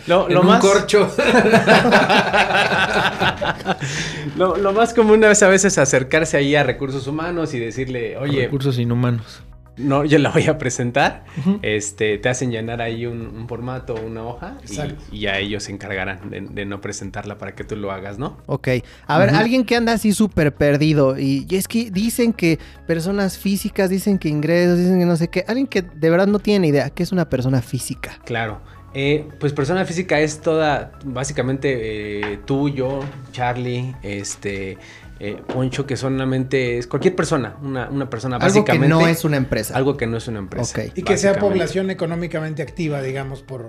Lo, 0.08 0.28
En 0.28 0.34
lo 0.34 0.42
un 0.42 0.48
más, 0.48 0.60
corcho. 0.60 1.10
lo, 4.38 4.58
lo 4.58 4.74
más 4.74 4.94
común 4.94 5.24
es 5.24 5.42
a 5.44 5.48
veces 5.48 5.78
acercarse 5.78 6.38
ahí 6.38 6.56
a 6.56 6.64
recursos 6.64 7.08
humanos 7.08 7.54
y 7.54 7.60
decirle, 7.60 8.18
oye, 8.18 8.44
Recursos 8.44 8.78
inhumanos. 8.80 9.42
No, 9.82 10.06
yo 10.06 10.18
la 10.20 10.30
voy 10.32 10.46
a 10.48 10.58
presentar. 10.58 11.26
Este, 11.62 12.18
te 12.18 12.30
hacen 12.30 12.52
llenar 12.52 12.82
ahí 12.82 13.06
un, 13.06 13.22
un 13.22 13.48
formato, 13.48 13.96
una 13.96 14.24
hoja, 14.24 14.58
Exacto. 14.62 15.04
y, 15.12 15.18
y 15.18 15.20
ya 15.22 15.38
ellos 15.40 15.64
se 15.64 15.72
encargarán 15.72 16.30
de, 16.30 16.42
de 16.42 16.66
no 16.66 16.82
presentarla 16.82 17.38
para 17.38 17.56
que 17.56 17.64
tú 17.64 17.76
lo 17.76 17.92
hagas, 17.92 18.18
¿no? 18.18 18.38
Ok. 18.46 18.70
A 19.08 19.20
ver, 19.20 19.30
alguien 19.32 19.66
que 19.66 19.76
anda 19.76 19.94
así 19.94 20.14
súper 20.14 20.54
perdido. 20.54 21.18
Y, 21.18 21.46
y 21.50 21.56
es 21.56 21.68
que 21.68 21.92
dicen 21.92 22.34
que 22.34 22.60
personas 22.88 23.38
físicas, 23.38 23.90
dicen 23.90 24.18
que 24.18 24.30
ingresos, 24.30 24.78
dicen 24.78 25.00
que 25.00 25.06
no 25.06 25.16
sé 25.16 25.28
qué. 25.30 25.46
Alguien 25.48 25.68
que 25.68 25.82
de 25.82 26.10
verdad 26.10 26.28
no 26.28 26.40
tiene 26.40 26.68
idea 26.68 26.90
qué 26.90 27.04
es 27.04 27.12
una 27.12 27.30
persona 27.30 27.62
física. 27.62 28.20
Claro. 28.26 28.62
Eh, 28.94 29.26
pues 29.40 29.54
persona 29.54 29.86
física 29.86 30.20
es 30.20 30.42
toda, 30.42 30.92
básicamente 31.06 32.34
eh, 32.34 32.40
tú, 32.46 32.68
yo, 32.68 33.00
Charlie, 33.32 33.96
este, 34.04 34.78
eh, 35.24 35.40
Poncho, 35.54 35.86
que 35.86 35.98
solamente 35.98 36.80
es 36.80 36.88
cualquier 36.88 37.16
persona, 37.16 37.56
una, 37.62 37.88
una 37.92 38.10
persona 38.10 38.38
Algo 38.38 38.66
que 38.66 38.72
básicamente. 38.72 38.88
no 38.88 39.08
es 39.08 39.24
una 39.24 39.38
empresa. 39.38 39.76
Algo 39.78 39.96
que 39.96 40.08
no 40.08 40.18
es 40.18 40.28
una 40.28 40.40
empresa. 40.40 40.82
Ok. 40.82 40.94
Y 40.96 41.04
que 41.04 41.16
sea 41.16 41.32
básicamente. 41.34 41.40
población 41.42 41.90
económicamente 41.92 42.64
activa, 42.64 43.04
digamos, 43.04 43.44
por... 43.44 43.68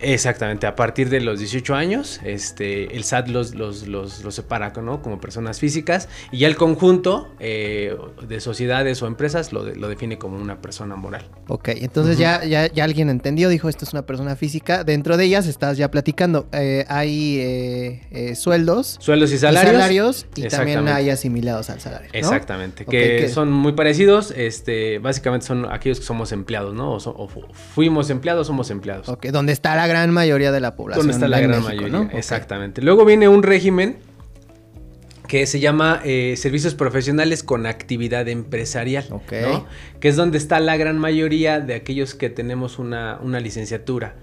Exactamente, 0.00 0.66
a 0.66 0.76
partir 0.76 1.08
de 1.10 1.20
los 1.20 1.38
18 1.40 1.74
años, 1.74 2.20
este, 2.24 2.96
el 2.96 3.04
SAT 3.04 3.28
los, 3.28 3.54
los, 3.54 3.88
los, 3.88 4.22
los 4.22 4.34
separa 4.34 4.72
¿no? 4.82 5.02
como 5.02 5.20
personas 5.20 5.58
físicas 5.58 6.08
y 6.30 6.38
ya 6.38 6.46
el 6.48 6.56
conjunto 6.56 7.28
eh, 7.40 7.96
de 8.26 8.40
sociedades 8.40 9.02
o 9.02 9.06
empresas 9.08 9.52
lo, 9.52 9.64
de- 9.64 9.74
lo 9.76 9.88
define 9.88 10.18
como 10.18 10.36
una 10.38 10.60
persona 10.60 10.94
moral. 10.94 11.28
Ok, 11.48 11.70
entonces 11.70 12.16
ya, 12.18 12.44
ya, 12.44 12.70
ya 12.72 12.84
alguien 12.84 13.08
entendió, 13.10 13.48
dijo, 13.48 13.68
esto 13.68 13.84
es 13.84 13.92
una 13.92 14.02
persona 14.06 14.36
física. 14.36 14.84
Dentro 14.84 15.16
de 15.16 15.24
ellas 15.24 15.46
estás 15.46 15.76
ya 15.78 15.90
platicando. 15.90 16.46
eh, 16.52 16.84
hay 16.88 17.38
eh, 17.40 18.34
sueldos, 18.36 18.98
Sueldos 19.00 19.32
y 19.32 19.34
y 19.34 19.38
salarios. 19.38 19.72
salarios 19.72 20.26
y 20.36 20.42
también 20.48 20.86
hay 20.88 21.10
asimilados 21.10 21.70
al 21.70 21.80
salario. 21.80 22.08
¿no? 22.12 22.18
Exactamente, 22.18 22.84
que 22.84 23.28
son 23.28 23.50
muy 23.50 23.72
parecidos, 23.72 24.32
este, 24.36 24.98
básicamente 25.00 25.46
son 25.46 25.66
aquellos 25.72 25.98
que 25.98 26.06
somos 26.06 26.30
empleados, 26.32 26.74
¿no? 26.74 26.92
O, 26.92 27.00
so- 27.00 27.14
o 27.16 27.26
fu- 27.28 27.42
fuimos 27.74 28.10
empleados, 28.10 28.46
somos 28.46 28.70
empleados. 28.70 29.08
Ok, 29.08 29.26
donde 29.26 29.52
está 29.52 29.74
la 29.74 29.87
gran 29.88 30.12
mayoría 30.12 30.52
de 30.52 30.60
la 30.60 30.76
población. 30.76 31.08
¿Dónde 31.08 31.14
está 31.14 31.26
la 31.26 31.40
gran 31.40 31.64
México, 31.64 31.88
mayoría? 31.88 32.16
Exactamente. 32.16 32.80
Luego 32.80 33.04
viene 33.04 33.28
un 33.28 33.42
régimen 33.42 33.96
que 35.26 35.46
se 35.46 35.60
llama 35.60 36.00
eh, 36.04 36.34
servicios 36.36 36.74
profesionales 36.74 37.42
con 37.42 37.66
actividad 37.66 38.26
empresarial, 38.28 39.06
Ok. 39.10 39.32
¿no? 39.42 39.66
Que 40.00 40.08
es 40.08 40.16
donde 40.16 40.38
está 40.38 40.58
la 40.58 40.76
gran 40.76 40.98
mayoría 40.98 41.60
de 41.60 41.74
aquellos 41.74 42.14
que 42.14 42.30
tenemos 42.30 42.78
una, 42.78 43.18
una 43.22 43.38
licenciatura. 43.38 44.14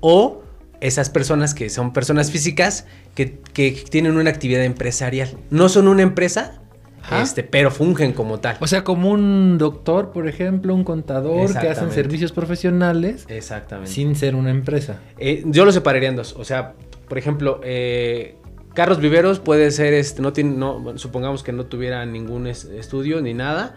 O 0.00 0.44
esas 0.80 1.10
personas 1.10 1.54
que 1.54 1.68
son 1.68 1.92
personas 1.92 2.30
físicas 2.30 2.86
que, 3.14 3.38
que 3.52 3.72
tienen 3.90 4.16
una 4.16 4.30
actividad 4.30 4.64
empresarial. 4.64 5.36
No 5.50 5.68
son 5.68 5.88
una 5.88 6.02
empresa, 6.02 6.61
Este, 7.20 7.42
pero 7.42 7.70
fungen 7.70 8.12
como 8.12 8.38
tal. 8.40 8.56
O 8.60 8.66
sea, 8.66 8.84
como 8.84 9.10
un 9.10 9.58
doctor, 9.58 10.12
por 10.12 10.28
ejemplo, 10.28 10.74
un 10.74 10.84
contador 10.84 11.52
que 11.58 11.68
hacen 11.68 11.90
servicios 11.90 12.32
profesionales 12.32 13.24
Exactamente. 13.28 13.90
sin 13.90 14.14
ser 14.14 14.34
una 14.34 14.50
empresa. 14.50 15.00
Eh, 15.18 15.42
yo 15.46 15.64
lo 15.64 15.72
separaría 15.72 16.08
en 16.08 16.16
dos. 16.16 16.34
O 16.38 16.44
sea, 16.44 16.74
por 17.08 17.18
ejemplo, 17.18 17.60
eh, 17.64 18.36
Carlos 18.74 19.00
Viveros 19.00 19.40
puede 19.40 19.70
ser, 19.70 19.92
este, 19.94 20.22
no 20.22 20.32
tiene, 20.32 20.56
no, 20.56 20.96
supongamos 20.96 21.42
que 21.42 21.52
no 21.52 21.66
tuviera 21.66 22.06
ningún 22.06 22.46
es- 22.46 22.64
estudio 22.64 23.20
ni 23.20 23.34
nada. 23.34 23.74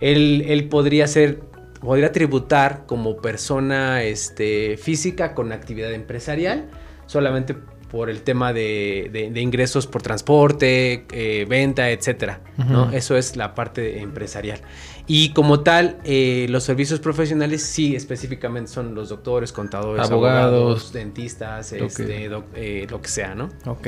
Él, 0.00 0.44
él 0.46 0.68
podría 0.68 1.06
ser, 1.06 1.40
podría 1.80 2.12
tributar 2.12 2.84
como 2.86 3.16
persona 3.16 4.02
este, 4.02 4.76
física 4.76 5.34
con 5.34 5.50
actividad 5.52 5.92
empresarial, 5.92 6.66
solamente 7.06 7.56
por 7.96 8.10
el 8.10 8.20
tema 8.20 8.52
de, 8.52 9.08
de- 9.10 9.30
de 9.30 9.40
ingresos 9.40 9.86
por 9.86 10.02
transporte, 10.02 11.06
eh, 11.12 11.46
venta, 11.48 11.88
etcétera. 11.90 12.40
¿no? 12.58 12.90
Eso 12.92 13.16
es 13.16 13.36
la 13.36 13.54
parte 13.54 14.00
empresarial. 14.00 14.60
Y 15.06 15.30
como 15.32 15.60
tal, 15.60 15.96
eh, 16.04 16.46
los 16.50 16.62
servicios 16.64 17.00
profesionales 17.00 17.62
sí 17.62 17.96
específicamente 17.96 18.70
son 18.70 18.94
los 18.94 19.08
doctores, 19.08 19.50
contadores, 19.52 20.04
Abogados. 20.10 20.44
abogados, 20.52 20.92
dentistas, 20.92 21.72
este, 21.72 22.28
doc- 22.28 22.44
eh, 22.54 22.86
lo 22.90 23.00
que 23.00 23.08
sea, 23.08 23.34
¿no? 23.34 23.48
Ok, 23.64 23.86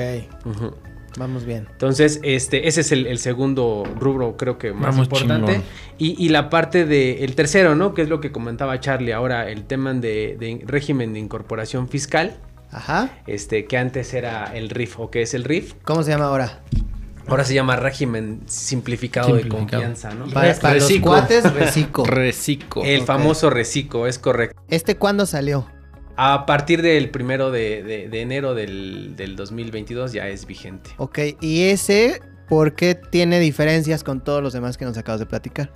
vamos 1.18 1.44
bien. 1.44 1.66
Entonces, 1.72 2.20
este, 2.22 2.68
ese 2.68 2.80
es 2.82 2.92
el, 2.92 3.06
el 3.06 3.18
segundo 3.18 3.82
rubro, 3.98 4.36
creo 4.36 4.56
que 4.58 4.72
más 4.72 4.94
Vamos 4.96 5.06
importante. 5.06 5.60
Y, 5.98 6.14
y 6.24 6.28
la 6.28 6.48
parte 6.48 6.84
de, 6.86 7.24
el 7.24 7.34
tercero, 7.34 7.74
¿no? 7.74 7.92
Que 7.94 8.02
es 8.02 8.08
lo 8.08 8.20
que 8.20 8.30
comentaba 8.30 8.78
Charlie 8.80 9.12
ahora, 9.12 9.50
el 9.50 9.64
tema 9.64 9.92
de, 9.94 10.36
de 10.38 10.62
régimen 10.66 11.12
de 11.12 11.18
incorporación 11.18 11.88
fiscal, 11.88 12.36
Ajá. 12.70 13.10
este, 13.26 13.64
que 13.66 13.76
antes 13.78 14.12
era 14.14 14.44
el 14.54 14.70
RIF, 14.70 14.98
o 15.00 15.10
que 15.10 15.22
es 15.22 15.34
el 15.34 15.44
RIF, 15.44 15.74
¿Cómo 15.84 16.02
se 16.02 16.10
llama 16.10 16.26
ahora? 16.26 16.60
ahora 17.26 17.44
se 17.44 17.52
llama 17.54 17.76
régimen 17.76 18.40
simplificado, 18.46 19.34
de 19.36 19.46
confianza, 19.48 20.14
¿no? 20.14 20.26
Para, 20.28 20.54
para 20.54 20.74
los 20.74 20.84
Reciclo. 20.84 21.10
cuates, 21.10 21.52
reciclo. 21.54 22.04
Recico. 22.04 22.84
El 22.84 23.02
famoso 23.02 23.50
reciclo, 23.50 24.06
es 24.06 24.18
correcto. 24.18 24.58
¿Este 24.68 24.96
cuándo 24.96 25.26
salió? 25.26 25.66
A 26.16 26.46
partir 26.46 26.80
del 26.82 27.10
primero 27.10 27.50
de, 27.50 27.82
de- 27.82 28.08
de 28.08 28.20
enero 28.22 28.54
del, 28.54 29.14
del 29.14 29.36
2022 29.36 30.12
ya 30.12 30.26
es 30.28 30.46
vigente. 30.46 30.90
Ok, 30.96 31.18
y 31.40 31.64
ese, 31.64 32.20
¿por 32.48 32.74
qué 32.74 32.94
tiene 32.94 33.40
diferencias 33.40 34.02
con 34.02 34.24
todos 34.24 34.42
los 34.42 34.52
demás 34.54 34.76
que 34.78 34.84
nos 34.86 34.96
acabas 34.98 35.20
de 35.20 35.26
platicar? 35.26 35.70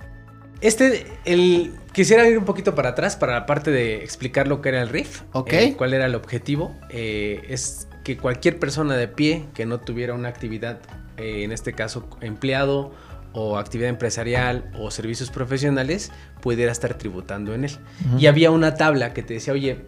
Este, 0.63 1.05
el, 1.25 1.73
quisiera 1.91 2.25
ir 2.25 2.37
un 2.37 2.45
poquito 2.45 2.73
para 2.73 2.91
atrás 2.91 3.17
para 3.17 3.33
la 3.33 3.45
parte 3.45 3.69
de 3.69 3.95
explicar 3.95 4.47
lo 4.47 4.61
que 4.61 4.69
era 4.69 4.81
el 4.81 4.87
RIF. 4.87 5.23
Ok. 5.33 5.51
eh, 5.51 5.75
cuál 5.77 5.93
era 5.93 6.05
el 6.05 6.15
objetivo. 6.15 6.73
Eh, 6.89 7.43
es 7.49 7.89
que 8.05 8.15
cualquier 8.15 8.59
persona 8.59 8.95
de 8.95 9.09
pie 9.09 9.45
que 9.53 9.65
no 9.65 9.81
tuviera 9.81 10.13
una 10.13 10.29
actividad, 10.29 10.79
eh, 11.17 11.43
en 11.43 11.51
este 11.51 11.73
caso 11.73 12.07
empleado 12.21 12.93
o 13.33 13.57
actividad 13.57 13.89
empresarial 13.89 14.71
o 14.79 14.89
servicios 14.89 15.29
profesionales, 15.31 16.13
pudiera 16.39 16.71
estar 16.71 16.97
tributando 16.97 17.53
en 17.53 17.65
él. 17.65 17.77
Y 18.17 18.27
había 18.27 18.49
una 18.49 18.75
tabla 18.75 19.13
que 19.13 19.21
te 19.21 19.33
decía, 19.33 19.51
oye, 19.51 19.81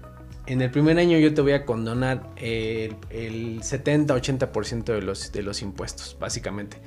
en 0.45 0.61
el 0.61 0.71
primer 0.71 0.99
año 0.99 1.17
yo 1.19 1.33
te 1.33 1.39
voy 1.39 1.53
a 1.53 1.63
condonar 1.63 2.31
el, 2.35 2.97
el 3.11 3.61
70-80% 3.61 4.83
de 4.83 5.01
los, 5.01 5.31
de 5.31 5.41
los 5.41 5.61
impuestos, 5.61 6.17
básicamente. 6.19 6.81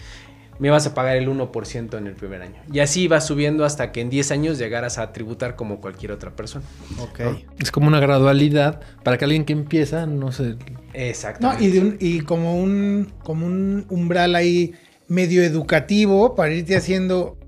Me 0.58 0.70
vas 0.70 0.86
a 0.86 0.94
pagar 0.94 1.16
el 1.16 1.28
1% 1.28 1.98
en 1.98 2.06
el 2.08 2.14
primer 2.14 2.42
año. 2.42 2.60
Y 2.72 2.80
así 2.80 3.06
va 3.06 3.20
subiendo 3.20 3.64
hasta 3.64 3.92
que 3.92 4.00
en 4.00 4.10
10 4.10 4.30
años 4.32 4.58
llegaras 4.58 4.98
a 4.98 5.12
tributar 5.12 5.54
como 5.54 5.80
cualquier 5.80 6.10
otra 6.12 6.34
persona. 6.34 6.64
Ok. 7.00 7.20
Es 7.60 7.70
como 7.70 7.86
una 7.86 8.00
gradualidad 8.00 8.80
para 9.04 9.18
que 9.18 9.24
alguien 9.24 9.44
que 9.44 9.52
empieza, 9.52 10.06
no 10.06 10.32
sé. 10.32 10.56
No, 10.56 10.56
Exactamente. 10.94 11.64
y, 11.64 11.68
de 11.70 11.80
un- 11.80 11.96
y 12.00 12.20
como 12.20 12.58
un 12.60 13.12
como 13.22 13.46
un 13.46 13.86
umbral 13.88 14.34
ahí 14.34 14.72
medio 15.06 15.42
educativo 15.44 16.34
para 16.34 16.52
irte 16.52 16.76
haciendo 16.76 17.38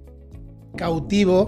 cautivo 0.76 1.46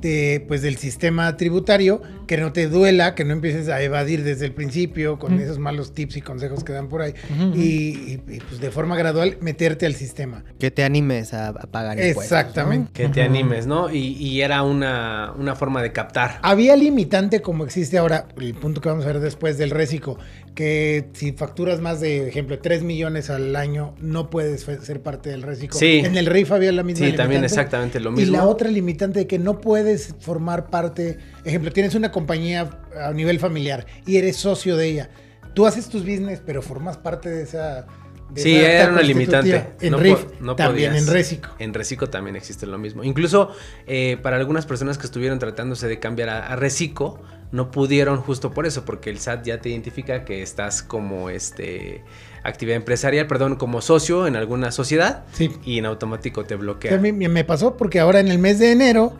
de, 0.00 0.44
pues, 0.48 0.62
del 0.62 0.76
sistema 0.76 1.36
tributario, 1.36 2.02
que 2.26 2.36
no 2.36 2.52
te 2.52 2.68
duela, 2.68 3.14
que 3.14 3.24
no 3.24 3.32
empieces 3.32 3.68
a 3.68 3.82
evadir 3.82 4.24
desde 4.24 4.46
el 4.46 4.52
principio 4.52 5.18
con 5.18 5.38
esos 5.40 5.58
malos 5.58 5.94
tips 5.94 6.16
y 6.16 6.22
consejos 6.22 6.64
que 6.64 6.72
dan 6.72 6.88
por 6.88 7.02
ahí, 7.02 7.14
y, 7.54 7.60
y- 7.60 8.22
y, 8.28 8.38
pues 8.40 8.60
de 8.60 8.70
forma 8.70 8.96
gradual 8.96 9.38
meterte 9.40 9.86
al 9.86 9.94
sistema. 9.94 10.44
Que 10.58 10.70
te 10.70 10.84
animes 10.84 11.34
a, 11.34 11.48
a 11.48 11.52
pagar 11.52 11.98
impuestos. 11.98 12.16
¿no? 12.32 12.38
Exactamente. 12.38 12.90
Que 12.92 13.08
te 13.08 13.22
animes, 13.22 13.66
¿no? 13.66 13.92
Y, 13.92 13.98
y 14.16 14.40
era 14.42 14.62
una, 14.62 15.32
una 15.38 15.54
forma 15.56 15.82
de 15.82 15.92
captar. 15.92 16.38
Había 16.42 16.76
limitante 16.76 17.40
como 17.42 17.64
existe 17.64 17.98
ahora, 17.98 18.28
el 18.40 18.54
punto 18.54 18.80
que 18.80 18.88
vamos 18.88 19.04
a 19.04 19.08
ver 19.08 19.20
después 19.20 19.58
del 19.58 19.70
récico, 19.70 20.18
que 20.54 21.06
si 21.14 21.32
facturas 21.32 21.80
más 21.80 22.00
de, 22.00 22.28
ejemplo, 22.28 22.58
3 22.58 22.82
millones 22.82 23.30
al 23.30 23.56
año, 23.56 23.94
no 24.00 24.28
puedes 24.30 24.60
ser 24.62 25.00
parte 25.00 25.30
del 25.30 25.42
récico. 25.42 25.78
Sí. 25.78 26.02
En 26.04 26.16
el 26.16 26.26
RIF 26.26 26.52
había 26.52 26.72
la 26.72 26.82
misma 26.82 27.06
Sí, 27.06 27.12
también 27.14 27.42
exactamente 27.44 28.00
lo 28.00 28.10
Y 28.10 28.16
mismo. 28.16 28.36
la 28.36 28.46
otra 28.46 28.68
limitante 28.70 29.20
de 29.20 29.26
que 29.26 29.38
no 29.38 29.60
puedes 29.60 30.14
formar 30.20 30.68
parte, 30.70 31.18
ejemplo, 31.44 31.70
tienes 31.72 31.94
una 31.94 32.10
compañía 32.12 32.70
a 33.00 33.12
nivel 33.12 33.38
familiar 33.38 33.86
y 34.06 34.16
eres 34.16 34.36
socio 34.36 34.76
de 34.76 34.86
ella. 34.88 35.10
Tú 35.54 35.66
haces 35.66 35.88
tus 35.88 36.02
business, 36.02 36.40
pero 36.44 36.62
formas 36.62 36.96
parte 36.96 37.28
de 37.28 37.42
esa 37.42 37.86
de 38.30 38.40
Sí, 38.40 38.56
esa 38.56 38.70
era 38.84 38.92
una 38.92 39.02
limitante. 39.02 39.66
En 39.82 39.90
No 39.92 39.98
RIF, 39.98 40.24
no 40.40 40.56
también 40.56 40.92
podías. 40.92 41.06
en 41.08 41.12
Résico. 41.12 41.50
En 41.58 41.74
Recico 41.74 42.08
también 42.08 42.34
existe 42.36 42.66
lo 42.66 42.78
mismo. 42.78 43.04
Incluso 43.04 43.50
eh, 43.86 44.16
para 44.22 44.36
algunas 44.38 44.64
personas 44.64 44.96
que 44.96 45.04
estuvieron 45.04 45.38
tratándose 45.38 45.86
de 45.86 45.98
cambiar 45.98 46.30
a, 46.30 46.46
a 46.46 46.56
Recico, 46.56 47.20
no 47.50 47.70
pudieron 47.70 48.16
justo 48.22 48.50
por 48.52 48.64
eso, 48.64 48.86
porque 48.86 49.10
el 49.10 49.18
SAT 49.18 49.44
ya 49.44 49.60
te 49.60 49.68
identifica 49.68 50.24
que 50.24 50.40
estás 50.40 50.82
como 50.82 51.28
este 51.28 52.02
actividad 52.42 52.76
empresarial, 52.78 53.26
perdón, 53.26 53.56
como 53.56 53.82
socio 53.82 54.26
en 54.26 54.34
alguna 54.36 54.72
sociedad 54.72 55.24
Sí. 55.32 55.50
y 55.62 55.76
en 55.78 55.84
automático 55.84 56.42
te 56.44 56.48
Que 56.48 56.56
bloquea. 56.56 56.94
a 56.94 56.98
mí 56.98 57.12
me 57.12 57.44
pasó 57.44 57.76
porque 57.76 58.00
ahora 58.00 58.20
en 58.20 58.28
el 58.28 58.38
mes 58.38 58.58
de 58.58 58.72
enero, 58.72 59.18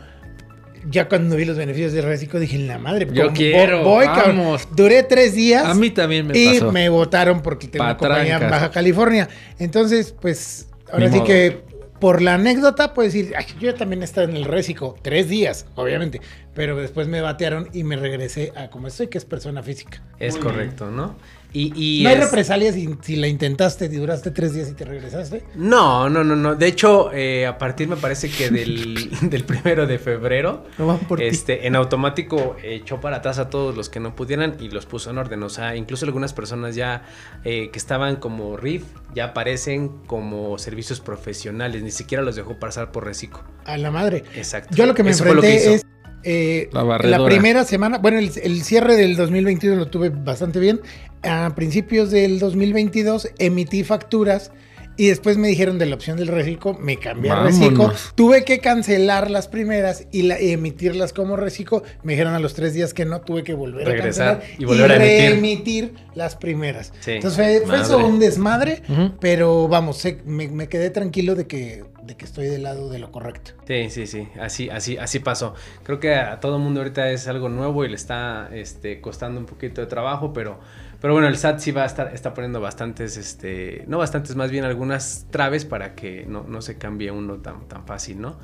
ya 0.91 1.09
cuando 1.09 1.37
vi 1.37 1.45
los 1.45 1.57
beneficios 1.57 1.93
de 1.93 2.03
Résico, 2.03 2.39
dije, 2.39 2.59
la 2.59 2.79
madre, 2.79 3.07
Yo 3.13 3.25
¿cómo 3.25 3.37
quiero, 3.37 3.83
voy, 3.85 4.07
cabrón?". 4.07 4.39
vamos. 4.39 4.69
Duré 4.75 5.03
tres 5.03 5.35
días. 5.35 5.65
A 5.65 5.75
mí 5.75 5.91
también 5.91 6.27
me 6.27 6.39
y 6.39 6.55
pasó. 6.59 6.73
me 6.73 6.89
votaron 6.89 7.41
porque 7.43 7.69
tengo 7.69 7.85
una 7.85 7.97
compañía 7.97 8.37
en. 8.39 8.51
Baja 8.51 8.71
California. 8.71 9.29
Entonces, 9.59 10.15
pues, 10.21 10.69
ahora 10.93 11.07
Ni 11.07 11.13
sí 11.13 11.19
modo. 11.19 11.27
que 11.27 11.73
por 12.01 12.21
la 12.21 12.35
anécdota 12.35 12.95
puedo 12.95 13.07
decir, 13.07 13.33
"Ay, 13.37 13.47
yo 13.61 13.75
también 13.75 14.03
estaba 14.03 14.29
en 14.29 14.35
el 14.37 14.45
Résico, 14.45 14.97
tres 15.03 15.29
días, 15.29 15.67
obviamente. 15.77 16.21
Pero 16.55 16.77
después 16.77 17.07
me 17.09 17.21
batearon 17.21 17.69
y 17.73 17.85
me 17.85 17.97
regresé 17.97 18.53
a 18.57 18.69
como 18.71 18.89
estoy, 18.89 19.07
que 19.07 19.19
es 19.19 19.25
persona 19.25 19.63
física. 19.63 20.03
Es 20.19 20.37
correcto, 20.37 20.91
¿no? 20.91 21.15
Y, 21.55 21.73
y 22.01 22.03
¿No 22.03 22.09
hay 22.09 22.15
es- 22.17 22.25
represalias 22.25 22.75
si, 22.75 22.89
si 23.03 23.17
la 23.17 23.29
intentaste 23.29 23.85
y 23.85 23.89
duraste 23.89 24.31
tres 24.31 24.55
días 24.55 24.71
y 24.71 24.73
te 24.75 24.85
regresaste? 24.85 25.45
No, 25.55 26.09
no, 26.09 26.25
no, 26.25 26.35
no. 26.35 26.55
De 26.55 26.67
hecho, 26.67 27.11
eh, 27.13 27.47
a 27.47 27.59
partir 27.59 27.89
me 27.89 27.97
parece 27.97 28.31
que 28.31 28.49
del, 28.51 29.11
del 29.31 29.45
primero 29.45 29.87
de 29.87 29.99
febrero, 29.99 30.65
No 30.79 30.99
ti. 31.17 31.25
este, 31.25 31.67
en 31.67 31.77
automático 31.77 32.57
echó 32.63 33.01
para 33.01 33.17
atrás 33.19 33.39
a 33.39 33.51
todos 33.51 33.77
los 33.77 33.89
que 33.91 34.01
no 34.01 34.17
pudieran 34.17 34.57
y 34.61 34.69
los 34.71 34.87
puso 34.87 35.11
en 35.11 35.19
orden. 35.19 35.43
O 35.43 35.49
sea, 35.51 35.77
incluso 35.77 36.07
algunas 36.07 36.33
personas 36.33 36.75
ya 36.75 37.03
eh, 37.45 37.71
que 37.71 37.79
estaban 37.79 38.17
como 38.17 38.57
RIF 38.57 38.85
ya 39.15 39.27
aparecen 39.27 39.89
como 40.07 40.57
servicios 40.59 41.01
profesionales. 41.01 41.83
Ni 41.83 41.91
siquiera 41.91 42.23
los 42.23 42.37
dejó 42.37 42.59
pasar 42.59 42.93
por 42.93 43.05
reciclo. 43.05 43.43
A 43.65 43.77
la 43.77 43.91
madre. 43.91 44.25
Exacto. 44.35 44.75
Yo 44.75 44.87
lo 44.87 44.95
que 44.95 45.03
me 45.03 45.11
Eso 45.11 45.25
fue 45.25 45.35
lo 45.35 45.43
enfrenté 45.43 45.63
hizo. 45.73 45.75
es 45.75 45.87
eh, 46.25 46.69
La 46.73 46.83
la, 46.85 47.25
primera 47.25 47.65
semana, 47.65 47.99
bueno, 47.99 48.19
el, 48.19 48.31
el 48.43 48.63
cierre 48.63 48.97
del 48.97 49.17
2021 49.17 49.77
lo 49.77 49.87
tuve 49.89 50.11
bastante 50.11 50.59
bien. 50.61 50.81
A 51.23 51.53
principios 51.55 52.11
del 52.11 52.39
2022 52.39 53.29
emití 53.39 53.85
facturas 53.85 54.51
y 54.99 55.07
después 55.09 55.39
me 55.39 55.49
dijeron 55.49 55.79
de 55.79 55.87
la 55.87 55.95
opción 55.95 56.19
del 56.19 56.29
reciclo, 56.29 56.75
me 56.79 56.99
cambié 56.99 57.31
a 57.31 57.45
reciclo. 57.45 57.93
Tuve 58.15 58.45
que 58.45 58.59
cancelar 58.59 59.31
las 59.31 59.49
primeras 59.49 60.07
y, 60.13 60.23
la- 60.23 60.39
y 60.39 60.51
emitirlas 60.51 61.15
como 61.15 61.37
reciclo. 61.37 61.83
Me 62.03 62.13
dijeron 62.13 62.35
a 62.35 62.39
los 62.41 62.53
tres 62.53 62.75
días 62.75 62.93
que 62.93 63.07
no, 63.07 63.23
tuve 63.23 63.43
que 63.43 63.55
volver 63.55 63.87
Regresar 63.87 64.29
a 64.29 64.33
cancelar 64.41 64.61
y 64.61 64.65
volver 64.67 64.93
a 64.93 65.05
emitir. 65.31 65.95
las 66.15 66.37
primeras. 66.37 66.93
Sí. 67.01 67.13
Entonces 67.13 67.37
fue, 67.37 67.67
fue 67.67 67.81
eso 67.81 67.99
un 68.07 68.19
desmadre, 68.19 68.83
Ujú. 68.87 69.13
pero 69.19 69.67
vamos, 69.67 69.97
sé- 69.97 70.19
me, 70.27 70.49
me 70.49 70.69
quedé 70.69 70.91
tranquilo 70.91 71.35
de 71.37 71.47
que, 71.47 71.85
de 72.03 72.17
que 72.17 72.25
estoy 72.25 72.47
del 72.47 72.65
lado 72.65 72.91
de 72.91 72.99
lo 72.99 73.13
correcto. 73.13 73.53
Sí, 73.67 73.91
sí, 73.91 74.07
sí, 74.07 74.29
así, 74.41 74.69
así, 74.71 74.99
así 74.99 75.21
pasó. 75.21 75.55
Creo 75.85 76.01
que 76.01 76.15
a 76.15 76.41
todo 76.41 76.59
mundo 76.59 76.81
ahorita 76.81 77.11
es 77.11 77.29
algo 77.29 77.49
nuevo 77.49 77.85
y 77.85 77.89
le 77.89 77.95
está 77.95 78.49
este, 78.53 79.01
costando 79.01 79.39
un 79.39 79.47
poquito 79.47 79.81
de 79.81 79.87
trabajo, 79.87 80.33
pero, 80.33 80.59
pero 81.01 81.13
bueno, 81.13 81.29
el 81.29 81.37
SAT 81.37 81.61
sí 81.61 81.71
va 81.71 81.85
a 81.85 81.87
estar, 81.87 82.13
está 82.15 82.35
poniendo 82.35 82.61
bastantes, 82.61 83.17
este, 83.17 83.85
no 83.87 83.99
bastantes, 83.99 84.35
más 84.37 84.51
bien 84.51 84.65
algunas 84.65 85.27
traves 85.31 85.65
para 85.65 85.95
que 85.95 86.27
no, 86.27 86.43
no 86.43 86.61
se 86.61 86.77
cambie 86.77 87.11
uno 87.11 87.39
tan, 87.39 87.69
tan 87.69 87.87
fácil, 87.87 88.21
¿no? 88.21 88.37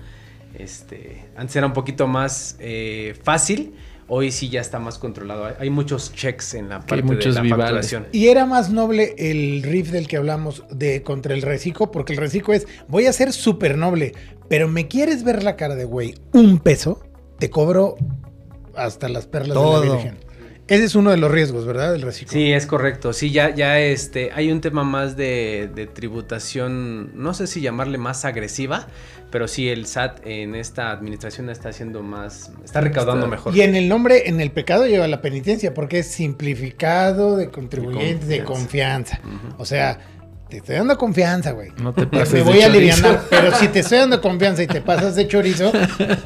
Este, 0.54 1.28
antes 1.36 1.56
era 1.56 1.66
un 1.66 1.72
poquito 1.72 2.06
más 2.06 2.56
eh, 2.60 3.18
fácil, 3.22 3.74
hoy 4.08 4.32
sí 4.32 4.48
ya 4.48 4.60
está 4.60 4.78
más 4.78 4.98
controlado. 4.98 5.44
Hay, 5.46 5.54
hay 5.60 5.70
muchos 5.70 6.12
checks 6.12 6.54
en 6.54 6.68
la 6.68 6.80
Que 6.80 6.94
hay 6.94 7.00
parte 7.02 7.02
de 7.02 7.14
muchos 7.14 7.34
la 7.34 7.40
vivales. 7.42 7.64
facturación. 7.66 8.06
Y 8.12 8.28
era 8.28 8.46
más 8.46 8.70
noble 8.70 9.14
el 9.18 9.62
riff 9.62 9.90
del 9.90 10.08
que 10.08 10.16
hablamos 10.16 10.64
de 10.70 11.02
contra 11.02 11.34
el 11.34 11.42
reciclo, 11.42 11.90
porque 11.90 12.12
el 12.14 12.18
reciclo 12.18 12.54
es, 12.54 12.66
voy 12.88 13.06
a 13.06 13.12
ser 13.12 13.32
súper 13.32 13.76
noble, 13.78 14.14
pero 14.48 14.68
me 14.68 14.88
quieres 14.88 15.22
ver 15.24 15.42
la 15.42 15.56
cara 15.56 15.74
de 15.76 15.84
güey, 15.84 16.14
un 16.32 16.58
peso, 16.58 17.00
te 17.38 17.50
cobro 17.50 17.96
hasta 18.74 19.08
las 19.08 19.26
perlas 19.26 19.54
Todo. 19.54 19.80
de 19.80 19.86
la 19.88 19.94
Virgen. 19.94 20.27
Ese 20.68 20.84
es 20.84 20.94
uno 20.94 21.10
de 21.10 21.16
los 21.16 21.30
riesgos, 21.30 21.64
¿verdad? 21.64 21.92
Del 21.92 22.02
reciclo. 22.02 22.32
Sí, 22.34 22.52
es 22.52 22.66
correcto. 22.66 23.12
Sí, 23.14 23.30
ya, 23.30 23.54
ya 23.54 23.80
este, 23.80 24.30
hay 24.34 24.52
un 24.52 24.60
tema 24.60 24.84
más 24.84 25.16
de, 25.16 25.70
de 25.74 25.86
tributación, 25.86 27.10
no 27.14 27.32
sé 27.34 27.46
si 27.46 27.60
llamarle 27.62 27.96
más 27.98 28.24
agresiva, 28.26 28.86
pero 29.30 29.48
sí 29.48 29.68
el 29.68 29.86
SAT 29.86 30.26
en 30.26 30.54
esta 30.54 30.90
administración 30.90 31.48
está 31.50 31.70
haciendo 31.70 32.02
más, 32.02 32.50
está 32.64 32.80
recaudando 32.82 33.24
Está- 33.26 33.30
mejor. 33.36 33.56
Y 33.56 33.62
en 33.62 33.74
el 33.76 33.88
nombre, 33.88 34.28
en 34.28 34.40
el 34.40 34.50
pecado 34.50 34.86
lleva 34.86 35.08
la 35.08 35.22
penitencia, 35.22 35.72
porque 35.74 36.00
es 36.00 36.06
simplificado 36.08 37.36
de 37.36 37.50
contribuyentes, 37.50 38.28
de 38.28 38.44
confianza. 38.44 39.20
Ujú. 39.24 39.54
O 39.62 39.64
sea, 39.64 39.98
te 40.48 40.56
estoy 40.58 40.76
dando 40.76 40.96
confianza, 40.96 41.52
güey. 41.52 41.70
No 41.82 41.92
te 41.92 42.06
pases 42.06 42.32
Me 42.32 42.38
de 42.38 42.44
voy 42.44 42.60
a 42.62 42.66
chorizo. 42.72 43.06
aliviar, 43.06 43.20
pero 43.30 43.54
si 43.56 43.68
te 43.68 43.80
estoy 43.80 43.98
dando 43.98 44.20
confianza 44.20 44.62
y 44.62 44.66
te 44.66 44.80
pasas 44.80 45.14
de 45.14 45.28
chorizo, 45.28 45.70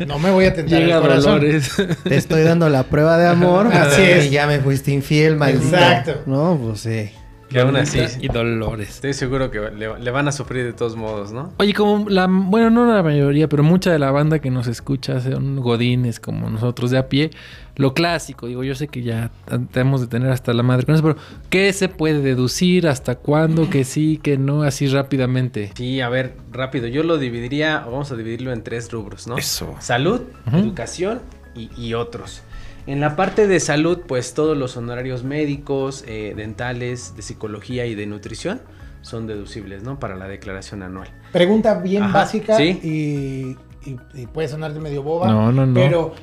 no 0.06 0.18
me 0.18 0.30
voy 0.30 0.44
a 0.46 0.54
tentar 0.54 0.78
Llega 0.80 0.96
el 0.96 1.02
corazón. 1.02 1.40
Dolores. 1.40 1.70
Te 2.04 2.16
estoy 2.16 2.42
dando 2.42 2.68
la 2.68 2.85
prueba 2.85 3.18
de 3.18 3.26
amor. 3.28 3.66
Así 3.72 4.00
y 4.02 4.04
es. 4.04 4.30
ya 4.30 4.46
me 4.46 4.61
fuiste 4.61 4.92
infiel, 4.92 5.37
maldito. 5.37 5.74
Exacto. 5.76 6.22
No, 6.26 6.58
pues 6.62 6.80
sí. 6.80 7.11
Que 7.53 7.61
aún 7.61 7.77
así, 7.77 8.01
Y 8.21 8.29
Dolores. 8.29 8.88
estoy 8.88 9.12
seguro 9.15 9.51
que 9.51 9.61
le, 9.61 9.99
le 9.99 10.11
van 10.11 10.29
a 10.29 10.33
sufrir 10.33 10.65
de 10.65 10.73
todos 10.73 10.97
modos, 10.97 11.33
¿no? 11.33 11.53
Oye, 11.59 11.75
como 11.75 12.09
la, 12.09 12.27
bueno, 12.29 12.71
no 12.71 12.87
la 12.93 13.03
mayoría, 13.03 13.49
pero 13.49 13.62
mucha 13.62 13.93
de 13.93 13.99
la 13.99 14.11
banda 14.11 14.38
que 14.38 14.51
nos 14.51 14.67
escucha 14.67 15.21
son 15.21 15.57
godines 15.61 16.19
como 16.21 16.49
nosotros 16.51 16.91
de 16.91 16.99
a 16.99 17.09
pie. 17.09 17.31
Lo 17.77 17.95
clásico, 17.95 18.47
digo, 18.49 18.65
yo 18.65 18.75
sé 18.75 18.88
que 18.88 19.03
ya 19.03 19.31
tenemos 19.73 20.01
de 20.03 20.07
tener 20.07 20.31
hasta 20.31 20.53
la 20.53 20.62
madre 20.62 20.85
con 20.85 20.95
eso, 20.95 21.03
pero 21.03 21.17
¿qué 21.49 21.73
se 21.73 21.88
puede 21.88 22.21
deducir? 22.21 22.87
¿Hasta 22.87 23.15
cuándo? 23.15 23.71
Que 23.71 23.85
sí, 23.85 24.21
que 24.23 24.37
no, 24.37 24.62
así 24.62 24.88
rápidamente. 24.88 25.73
Sí, 25.75 26.01
a 26.03 26.09
ver, 26.11 26.35
rápido. 26.53 26.87
Yo 26.88 27.03
lo 27.03 27.17
dividiría, 27.19 27.79
vamos 27.81 28.12
a 28.12 28.17
dividirlo 28.17 28.53
en 28.53 28.62
tres 28.62 28.91
rubros, 28.93 29.27
¿no? 29.27 29.38
Eso. 29.38 29.75
Salud, 29.81 30.21
educación 30.53 31.21
y, 31.55 31.71
y 31.77 31.95
otros. 31.95 32.43
En 32.87 33.01
la 33.01 33.14
parte 33.16 33.47
de 33.47 33.61
salud, 33.61 34.01
pues 34.09 34.35
todos 34.35 34.57
los 34.57 34.77
honorarios 34.77 35.23
médicos, 35.23 36.05
eh, 36.09 36.35
dentales, 36.37 37.14
de 37.16 37.23
psicología 37.23 37.87
y 37.87 37.95
de 37.95 38.07
nutrición 38.07 38.61
son 39.03 39.27
deducibles, 39.27 39.83
¿no? 39.83 39.99
Para 40.01 40.16
la 40.16 40.27
declaración 40.29 40.83
anual. 40.83 41.09
Pregunta 41.33 41.75
bien 41.81 42.03
Ajá, 42.05 42.18
básica 42.21 42.57
sí. 42.57 42.79
y, 42.83 43.88
y- 43.90 43.97
y 44.14 44.27
puede 44.27 44.49
sonar 44.49 44.73
de 44.75 44.81
medio 44.81 45.03
boba. 45.03 45.29
No, 45.29 45.51
no, 45.53 45.66
no. 45.66 45.75
Pero 45.75 46.14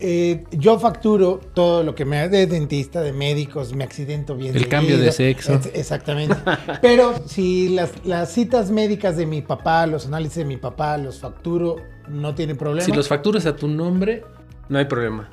eh, 0.00 0.44
yo 0.52 0.78
facturo 0.78 1.40
todo 1.54 1.82
lo 1.82 1.94
que 1.94 2.04
me 2.04 2.16
da 2.16 2.28
de 2.28 2.46
dentista, 2.46 3.00
de 3.00 3.12
médicos, 3.12 3.74
me 3.74 3.84
accidento 3.84 4.36
bien. 4.36 4.54
El 4.56 4.68
cambio 4.68 4.98
de 4.98 5.12
sexo. 5.12 5.54
Ex- 5.54 5.70
Exactamente. 5.74 6.36
Pero 6.82 7.14
si 7.26 7.70
las, 7.70 7.92
las 8.04 8.30
citas 8.32 8.70
médicas 8.70 9.16
de 9.16 9.24
mi 9.26 9.40
papá, 9.42 9.86
los 9.86 10.06
análisis 10.06 10.36
de 10.38 10.44
mi 10.44 10.56
papá, 10.58 10.96
los 10.98 11.20
facturo, 11.20 11.76
no 12.08 12.34
tiene 12.34 12.54
problema. 12.54 12.84
Si 12.84 12.92
los 12.92 13.08
facturas 13.08 13.44
a 13.46 13.56
tu 13.56 13.68
nombre, 13.68 14.24
No 14.68 14.78
hay 14.78 14.84
problema. 14.86 15.30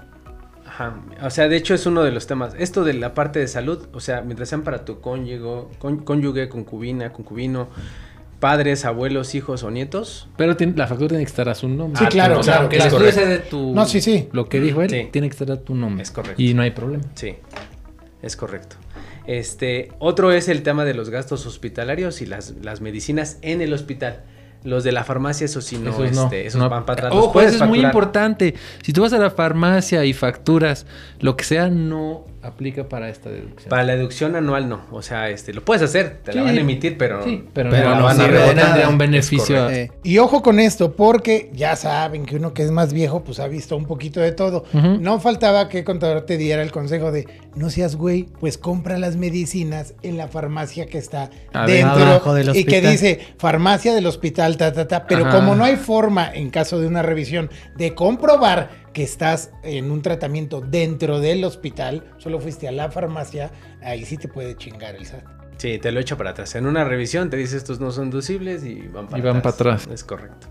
Ajá. 0.73 0.95
O 1.21 1.29
sea, 1.29 1.47
de 1.47 1.55
hecho 1.55 1.75
es 1.75 1.85
uno 1.85 2.01
de 2.03 2.11
los 2.11 2.25
temas. 2.25 2.55
Esto 2.57 2.83
de 2.83 2.93
la 2.93 3.13
parte 3.13 3.37
de 3.39 3.47
salud, 3.47 3.87
o 3.93 3.99
sea, 3.99 4.21
mientras 4.21 4.49
sean 4.49 4.63
para 4.63 4.85
tu 4.85 5.01
cónyuge, 5.01 5.67
con- 5.77 5.99
cónyuge, 5.99 6.49
concubina, 6.49 7.13
concubino, 7.13 7.69
padres, 8.39 8.83
abuelos, 8.83 9.35
hijos 9.35 9.61
o 9.63 9.69
nietos. 9.71 10.27
pero 10.35 10.57
tiene- 10.57 10.73
la 10.75 10.87
factura 10.87 11.09
tiene 11.09 11.23
que 11.23 11.29
estar 11.29 11.47
a 11.47 11.55
su 11.55 11.69
nombre. 11.69 11.99
Sí, 11.99 12.05
claro, 12.07 12.39
O 12.39 12.43
sea, 12.43 12.67
claro, 12.67 12.99
sea 13.11 13.25
de 13.27 13.39
tu... 13.39 13.73
No, 13.73 13.85
sí, 13.85 14.01
sí. 14.01 14.29
Lo 14.31 14.49
que 14.49 14.59
dijo 14.59 14.81
él, 14.81 14.89
Sí. 14.89 15.07
tiene 15.11 15.27
que 15.29 15.33
estar 15.33 15.51
a 15.51 15.57
tu 15.61 15.75
nombre. 15.75 16.01
Es 16.03 16.11
correcto. 16.11 16.41
Y 16.41 16.53
no 16.55 16.61
hay 16.63 16.71
problema. 16.71 17.03
Sí, 17.15 17.35
es 18.21 18.35
correcto. 18.35 18.75
Este, 19.27 19.91
otro 19.99 20.31
es 20.33 20.49
el 20.49 20.63
tema 20.63 20.83
de 20.85 20.93
los 20.93 21.09
gastos 21.09 21.45
hospitalarios 21.45 22.21
y 22.21 22.25
las, 22.25 22.55
las 22.61 22.81
medicinas 22.81 23.37
en 23.43 23.61
el 23.61 23.71
hospital. 23.73 24.23
Los 24.63 24.83
de 24.83 24.91
la 24.91 25.03
farmacia, 25.03 25.45
eso 25.45 25.61
sí, 25.61 25.77
no, 25.77 25.91
Esos 25.91 26.11
no, 26.13 26.23
este, 26.23 26.47
esos 26.47 26.61
no. 26.61 26.69
van 26.69 26.85
para 26.85 27.07
atrás. 27.07 27.13
Ojo, 27.15 27.41
eso 27.41 27.63
es 27.63 27.69
muy 27.69 27.79
importante. 27.81 28.55
Si 28.81 28.93
tú 28.93 29.01
vas 29.01 29.13
a 29.13 29.17
la 29.17 29.29
farmacia 29.29 30.05
y 30.05 30.13
facturas 30.13 30.85
lo 31.19 31.35
que 31.35 31.43
sea, 31.43 31.69
no 31.69 32.25
aplica 32.43 32.89
para 32.89 33.09
esta 33.09 33.29
deducción. 33.29 33.69
Para 33.69 33.83
la 33.83 33.95
deducción 33.95 34.35
anual 34.35 34.67
no, 34.69 34.81
o 34.91 35.01
sea, 35.01 35.29
este, 35.29 35.53
lo 35.53 35.63
puedes 35.63 35.81
hacer, 35.81 36.19
te 36.23 36.33
la 36.33 36.43
van 36.43 36.57
a 36.57 36.61
emitir, 36.61 36.97
pero, 36.97 37.23
Sí, 37.23 37.43
pero, 37.53 37.69
Pero 37.69 37.89
no, 37.95 38.01
no 38.01 38.09
de 38.09 38.15
tendría 38.15 38.53
nada. 38.53 38.89
un 38.89 38.97
beneficio. 38.97 39.69
Eh, 39.69 39.91
Y 40.03 40.17
ojo 40.17 40.43
con 40.43 40.59
esto, 40.59 40.91
porque 40.93 41.49
ya 41.53 41.75
saben 41.75 42.25
que 42.25 42.35
uno 42.35 42.53
que 42.53 42.63
es 42.63 42.71
más 42.71 42.91
viejo, 42.93 43.23
pues 43.23 43.39
ha 43.39 43.47
visto 43.47 43.77
un 43.77 43.85
poquito 43.85 44.19
de 44.19 44.31
todo. 44.33 44.65
No 44.73 45.19
faltaba 45.19 45.69
que 45.69 45.79
el 45.79 45.83
contador 45.85 46.21
te 46.23 46.37
diera 46.37 46.61
el 46.61 46.71
consejo 46.71 47.11
de, 47.11 47.27
no 47.55 47.69
seas 47.69 47.95
güey, 47.95 48.27
pues 48.39 48.57
compra 48.57 48.97
las 48.97 49.15
medicinas 49.15 49.93
en 50.03 50.17
la 50.17 50.27
farmacia 50.27 50.85
que 50.85 50.97
está 50.97 51.29
dentro 51.65 52.03
Abajo 52.03 52.33
del 52.33 52.55
y 52.55 52.65
que 52.65 52.81
dice 52.81 53.19
farmacia 53.37 53.93
del 53.95 54.05
hospital, 54.05 54.57
ta, 54.57 54.73
ta, 54.73 54.87
ta. 54.87 55.05
Pero 55.07 55.25
Ajá. 55.27 55.37
como 55.37 55.55
no 55.55 55.63
hay 55.63 55.77
forma, 55.77 56.29
en 56.33 56.49
caso 56.49 56.79
de 56.79 56.87
una 56.87 57.01
revisión, 57.01 57.49
de 57.77 57.93
comprobar 57.95 58.82
que 58.93 59.03
estás 59.03 59.51
en 59.63 59.91
un 59.91 60.01
tratamiento 60.01 60.61
dentro 60.61 61.19
del 61.19 61.43
hospital, 61.43 62.05
solo 62.17 62.39
fuiste 62.39 62.67
a 62.67 62.71
la 62.71 62.91
farmacia, 62.91 63.51
ahí 63.81 64.05
sí 64.05 64.17
te 64.17 64.27
puede 64.27 64.55
chingar 64.55 64.95
el 64.95 65.05
SAT. 65.05 65.23
Sí, 65.57 65.77
te 65.79 65.91
lo 65.91 65.99
echo 65.99 66.17
para 66.17 66.31
atrás. 66.31 66.55
En 66.55 66.65
una 66.65 66.83
revisión 66.83 67.29
te 67.29 67.37
dice 67.37 67.57
estos 67.57 67.79
no 67.79 67.91
son 67.91 68.09
deducibles 68.09 68.63
y 68.65 68.87
van 68.87 69.07
para 69.07 69.19
Y 69.19 69.21
van 69.21 69.37
atrás. 69.37 69.55
para 69.55 69.73
atrás. 69.75 69.93
Es 69.93 70.03
correcto. 70.03 70.47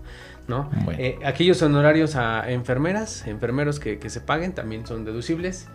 ¿no? 0.47 0.69
Bueno. 0.83 0.99
Eh, 1.01 1.19
aquellos 1.23 1.61
honorarios 1.61 2.15
a 2.15 2.51
enfermeras, 2.51 3.25
enfermeros 3.27 3.79
que, 3.79 3.97
que 3.99 4.09
se 4.09 4.19
paguen 4.21 4.53
también 4.53 4.85
son 4.85 5.05
deducibles. 5.05 5.67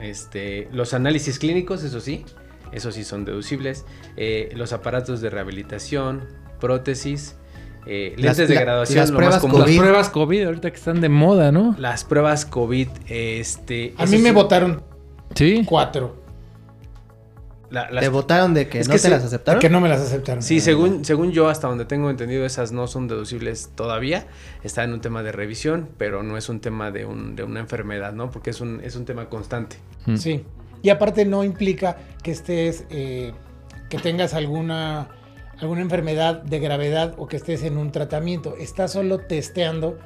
Este, 0.00 0.68
los 0.72 0.94
análisis 0.94 1.38
clínicos, 1.38 1.82
eso 1.84 2.00
sí. 2.00 2.24
Esos 2.72 2.94
sí 2.94 3.04
son 3.04 3.24
deducibles. 3.24 3.84
Eh, 4.16 4.50
los 4.56 4.72
aparatos 4.72 5.20
de 5.20 5.30
rehabilitación, 5.30 6.24
prótesis, 6.60 7.36
eh, 7.86 8.14
Las- 8.16 8.36
lentes 8.38 8.48
de 8.48 8.54
la- 8.56 8.60
graduación, 8.62 8.98
las 8.98 9.10
lo 9.10 9.16
pruebas 9.16 9.34
más 9.36 9.40
común. 9.42 9.58
Las 9.60 9.66
COVID. 9.68 9.78
pruebas 9.78 10.10
COVID 10.10 10.44
ahorita 10.46 10.70
que 10.70 10.76
están 10.76 11.00
de 11.00 11.08
moda, 11.08 11.52
¿no? 11.52 11.74
Las 11.78 12.04
pruebas 12.04 12.44
COVID, 12.44 12.88
este... 13.08 13.94
A 13.96 14.06
mí 14.06 14.18
me 14.18 14.30
sí, 14.30 14.34
votaron 14.34 14.82
Sí. 15.34 15.62
cuatro. 15.66 16.24
la- 17.68 17.90
las- 17.90 18.00
¿Te 18.04 18.08
votaron 18.08 18.54
de 18.54 18.68
que 18.68 18.78
Es 18.78 18.86
no 18.86 18.92
que 18.92 18.98
te 18.98 19.02
se- 19.02 19.10
las 19.10 19.24
aceptaron? 19.24 19.60
Que 19.60 19.68
no 19.68 19.80
me 19.80 19.88
las 19.88 20.00
aceptaron. 20.00 20.40
Sí, 20.42 20.60
según, 20.60 21.04
según 21.04 21.32
yo, 21.32 21.48
hasta 21.48 21.66
donde 21.66 21.84
tengo 21.84 22.10
entendido, 22.10 22.46
esas 22.46 22.70
no 22.70 22.86
son 22.86 23.08
deducibles 23.08 23.70
todavía. 23.74 24.28
Está 24.62 24.84
en 24.84 24.92
un 24.92 25.00
tema 25.00 25.24
de 25.24 25.32
revisión, 25.32 25.88
pero 25.98 26.22
no 26.22 26.36
es 26.36 26.48
un 26.48 26.60
tema 26.60 26.92
de, 26.92 27.04
un, 27.06 27.34
de 27.34 27.42
una 27.42 27.58
enfermedad, 27.58 28.12
¿no? 28.12 28.30
Porque 28.30 28.50
es 28.50 28.60
un, 28.60 28.80
es 28.84 28.94
un 28.94 29.04
tema 29.04 29.28
constante. 29.28 29.76
Sí. 30.16 30.44
Y 30.82 30.90
aparte 30.90 31.24
no 31.24 31.42
implica 31.42 31.96
que 32.22 32.30
estés, 32.30 32.84
eh, 32.90 33.32
que 33.90 33.98
tengas 33.98 34.32
alguna, 34.34 35.08
alguna 35.58 35.80
enfermedad 35.82 36.42
de 36.42 36.58
gravedad 36.60 37.14
o 37.18 37.26
que 37.28 37.36
estés 37.36 37.62
en 37.62 37.78
un 37.78 37.92
tratamiento. 37.92 38.56
Estás 38.58 38.92
solo 38.92 39.18
testeando 39.18 39.98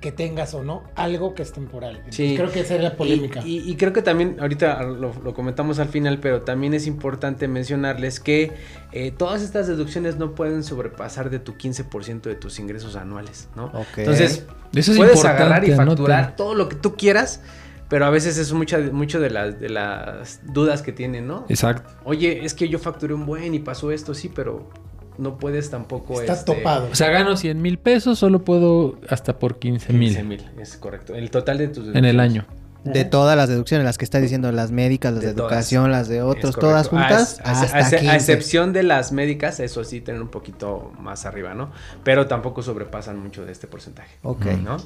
que 0.00 0.12
tengas 0.12 0.52
o 0.52 0.62
no 0.62 0.82
algo 0.96 1.34
que 1.34 1.42
es 1.42 1.52
temporal. 1.52 1.96
Entonces, 1.96 2.14
Sí. 2.16 2.36
Creo 2.36 2.52
que 2.52 2.60
esa 2.60 2.74
es 2.74 2.82
la 2.82 2.94
polémica. 2.94 3.40
Y, 3.42 3.60
y- 3.60 3.70
y 3.70 3.76
creo 3.76 3.94
que 3.94 4.02
también, 4.02 4.36
ahorita 4.38 4.82
lo, 4.82 5.14
lo 5.14 5.32
comentamos 5.32 5.78
al 5.78 5.88
final, 5.88 6.18
pero 6.20 6.42
también 6.42 6.74
es 6.74 6.86
importante 6.86 7.48
mencionarles 7.48 8.20
que 8.20 8.52
eh, 8.92 9.12
todas 9.16 9.40
estas 9.40 9.66
deducciones 9.66 10.16
no 10.18 10.34
pueden 10.34 10.62
sobrepasar 10.62 11.30
de 11.30 11.38
tu 11.38 11.54
15% 11.56 12.20
de 12.28 12.34
tus 12.34 12.58
ingresos 12.58 12.96
anuales, 12.96 13.48
¿no? 13.56 13.66
Ok. 13.66 13.96
Entonces, 13.98 14.44
Eso 14.74 14.92
es 14.92 14.98
puedes 14.98 15.14
importante, 15.16 15.42
agarrar 15.42 15.64
y 15.66 15.72
facturar 15.72 16.36
todo 16.36 16.54
lo 16.54 16.68
que 16.68 16.76
tú 16.76 16.96
quieras, 16.96 17.40
pero 17.88 18.04
a 18.04 18.10
veces 18.10 18.36
es 18.36 18.52
mucha, 18.52 18.78
mucho 18.78 19.20
de 19.20 19.30
las, 19.30 19.58
de 19.58 19.70
las 19.70 20.40
dudas 20.52 20.82
que 20.82 20.92
tienen, 20.92 21.26
¿no? 21.26 21.46
Exacto. 21.48 21.90
Oye, 22.04 22.44
es 22.44 22.52
que 22.52 22.68
yo 22.68 22.78
facturé 22.78 23.14
un 23.14 23.24
buen 23.24 23.54
y 23.54 23.58
pasó 23.58 23.90
esto, 23.90 24.12
sí, 24.12 24.28
pero 24.34 24.68
no 25.18 25.38
puedes 25.38 25.70
tampoco... 25.70 26.20
Estás 26.20 26.40
este, 26.40 26.54
topado. 26.54 26.88
O 26.90 26.94
sea, 26.94 27.10
gano 27.10 27.36
100 27.36 27.60
mil 27.62 27.78
pesos, 27.78 28.18
solo 28.18 28.44
puedo 28.44 28.98
hasta 29.08 29.38
por 29.38 29.58
15 29.58 29.88
15 29.88 30.22
mil 30.24 30.38
mil, 30.40 30.50
es 30.60 30.76
correcto. 30.76 31.14
El 31.14 31.30
total 31.30 31.58
de 31.58 31.68
tus... 31.68 31.94
en 31.94 32.04
el 32.04 32.20
año. 32.20 32.46
De 32.84 33.06
todas 33.06 33.34
las 33.34 33.48
deducciones, 33.48 33.86
las 33.86 33.96
que 33.96 34.04
está 34.04 34.20
diciendo, 34.20 34.52
las 34.52 34.70
médicas, 34.70 35.14
las 35.14 35.22
de, 35.22 35.28
De 35.28 35.34
todas. 35.34 35.52
educación, 35.52 35.90
las 35.90 36.06
de 36.06 36.20
otros, 36.20 36.54
todas 36.54 36.88
juntas, 36.88 37.40
a, 37.42 37.52
hasta 37.52 37.78
a- 37.78 37.86
a 37.86 37.90
15. 37.90 38.14
excepción 38.14 38.74
de 38.74 38.82
las 38.82 39.10
médicas, 39.10 39.58
eso 39.58 39.84
sí, 39.84 40.02
tienen 40.02 40.20
un 40.20 40.28
poquito 40.28 40.92
más 41.00 41.24
arriba, 41.24 41.54
¿no? 41.54 41.70
Pero 42.02 42.26
tampoco 42.26 42.60
sobrepasan 42.62 43.18
mucho 43.18 43.46
de 43.46 43.52
este 43.52 43.66
porcentaje. 43.68 44.16
Ok. 44.22 44.44
¿no? 44.62 44.76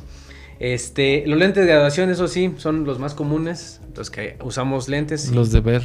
Este, 0.61 1.25
los 1.27 1.39
lentes 1.39 1.65
de 1.67 1.73
graduación, 1.73 2.09
eso 2.11 2.29
sí, 2.29 2.55
son 2.59 2.85
los 2.85 3.01
más 3.01 3.15
comunes, 3.15 3.81
los 3.97 4.11
que 4.11 4.37
usamos 4.45 4.89
lentes, 4.89 5.31
y 5.31 5.35
Los 5.35 5.51
de 5.51 5.61
ver. 5.61 5.83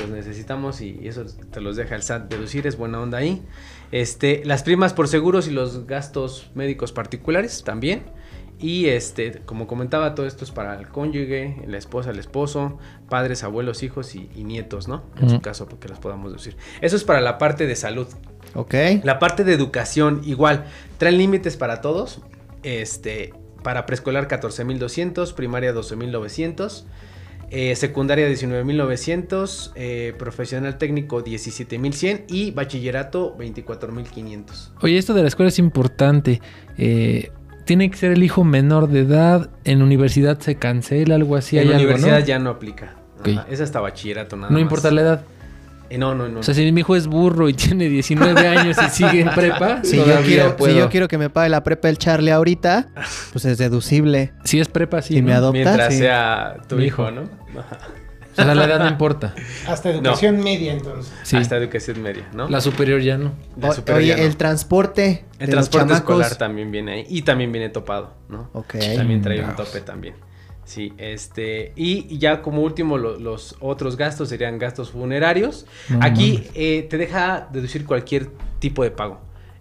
los 0.00 0.10
necesitamos 0.10 0.80
y 0.80 1.00
eso 1.08 1.24
te 1.50 1.60
los 1.60 1.74
deja 1.76 1.94
el 1.96 2.02
SAT 2.02 2.28
deducir, 2.30 2.66
es 2.68 2.76
buena 2.76 3.00
onda 3.00 3.18
ahí. 3.18 3.42
Este, 3.90 4.42
las 4.44 4.62
primas 4.62 4.92
por 4.92 5.08
seguros 5.08 5.48
y 5.48 5.50
los 5.50 5.86
gastos 5.86 6.50
médicos 6.54 6.92
particulares 6.92 7.64
también. 7.64 8.04
Y 8.60 8.86
este, 8.86 9.40
como 9.46 9.68
comentaba, 9.68 10.16
todo 10.16 10.26
esto 10.26 10.44
es 10.44 10.50
para 10.50 10.74
el 10.78 10.88
cónyuge, 10.88 11.62
la 11.66 11.78
esposa, 11.78 12.10
el 12.10 12.18
esposo, 12.18 12.78
padres, 13.08 13.44
abuelos, 13.44 13.84
hijos 13.84 14.16
y, 14.16 14.28
y 14.34 14.42
nietos, 14.42 14.88
¿no? 14.88 15.04
En 15.20 15.30
su 15.30 15.40
caso, 15.40 15.68
porque 15.68 15.88
los 15.88 16.00
podamos 16.00 16.32
deducir. 16.32 16.56
Eso 16.80 16.96
es 16.96 17.04
para 17.04 17.20
la 17.20 17.38
parte 17.38 17.68
de 17.68 17.76
salud. 17.76 18.08
Ok. 18.54 18.74
La 19.04 19.20
parte 19.20 19.44
de 19.44 19.52
educación, 19.52 20.22
igual, 20.24 20.64
traen 20.98 21.18
límites 21.18 21.56
para 21.56 21.80
todos. 21.80 22.20
Este, 22.64 23.32
para 23.62 23.86
preescolar 23.86 24.28
14.200, 24.28 25.34
primaria 25.34 25.72
12.900, 25.74 26.84
eh, 27.50 27.74
secundaria 27.76 28.28
19.900, 28.28 29.72
eh, 29.74 30.14
profesional 30.18 30.78
técnico 30.78 31.24
17.100 31.24 32.24
y 32.28 32.50
bachillerato 32.50 33.36
24.500. 33.38 34.70
Oye, 34.80 34.98
esto 34.98 35.14
de 35.14 35.22
la 35.22 35.28
escuela 35.28 35.48
es 35.48 35.58
importante. 35.58 36.40
Eh, 36.76 37.30
tiene 37.64 37.90
que 37.90 37.96
ser 37.96 38.12
el 38.12 38.22
hijo 38.22 38.44
menor 38.44 38.88
de 38.88 39.00
edad. 39.00 39.50
En 39.64 39.82
universidad 39.82 40.38
se 40.40 40.56
cancela, 40.56 41.14
algo 41.14 41.36
así. 41.36 41.58
en 41.58 41.68
hay 41.68 41.74
algo, 41.74 41.84
universidad 41.84 42.20
¿no? 42.20 42.24
ya 42.26 42.38
no 42.38 42.50
aplica. 42.50 42.94
Es 43.50 43.60
hasta 43.60 43.80
bachillerato 43.80 44.36
nada 44.36 44.48
No 44.48 44.54
más. 44.54 44.62
importa 44.62 44.90
la 44.90 45.00
edad. 45.02 45.24
Eh, 45.90 45.98
no, 45.98 46.14
no, 46.14 46.28
no. 46.28 46.40
O 46.40 46.42
sea, 46.42 46.54
si 46.54 46.70
mi 46.72 46.80
hijo 46.80 46.96
es 46.96 47.06
burro 47.06 47.48
y 47.48 47.54
tiene 47.54 47.88
19 47.88 48.46
años 48.46 48.76
y 48.84 48.90
sigue 48.90 49.20
en 49.22 49.30
prepa, 49.30 49.80
Si 49.84 49.96
yo, 49.96 50.04
quiero, 50.24 50.56
puedo. 50.56 50.72
si 50.74 50.78
yo 50.78 50.88
quiero 50.90 51.08
que 51.08 51.16
me 51.18 51.30
pague 51.30 51.48
la 51.48 51.62
prepa 51.64 51.88
el 51.88 51.96
Charlie 51.98 52.30
ahorita, 52.30 52.88
pues 53.32 53.44
es 53.44 53.58
deducible. 53.58 54.32
Si 54.44 54.60
es 54.60 54.68
prepa, 54.68 55.00
sí. 55.02 55.14
Si 55.14 55.22
me 55.22 55.32
¿no? 55.32 55.38
adopta, 55.38 55.52
Mientras 55.52 55.92
sí. 55.94 56.00
sea 56.00 56.56
tu 56.68 56.76
Mi 56.76 56.84
hijo. 56.84 57.10
¿no? 57.10 57.22
O 57.22 58.40
sea, 58.40 58.54
la 58.54 58.66
edad 58.66 58.78
no 58.78 58.86
importa. 58.88 59.34
Hasta 59.66 59.90
educación 59.90 60.38
media, 60.40 60.72
entonces. 60.72 61.12
Sí. 61.24 61.36
Hasta 61.36 61.56
educación 61.56 62.00
media, 62.02 62.28
¿no? 62.32 62.48
La 62.48 62.60
superior 62.60 63.00
ya 63.00 63.18
no. 63.18 63.32
La 63.60 63.70
O- 63.70 63.72
superior 63.72 63.98
oye, 63.98 64.08
ya 64.08 64.16
no. 64.18 64.22
el 64.22 64.36
transporte. 64.36 65.24
El 65.40 65.46
de 65.46 65.52
transporte 65.52 65.94
escolar 65.94 66.36
también 66.36 66.70
viene 66.70 66.92
ahí. 66.92 67.06
Y 67.08 67.22
también 67.22 67.50
viene 67.50 67.68
topado, 67.70 68.14
¿no? 68.28 68.48
Ok. 68.52 68.76
También 68.94 69.22
trae 69.22 69.42
un 69.42 69.56
tope 69.56 69.80
también. 69.80 70.14
Sí, 70.68 70.92
este. 70.98 71.72
Y 71.76 72.18
ya 72.18 72.42
como 72.42 72.60
último, 72.62 72.98
lo- 72.98 73.18
los 73.18 73.56
otros 73.58 73.96
gastos 73.96 74.28
serían 74.28 74.58
gastos 74.58 74.90
funerarios. 74.90 75.64
No 75.88 75.98
Aquí 76.02 76.42
eh, 76.54 76.86
te 76.90 76.98
deja 76.98 77.48
deducir 77.50 77.86
cualquier 77.86 78.28
tipo 78.58 78.82
de 78.82 78.90
pago. 78.90 79.18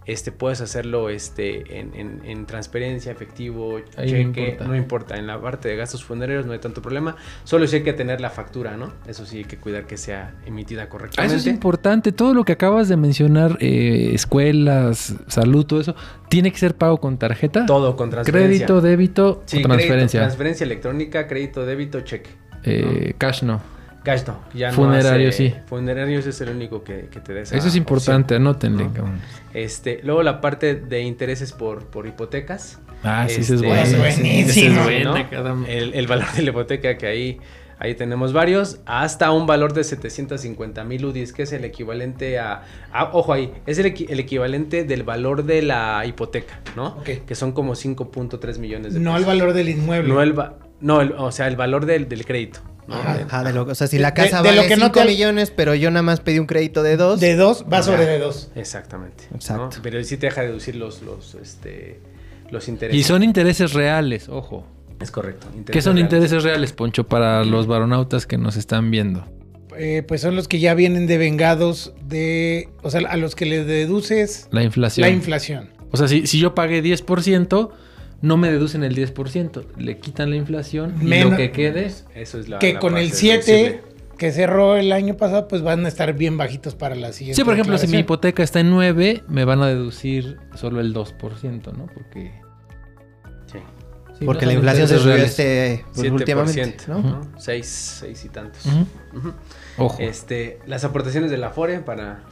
Este, 0.07 0.31
puedes 0.31 0.61
hacerlo 0.61 1.09
este, 1.09 1.79
en, 1.79 1.93
en- 1.93 2.21
en 2.25 2.45
transferencia, 2.45 3.11
efectivo, 3.11 3.77
Ahí 3.97 4.11
no 4.11 4.31
cheque, 4.33 4.41
importa. 4.41 4.65
no 4.65 4.75
importa. 4.75 5.17
En 5.17 5.27
la 5.27 5.39
parte 5.39 5.67
de 5.67 5.75
gastos 5.75 6.03
funerarios 6.03 6.45
no 6.45 6.53
hay 6.53 6.59
tanto 6.59 6.81
problema. 6.81 7.17
Solo 7.43 7.67
sí 7.67 7.75
hay 7.75 7.83
que 7.83 7.91
tener 7.93 8.21
la 8.21 8.29
factura, 8.29 8.77
¿no? 8.77 8.93
Eso 9.05 9.25
sí 9.25 9.39
hay 9.39 9.43
que 9.43 9.57
cuidar 9.57 9.85
que 9.85 9.97
sea 9.97 10.33
emitida 10.45 10.83
Ah, 10.83 10.89
correctamente. 10.89 11.35
eso 11.35 11.47
es 11.49 11.53
importante. 11.53 12.13
Todo 12.13 12.33
lo 12.33 12.45
que 12.45 12.53
acabas 12.53 12.87
de 12.87 12.95
mencionar, 12.97 13.57
eh, 13.59 14.11
escuelas, 14.13 15.15
salud, 15.27 15.65
todo 15.65 15.81
eso, 15.81 15.93
tiene 16.29 16.51
que 16.51 16.57
ser 16.57 16.75
pago 16.75 16.97
con 16.99 17.17
tarjeta. 17.17 17.65
Todo 17.65 17.95
con 17.97 18.09
transferencia. 18.09 18.65
Crédito, 18.65 18.81
débito 18.81 19.43
Sí, 19.45 19.57
o 19.57 19.59
crédito, 19.59 19.67
transferencia. 19.67 20.19
transferencia 20.21 20.63
electrónica, 20.63 21.27
crédito, 21.27 21.65
débito, 21.65 22.01
cheque. 22.01 22.29
Eh, 22.63 23.13
Cash 23.17 23.43
no. 23.43 23.61
Cash 24.07 24.25
no, 24.27 24.39
ya 24.53 24.69
no 24.69 24.75
Funerario, 24.75 25.29
hace- 25.29 25.49
sí. 25.51 25.55
Funerarios 25.67 26.25
es 26.25 26.39
el 26.41 26.49
único 26.49 26.83
que, 26.83 27.07
que 27.11 27.19
te 27.19 27.33
da 27.33 27.41
esa 27.41 27.55
Eso 27.57 27.67
es 27.67 27.75
importante, 27.75 28.35
anótenle. 28.35 28.85
¿no? 28.85 28.93
cabrón. 28.93 29.15
opción. 29.15 29.31
Este, 29.53 29.99
luego 30.03 30.23
la 30.23 30.39
parte 30.41 30.75
de 30.75 31.01
intereses 31.01 31.51
por, 31.53 31.85
por 31.87 32.07
hipotecas. 32.07 32.79
Ah, 33.03 33.25
sí, 33.27 33.41
ese 33.41 33.41
es 33.41 33.61
Este, 33.61 33.67
bueno. 33.67 33.81
es 33.83 33.97
buenísimo. 33.97 34.49
Ese 34.49 34.67
es 34.67 34.73
¿no? 35.05 35.11
buena, 35.13 35.29
caramba. 35.29 35.67
El, 35.69 35.93
el 35.93 36.07
valor 36.07 36.31
de 36.33 36.41
la 36.41 36.49
hipoteca 36.49 36.97
que 36.97 37.05
ahí, 37.07 37.37
ahí 37.79 37.93
tenemos 37.95 38.33
varios, 38.33 38.79
hasta 38.85 39.31
un 39.31 39.45
valor 39.45 39.73
de 39.73 39.83
750 39.83 40.83
mil 40.83 41.05
UDIs, 41.05 41.31
que 41.33 41.43
es 41.43 41.51
el 41.53 41.63
equivalente 41.65 42.39
a, 42.39 42.63
a- 42.91 43.09
ojo 43.13 43.33
ahí, 43.33 43.53
es 43.67 43.77
el, 43.77 43.85
el 44.09 44.19
equivalente 44.19 44.83
del 44.83 45.03
valor 45.03 45.43
de 45.43 45.61
la 45.61 46.03
hipoteca, 46.07 46.59
¿no? 46.75 46.87
Ok. 46.99 47.09
Que 47.27 47.35
son 47.35 47.51
como 47.51 47.73
5.3 47.75 48.57
millones 48.57 48.93
de 48.95 48.99
No 48.99 49.11
el 49.11 49.23
pesos. 49.23 49.27
valor 49.37 49.53
del 49.53 49.69
inmueble. 49.69 50.11
No 50.11 50.21
el, 50.23 50.37
va- 50.37 50.57
no, 50.81 51.01
el- 51.01 51.11
o 51.13 51.31
sea, 51.31 51.47
el 51.47 51.55
valor 51.55 51.85
del, 51.85 52.07
del 52.09 52.25
crédito. 52.25 52.59
De 52.87 53.53
lo- 53.53 53.63
o 53.63 53.75
sea, 53.75 53.87
si 53.87 53.97
la 53.99 54.11
De- 54.11 54.13
casa 54.15 54.41
de 54.41 54.51
lo 54.51 54.57
vale 54.57 54.67
que 54.67 54.75
no 54.77 54.85
5 54.85 54.93
te 54.93 55.01
al- 55.01 55.07
millones, 55.07 55.51
pero 55.55 55.75
yo 55.75 55.89
nada 55.91 56.03
más 56.03 56.19
pedí 56.21 56.39
un 56.39 56.45
crédito 56.47 56.83
de 56.83 56.97
2. 56.97 57.19
De 57.19 57.35
dos 57.35 57.65
va 57.71 57.77
Ya. 57.77 57.83
sobre 57.83 58.05
de 58.05 58.19
dos. 58.19 58.49
Exactamente. 58.55 59.25
Exacto. 59.35 59.77
¿no? 59.77 59.83
Pero 59.83 60.03
sí 60.03 60.17
te 60.17 60.27
deja 60.27 60.41
deducir 60.41 60.75
los, 60.75 61.01
los, 61.01 61.35
este, 61.35 61.99
los 62.49 62.67
intereses. 62.67 62.99
Y 62.99 63.03
son 63.03 63.23
intereses 63.23 63.73
reales, 63.73 64.29
ojo. 64.29 64.65
Es 64.99 65.11
correcto. 65.11 65.47
¿Qué 65.71 65.81
son 65.81 65.93
reales. 65.95 66.13
intereses 66.13 66.43
reales, 66.43 66.73
Poncho, 66.73 67.03
para 67.07 67.43
los 67.45 67.67
varonautas 67.67 68.25
que 68.25 68.37
nos 68.37 68.55
están 68.57 68.89
viendo? 68.89 69.25
Eh, 69.77 70.01
pues 70.07 70.21
son 70.21 70.35
los 70.35 70.47
que 70.47 70.59
ya 70.59 70.73
vienen 70.73 71.05
devengados 71.05 71.93
de. 72.03 72.69
O 72.81 72.89
sea, 72.89 73.01
a 73.07 73.15
los 73.17 73.35
que 73.35 73.45
les 73.45 73.67
deduces 73.67 74.47
La 74.49 74.63
inflación. 74.63 75.07
la 75.07 75.13
inflación. 75.13 75.69
O 75.91 75.97
sea, 75.97 76.07
si, 76.07 76.25
si 76.25 76.39
yo 76.39 76.55
pagué 76.55 76.81
10%, 76.81 77.69
no 78.21 78.37
me 78.37 78.51
deducen 78.51 78.83
el 78.83 78.95
10%. 78.95 79.65
Le 79.77 79.99
quitan 79.99 80.29
la 80.29 80.35
inflación 80.35 80.95
y 81.01 81.21
lo 81.21 81.35
que 81.35 81.51
quede. 81.51 81.91
Eso 82.15 82.39
es 82.39 82.49
la. 82.49 82.59
que 82.59 82.73
la 82.73 82.79
con 82.79 82.97
el 82.97 83.09
parte 83.09 83.17
7 83.17 83.51
deducible. 83.51 83.81
que 84.17 84.31
cerró 84.31 84.75
el 84.75 84.91
año 84.91 85.17
pasado, 85.17 85.47
pues 85.47 85.61
van 85.61 85.85
a 85.85 85.87
estar 85.87 86.13
bien 86.13 86.37
bajitos 86.37 86.75
para 86.75 86.95
la 86.95 87.13
siguiente. 87.13 87.35
Sí, 87.35 87.43
por 87.43 87.53
ejemplo, 87.53 87.77
si 87.77 87.87
mi 87.87 87.99
hipoteca 87.99 88.43
está 88.43 88.59
en 88.59 88.71
9, 88.71 89.23
me 89.27 89.45
van 89.45 89.61
a 89.61 89.67
deducir 89.67 90.37
solo 90.55 90.79
el 90.79 90.93
2%, 90.93 91.73
¿no? 91.73 91.87
Porque... 91.87 92.31
Sí. 93.51 93.59
Sí, 94.17 94.25
porque 94.25 94.45
no 94.45 94.51
la 94.51 94.57
inflación 94.57 94.87
se 94.87 94.97
subió 94.97 95.13
reales. 95.13 95.29
este 95.29 95.85
pues, 95.93 96.07
7%, 96.07 96.11
últimamente, 96.11 96.77
¿no? 96.87 96.97
Ujú. 96.97 97.07
¿no? 97.07 97.31
6, 97.37 97.97
6 97.99 98.25
y 98.25 98.29
tantos. 98.29 98.63
Ojo. 99.77 99.97
Este, 99.99 100.57
las 100.65 100.83
aportaciones 100.83 101.29
de 101.29 101.37
la 101.37 101.51
FORE 101.51 101.81
para 101.81 102.23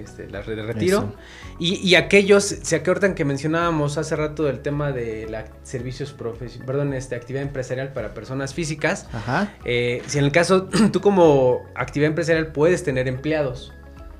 este, 0.00 0.28
la 0.28 0.42
red 0.42 0.56
de 0.56 0.62
retiro. 0.62 1.14
Y, 1.58 1.76
y 1.76 1.94
aquellos, 1.94 2.44
se 2.44 2.76
acuerdan 2.76 3.14
que 3.14 3.24
mencionábamos 3.24 3.98
hace 3.98 4.16
rato 4.16 4.44
del 4.44 4.60
tema 4.60 4.92
de 4.92 5.28
la 5.28 5.46
servicios 5.62 6.12
profesionales, 6.12 6.66
perdón, 6.66 6.94
este, 6.94 7.14
actividad 7.14 7.42
empresarial 7.42 7.92
para 7.92 8.14
personas 8.14 8.54
físicas. 8.54 9.08
Ajá. 9.12 9.54
Eh, 9.64 10.02
si 10.06 10.18
en 10.18 10.24
el 10.24 10.32
caso, 10.32 10.68
tú 10.92 11.00
como 11.00 11.62
actividad 11.74 12.08
empresarial 12.08 12.52
puedes 12.52 12.84
tener 12.84 13.08
empleados, 13.08 13.72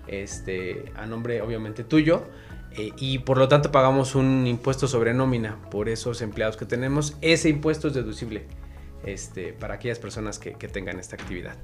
este, 0.06 0.92
a 0.96 1.06
nombre 1.06 1.42
obviamente 1.42 1.84
tuyo, 1.84 2.24
eh, 2.76 2.92
y 2.96 3.20
por 3.20 3.38
lo 3.38 3.48
tanto 3.48 3.70
pagamos 3.70 4.14
un 4.14 4.46
impuesto 4.46 4.88
sobre 4.88 5.14
nómina 5.14 5.58
por 5.70 5.88
esos 5.88 6.22
empleados 6.22 6.56
que 6.56 6.66
tenemos. 6.66 7.16
Ese 7.20 7.48
impuesto 7.48 7.88
es 7.88 7.94
deducible. 7.94 8.46
Este, 9.06 9.52
para 9.52 9.74
aquellas 9.74 9.98
personas 9.98 10.38
que, 10.38 10.52
que 10.54 10.68
tengan 10.68 10.98
esta 10.98 11.16
actividad. 11.16 11.56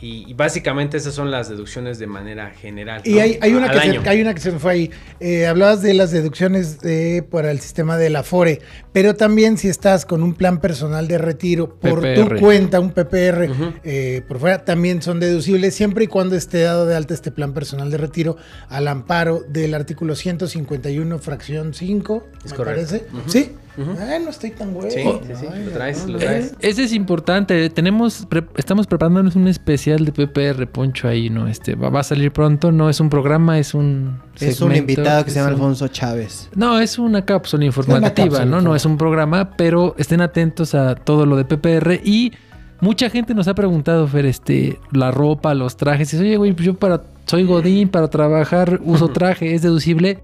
Y, 0.00 0.24
y 0.28 0.34
básicamente 0.34 0.96
esas 0.96 1.14
son 1.14 1.30
las 1.30 1.48
deducciones 1.48 1.98
de 1.98 2.06
manera 2.06 2.50
general. 2.50 3.02
Y 3.04 3.14
¿no? 3.14 3.20
hay, 3.20 3.38
hay 3.40 3.54
una 3.54 3.70
que 3.70 3.80
se, 3.80 4.08
hay 4.08 4.20
una 4.22 4.34
que 4.34 4.40
se 4.40 4.52
me 4.52 4.58
fue 4.58 4.72
ahí. 4.72 4.90
Eh, 5.20 5.46
hablabas 5.46 5.82
de 5.82 5.94
las 5.94 6.10
deducciones 6.10 6.80
de- 6.80 7.24
para 7.30 7.50
el 7.50 7.60
sistema 7.60 7.96
del 7.96 8.16
Afore, 8.16 8.60
pero 8.92 9.14
también 9.16 9.58
si 9.58 9.68
estás 9.68 10.06
con 10.06 10.22
un 10.22 10.34
plan 10.34 10.60
personal 10.60 11.08
de 11.08 11.18
retiro 11.18 11.76
por 11.78 12.00
PPR. 12.00 12.34
tu 12.36 12.40
cuenta, 12.40 12.80
un 12.80 12.90
PPR, 12.92 13.48
eh, 13.84 14.22
por 14.28 14.38
fuera, 14.38 14.64
también 14.64 15.02
son 15.02 15.20
deducibles 15.20 15.74
siempre 15.74 16.04
y 16.04 16.06
cuando 16.06 16.36
esté 16.36 16.62
dado 16.62 16.86
de 16.86 16.96
alta 16.96 17.14
este 17.14 17.30
plan 17.30 17.52
personal 17.54 17.90
de 17.90 17.96
retiro 17.98 18.36
al 18.68 18.88
amparo 18.88 19.40
del 19.48 19.74
artículo 19.74 20.14
151, 20.14 21.18
fracción 21.18 21.74
5, 21.74 22.26
Es 22.44 22.50
me 22.52 22.56
correcto. 22.56 22.86
parece. 22.98 23.06
¿Sí? 23.26 23.52
Ah, 23.98 24.18
no 24.22 24.30
estoy 24.30 24.50
tan 24.50 24.72
güey. 24.74 24.90
Sí, 24.90 25.02
sí, 25.02 25.32
sí, 25.40 25.46
Ay, 25.52 25.64
lo 25.64 25.70
traes, 25.72 26.06
lo 26.08 26.18
traes. 26.18 26.54
Ese 26.60 26.84
es 26.84 26.92
importante. 26.92 27.68
Tenemos, 27.70 28.26
pre- 28.28 28.46
estamos 28.56 28.86
preparándonos 28.86 29.36
un 29.36 29.48
especial 29.48 30.04
de 30.04 30.12
PPR, 30.12 30.66
Poncho, 30.66 31.08
ahí, 31.08 31.30
¿no? 31.30 31.48
Este, 31.48 31.74
va, 31.74 31.88
va 31.90 32.00
a 32.00 32.04
salir 32.04 32.32
pronto. 32.32 32.72
No 32.72 32.90
es 32.90 33.00
un 33.00 33.08
programa, 33.10 33.58
es 33.58 33.74
un. 33.74 34.20
Es 34.38 34.60
un 34.60 34.74
invitado 34.74 35.22
que 35.24 35.28
es 35.30 35.34
se 35.34 35.40
llama 35.40 35.48
un- 35.50 35.54
Alfonso 35.54 35.88
Chávez. 35.88 36.48
No, 36.54 36.80
es 36.80 36.98
una 36.98 37.24
cápsula 37.24 37.64
informativa, 37.64 38.10
cápsula 38.10 38.44
¿no? 38.44 38.60
No 38.60 38.74
es 38.74 38.84
un 38.84 38.96
programa, 38.96 39.50
pero 39.56 39.94
estén 39.98 40.20
atentos 40.20 40.74
a 40.74 40.94
todo 40.94 41.26
lo 41.26 41.36
de 41.36 41.44
PPR 41.44 42.00
y 42.04 42.32
mucha 42.80 43.10
gente 43.10 43.34
nos 43.34 43.46
ha 43.48 43.54
preguntado, 43.54 44.06
Fer, 44.08 44.24
este, 44.26 44.78
la 44.92 45.10
ropa, 45.10 45.52
los 45.54 45.76
trajes. 45.76 46.10
Dice, 46.10 46.22
Oye, 46.22 46.36
güey, 46.38 46.52
pues 46.54 46.64
yo 46.64 46.74
para, 46.74 47.02
soy 47.26 47.44
Godín, 47.44 47.88
para 47.90 48.08
trabajar 48.08 48.80
uso 48.82 49.08
traje, 49.12 49.54
¿es 49.54 49.62
deducible? 49.62 50.18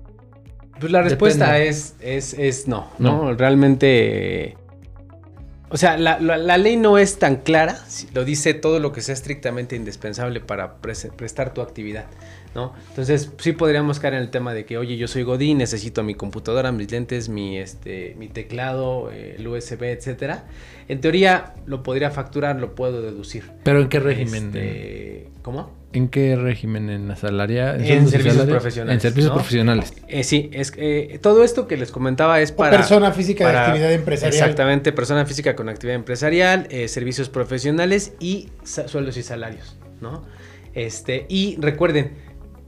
Pues 0.81 0.93
la 0.93 1.03
respuesta 1.03 1.59
es, 1.59 1.95
es, 2.01 2.35
es 2.35 2.69
no, 2.69 2.91
no, 2.99 3.25
No. 3.25 3.35
realmente... 3.35 4.57
O 5.69 5.77
sea, 5.77 5.99
la, 5.99 6.21
la- 6.21 6.37
la 6.39 6.59
ley 6.59 6.77
no 6.77 6.97
es 6.97 7.19
tan 7.19 7.37
clara, 7.39 7.77
lo 8.15 8.25
dice 8.25 8.55
todo 8.55 8.79
lo 8.79 8.93
que 8.93 9.01
sea 9.01 9.15
estrictamente 9.15 9.75
indispensable 9.75 10.39
para 10.41 10.81
pres- 10.81 11.11
prestar 11.11 11.53
tu 11.53 11.61
actividad, 11.61 12.05
¿no? 12.55 12.73
Entonces, 12.91 13.33
sí 13.39 13.51
podríamos 13.51 13.99
caer 13.99 14.15
en 14.15 14.21
el 14.21 14.31
tema 14.31 14.55
de 14.55 14.65
que, 14.65 14.79
oye, 14.79 14.97
yo 14.97 15.09
soy 15.09 15.25
Godín, 15.25 15.59
necesito 15.59 16.05
mi 16.05 16.15
computadora, 16.15 16.71
mis 16.71 16.89
lentes, 16.93 17.29
mi, 17.29 17.59
este, 17.59 18.15
mi 18.17 18.29
teclado, 18.29 19.11
eh, 19.11 19.35
el 19.39 19.49
USB, 19.49 19.83
etcétera. 19.91 20.45
En 20.87 21.01
teoría, 21.01 21.55
lo 21.67 21.83
podría 21.83 22.13
facturar, 22.13 22.61
lo 22.61 22.77
puedo 22.77 23.03
deducir. 23.03 23.51
¿Pero 23.65 23.81
en 23.81 23.89
qué 23.89 23.99
régimen? 23.99 24.47
Este, 24.47 25.29
¿Cómo? 25.47 25.71
¿En 25.93 26.09
qué 26.09 26.35
régimen? 26.35 26.91
¿En 26.91 27.09
asalariado? 27.09 27.77
En 27.79 27.85
y 27.85 28.09
servicios 28.09 28.47
profesionales, 28.47 28.95
En 28.97 29.01
servicios 29.01 29.29
¿no? 29.31 29.35
profesionales. 29.37 29.95
Eh, 30.09 30.25
sí, 30.25 30.51
es 30.53 30.73
que 30.73 31.21
todo 31.23 31.45
esto 31.45 31.69
que 31.69 31.77
les 31.77 31.93
comentaba 31.93 32.41
es 32.41 32.51
O 32.51 32.57
para... 32.57 32.77
persona 32.79 33.13
física 33.13 33.45
para- 33.45 33.61
de 33.61 33.67
actividad 33.67 33.93
empresarial. 33.93 34.35
Exactamente, 34.43 34.91
persona 34.93 35.25
física 35.25 35.55
con 35.55 35.69
actividad 35.69 35.95
empresarial, 35.95 36.67
eh, 36.71 36.89
servicios 36.89 37.29
profesionales 37.29 38.15
y 38.19 38.49
sueldos 38.65 39.17
y 39.19 39.23
salarios, 39.23 39.77
¿no? 40.01 40.25
Este, 40.75 41.27
y 41.29 41.57
recuerden, 41.61 42.15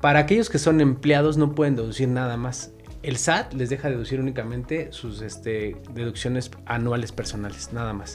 para 0.01 0.21
aquellos 0.21 0.49
que 0.49 0.61
son 0.61 0.81
empleados 0.81 1.37
no 1.37 1.57
pueden 1.57 1.75
deducir 1.75 2.07
nada 2.07 2.37
más. 2.37 2.71
El 3.03 3.17
SAT 3.17 3.55
les 3.55 3.71
deja 3.71 3.91
deducir 3.91 4.21
únicamente 4.21 4.93
sus 4.93 5.21
este, 5.23 5.75
deducciones 5.95 6.53
anuales 6.65 7.11
personales, 7.11 7.71
nada 7.73 7.93
más. 7.93 8.15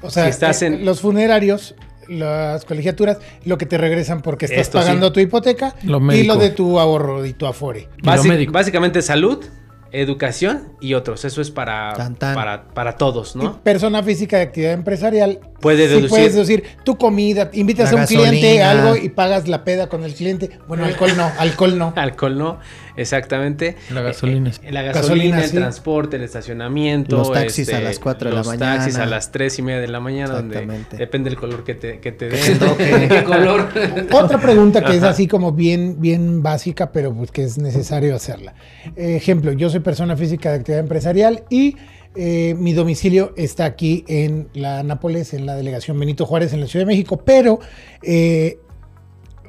O 0.00 0.10
sea, 0.10 0.22
Si 0.26 0.30
estás 0.30 0.62
eh, 0.62 0.66
en- 0.66 0.84
los 0.84 1.00
funerarios, 1.00 1.74
las 2.08 2.64
colegiaturas, 2.64 3.18
lo 3.44 3.58
que 3.58 3.66
te 3.66 3.78
regresan 3.78 4.22
porque 4.22 4.46
estás 4.46 4.60
Esto 4.60 4.78
sí. 4.78 4.84
pagando 4.84 5.12
tu 5.12 5.20
hipoteca 5.20 5.74
Lo 5.82 5.98
y 6.12 6.22
lo 6.24 6.36
de 6.36 6.50
tu 6.50 6.78
ahorro 6.78 7.24
y 7.26 7.32
tu 7.32 7.46
afore. 7.46 7.88
Médico. 8.24 8.52
básicamente 8.52 9.02
salud, 9.02 9.44
educación 9.92 10.72
y 10.80 10.94
otros. 10.94 11.24
Eso 11.24 11.40
es 11.40 11.50
para, 11.50 11.92
Tan, 11.94 12.16
tan. 12.16 12.34
para, 12.34 12.64
para 12.68 12.96
todos, 12.96 13.34
Y 13.34 13.38
¿no? 13.38 13.62
persona 13.62 14.02
física 14.02 14.36
de 14.36 14.42
actividad 14.44 14.72
empresarial. 14.72 15.40
Puede 15.60 15.88
sí 15.88 15.94
deducir- 15.94 16.08
puedes 16.08 16.34
deducir 16.34 16.64
tu 16.84 16.96
comida, 16.98 17.50
invitas 17.54 17.92
La 17.92 17.98
a 17.98 18.02
un 18.02 18.06
cliente 18.06 18.56
gasolina. 18.58 18.70
algo 18.70 18.96
y 18.96 19.08
pagas 19.08 19.48
la 19.48 19.64
peda 19.64 19.88
con 19.88 20.04
el 20.04 20.14
cliente. 20.14 20.50
Bueno, 20.68 20.84
alcohol 20.84 21.12
no, 21.16 21.30
alcohol 21.38 21.78
no. 21.78 21.92
Alcohol 21.96 22.36
no, 22.38 22.58
exactamente. 22.96 23.76
La 23.92 24.02
gasolina. 24.02 24.50
Eh, 24.50 24.52
eh, 24.62 24.72
la 24.72 24.82
Gasolina, 24.82 24.92
gasolina, 24.92 25.38
el 25.44 25.50
sí. 25.50 25.56
transporte, 25.56 26.16
el 26.16 26.22
estacionamiento. 26.22 27.16
Los 27.16 27.32
taxis 27.32 27.72
a 27.72 27.80
las 27.80 27.98
4 27.98 28.30
de 28.30 28.34
la 28.34 28.42
Los 28.42 28.58
taxis 28.58 28.94
mañana. 28.94 29.02
a 29.04 29.06
las 29.16 29.32
3 29.32 29.58
y 29.58 29.62
media 29.62 29.80
de 29.80 29.88
la 29.88 30.00
mañana, 30.00 30.34
donde 30.34 30.56
Exactamente. 30.56 30.96
depende 30.96 31.30
del 31.30 31.38
color 31.38 31.64
que 31.64 31.74
te, 31.74 32.00
que 32.00 32.12
te 32.12 32.28
den. 32.28 32.58
toque. 32.58 33.06
¿Qué 33.08 33.24
color? 33.24 33.68
Otra 34.12 34.40
pregunta 34.40 34.84
que 34.84 34.96
es 34.96 35.02
así 35.02 35.26
como 35.26 35.52
bien, 35.52 36.00
bien 36.00 36.42
básica, 36.42 36.92
pero 36.92 37.12
pues 37.14 37.30
que 37.30 37.44
es 37.44 37.58
necesario 37.58 38.14
hacerla. 38.14 38.54
Ejemplo, 38.96 39.52
yo 39.52 39.70
soy 39.70 39.80
persona 39.80 40.16
física 40.16 40.50
de 40.50 40.56
actividad 40.56 40.80
empresarial 40.80 41.44
y 41.50 41.76
eh, 42.18 42.54
mi 42.58 42.72
domicilio 42.72 43.34
está 43.36 43.66
aquí 43.66 44.02
en 44.08 44.48
la 44.54 44.82
Nápoles, 44.82 45.34
en 45.34 45.44
la 45.44 45.54
delegación 45.54 45.98
Benito 46.00 46.24
Juárez, 46.24 46.54
en 46.54 46.60
la 46.60 46.66
Ciudad 46.66 46.86
de 46.86 46.92
México, 46.92 47.18
pero 47.22 47.60
eh, 48.02 48.58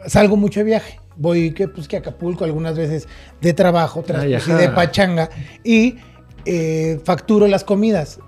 salgo 0.06 0.36
mucho 0.36 0.60
de 0.60 0.66
viaje. 0.66 1.00
Voy 1.18 1.52
que, 1.54 1.68
pues, 1.68 1.88
que 1.88 1.96
a 1.98 2.00
Acapulco 2.00 2.44
algunas 2.44 2.78
veces 2.78 3.08
de 3.42 3.54
trabajo, 3.54 4.02
otras 4.02 4.22
Ay, 4.24 4.32
pues, 4.34 4.44
ajá. 4.50 4.58
de 4.58 4.70
pachanga 4.70 5.30
y 5.64 5.96
eh, 6.46 7.00
facturo 7.04 7.48
las 7.48 7.64
comidas. 7.64 8.20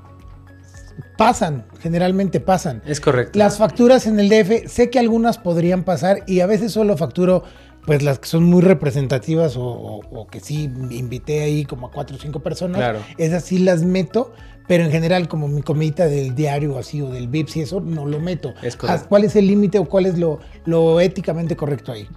Pasan, 1.18 1.66
generalmente 1.82 2.40
pasan. 2.40 2.82
Es 2.86 3.02
correcto. 3.02 3.38
Las 3.38 3.58
facturas 3.58 4.08
en 4.08 4.20
el 4.20 4.30
DF, 4.30 4.68
sé 4.68 4.90
que 4.90 5.00
algunas 5.00 5.38
podrían 5.38 5.84
pasar 5.84 6.24
y 6.28 6.40
a 6.40 6.46
veces 6.46 6.72
solo 6.72 6.96
facturo 6.98 7.44
pues 7.86 8.04
las 8.04 8.20
que 8.20 8.28
son 8.28 8.44
muy 8.44 8.62
representativas 8.62 9.56
o, 9.58 9.64
o- 9.64 10.02
o 10.22 10.28
que 10.28 10.40
sí 10.40 10.64
invité 10.92 11.42
ahí 11.42 11.66
como 11.66 11.88
a 11.88 11.92
cuatro 11.92 12.16
o 12.18 12.20
cinco 12.20 12.40
personas. 12.42 12.78
Claro. 12.78 13.00
Esas 13.18 13.44
sí 13.44 13.58
las 13.60 13.84
meto, 13.84 14.32
pero 14.68 14.84
en 14.86 14.92
general 14.92 15.28
como 15.28 15.48
mi 15.48 15.62
comidita 15.62 16.06
del 16.06 16.36
diario 16.36 16.78
así 16.78 17.02
o 17.02 17.10
del 17.10 17.28
VIPS 17.28 17.58
y 17.58 17.62
eso 17.62 17.82
no 17.82 18.06
lo 18.06 18.20
meto. 18.20 18.54
Es 18.62 18.76
correcto. 18.76 19.06
¿Cuál 19.10 19.24
es 19.24 19.36
el 19.36 19.48
límite 19.48 19.80
o 19.80 19.86
cuál 19.86 20.06
es 20.06 20.18
lo, 20.18 20.40
lo 20.66 21.00
éticamente 21.02 21.56
correcto 21.56 21.92
ahí? 21.92 22.08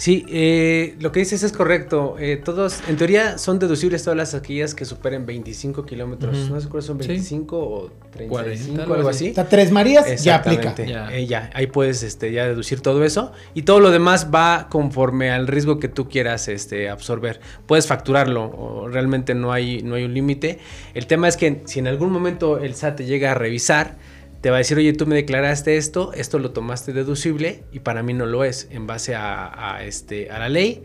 Sí, 0.00 0.24
eh, 0.30 0.96
lo 0.98 1.12
que 1.12 1.20
dices 1.20 1.42
es 1.42 1.52
correcto. 1.52 2.16
Eh, 2.18 2.40
todos, 2.42 2.80
en 2.88 2.96
teoría, 2.96 3.36
son 3.36 3.58
deducibles 3.58 4.02
todas 4.02 4.16
las 4.16 4.32
aquellas 4.32 4.74
que 4.74 4.86
superen 4.86 5.26
25 5.26 5.84
kilómetros. 5.84 6.48
No 6.48 6.58
sé 6.58 6.70
cuáles 6.70 6.86
son 6.86 7.02
Sí. 7.02 7.08
25 7.08 7.58
o 7.58 7.90
35, 8.10 8.30
40, 8.30 8.82
algo 8.82 8.94
algo 8.94 9.08
así. 9.10 9.34
Tres 9.50 9.70
Marías 9.70 10.24
ya 10.24 10.36
aplica. 10.36 10.74
Ya. 10.74 11.14
Eh, 11.14 11.26
ya, 11.26 11.50
ahí 11.52 11.66
puedes 11.66 12.02
este, 12.02 12.32
ya 12.32 12.46
deducir 12.46 12.80
todo 12.80 13.04
eso. 13.04 13.32
Y 13.52 13.64
todo 13.64 13.78
lo 13.78 13.90
demás 13.90 14.28
va 14.34 14.68
conforme 14.70 15.30
al 15.30 15.46
riesgo 15.46 15.78
que 15.78 15.88
tú 15.88 16.08
quieras 16.08 16.48
este, 16.48 16.88
absorber. 16.88 17.42
Puedes 17.66 17.86
facturarlo, 17.86 18.44
o 18.44 18.88
realmente 18.88 19.34
no 19.34 19.52
hay, 19.52 19.82
no 19.82 19.96
hay 19.96 20.04
un 20.04 20.14
límite. 20.14 20.60
El 20.94 21.08
tema 21.08 21.28
es 21.28 21.36
que 21.36 21.60
si 21.66 21.78
en 21.78 21.88
algún 21.88 22.10
momento 22.10 22.56
el 22.56 22.74
SAT 22.74 22.96
te 22.96 23.04
llega 23.04 23.32
a 23.32 23.34
revisar, 23.34 23.98
te 24.40 24.50
va 24.50 24.56
a 24.56 24.58
decir, 24.58 24.78
oye, 24.78 24.92
tú 24.92 25.06
me 25.06 25.14
declaraste 25.14 25.76
esto, 25.76 26.12
esto 26.14 26.38
lo 26.38 26.52
tomaste 26.52 26.92
deducible 26.92 27.64
y 27.72 27.80
para 27.80 28.02
mí 28.02 28.14
no 28.14 28.26
lo 28.26 28.44
es. 28.44 28.68
En 28.70 28.86
base 28.86 29.14
a, 29.14 29.74
a, 29.74 29.84
este, 29.84 30.30
a 30.30 30.38
la 30.38 30.48
ley, 30.48 30.82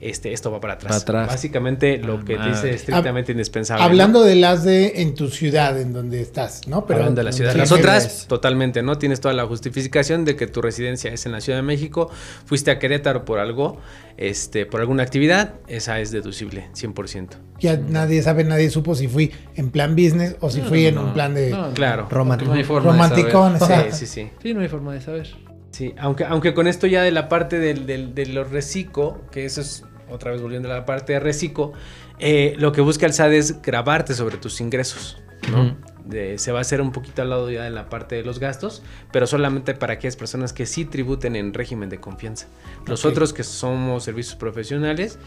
este, 0.00 0.32
esto 0.32 0.50
va 0.52 0.60
para 0.60 0.74
atrás. 0.74 1.04
Para 1.04 1.20
atrás. 1.22 1.36
Básicamente 1.36 1.98
lo 1.98 2.14
Ah, 2.18 2.24
que 2.24 2.36
madre. 2.36 2.50
dice 2.52 2.70
estrictamente 2.70 3.32
indispensable. 3.32 3.82
Hablando 3.84 4.20
¿no? 4.20 4.24
de 4.26 4.34
las 4.36 4.64
de 4.64 5.02
en 5.02 5.14
tu 5.14 5.28
ciudad, 5.28 5.80
en 5.80 5.92
donde 5.92 6.20
estás, 6.20 6.66
¿no? 6.68 6.84
Hablando 6.88 7.20
de 7.20 7.24
la 7.24 7.32
ciudad. 7.32 7.54
Las 7.54 7.72
otras, 7.72 8.06
es- 8.06 8.26
totalmente, 8.26 8.82
¿no? 8.82 8.96
Tienes 8.98 9.20
toda 9.20 9.34
la 9.34 9.44
justificación 9.46 10.24
de 10.24 10.36
que 10.36 10.46
tu 10.46 10.62
residencia 10.62 11.12
es 11.12 11.26
en 11.26 11.32
la 11.32 11.40
Ciudad 11.40 11.58
de 11.58 11.62
México, 11.62 12.10
fuiste 12.44 12.70
a 12.70 12.78
Querétaro 12.78 13.24
por 13.24 13.38
algo, 13.40 13.78
este, 14.16 14.66
por 14.66 14.80
alguna 14.80 15.02
actividad, 15.02 15.54
esa 15.68 16.00
es 16.00 16.10
deducible, 16.10 16.68
100%. 16.74 17.36
Ya 17.60 17.76
nadie 17.76 18.22
sabe, 18.22 18.44
nadie 18.44 18.70
supo 18.70 18.94
si 18.94 19.08
fui 19.08 19.32
en 19.56 19.70
plan 19.70 19.96
business 19.96 20.36
o 20.40 20.50
si 20.50 20.60
fui 20.60 20.86
en 20.86 20.94
No, 20.96 21.04
un 21.06 21.12
plan 21.14 21.34
de. 21.34 21.56
Claro. 21.74 22.06
Romántico. 22.10 22.50
No 22.52 22.56
hay 22.56 22.64
forma 22.64 22.92
romanticón. 22.92 23.54
de 23.54 23.58
saber. 23.58 23.92
Sí, 23.92 24.06
sí, 24.06 24.22
sí. 24.24 24.30
Sí, 24.42 24.54
no 24.54 24.60
hay 24.60 24.68
forma 24.68 24.94
de 24.94 25.00
saber. 25.00 25.28
Sí, 25.70 25.94
aunque, 25.98 26.24
aunque 26.24 26.54
con 26.54 26.66
esto 26.66 26.86
ya 26.86 27.02
de 27.02 27.10
la 27.12 27.28
parte 27.28 27.58
del, 27.58 27.84
del- 27.86 28.14
de 28.14 28.26
los 28.26 28.50
reciclo, 28.50 29.20
que 29.30 29.44
eso 29.44 29.60
es 29.60 29.84
otra 30.10 30.30
vez 30.32 30.40
volviendo 30.42 30.70
a 30.70 30.74
la 30.74 30.84
parte 30.86 31.14
de 31.14 31.20
reciclo, 31.20 31.72
eh, 32.18 32.54
lo 32.58 32.72
que 32.72 32.80
busca 32.80 33.06
el 33.06 33.12
SAD 33.12 33.32
es 33.34 33.62
grabarte 33.62 34.14
sobre 34.14 34.36
tus 34.38 34.60
ingresos, 34.60 35.18
¿no? 35.50 35.76
De- 36.04 36.38
se 36.38 36.52
va 36.52 36.58
a 36.58 36.62
hacer 36.62 36.80
un 36.80 36.90
poquito 36.90 37.20
al 37.22 37.30
lado 37.30 37.50
ya 37.50 37.66
en 37.66 37.74
la 37.74 37.88
parte 37.90 38.14
de 38.16 38.22
los 38.24 38.38
gastos, 38.38 38.82
pero 39.12 39.26
solamente 39.26 39.74
para 39.74 39.94
aquellas 39.94 40.16
personas 40.16 40.52
que 40.54 40.64
sí 40.66 40.84
tributen 40.86 41.36
en 41.36 41.52
régimen 41.52 41.90
de 41.90 42.00
confianza. 42.00 42.46
Los 42.86 43.04
Ok. 43.04 43.12
otros 43.12 43.32
que 43.34 43.42
somos 43.44 44.04
servicios 44.04 44.34
profesionales, 44.34 45.18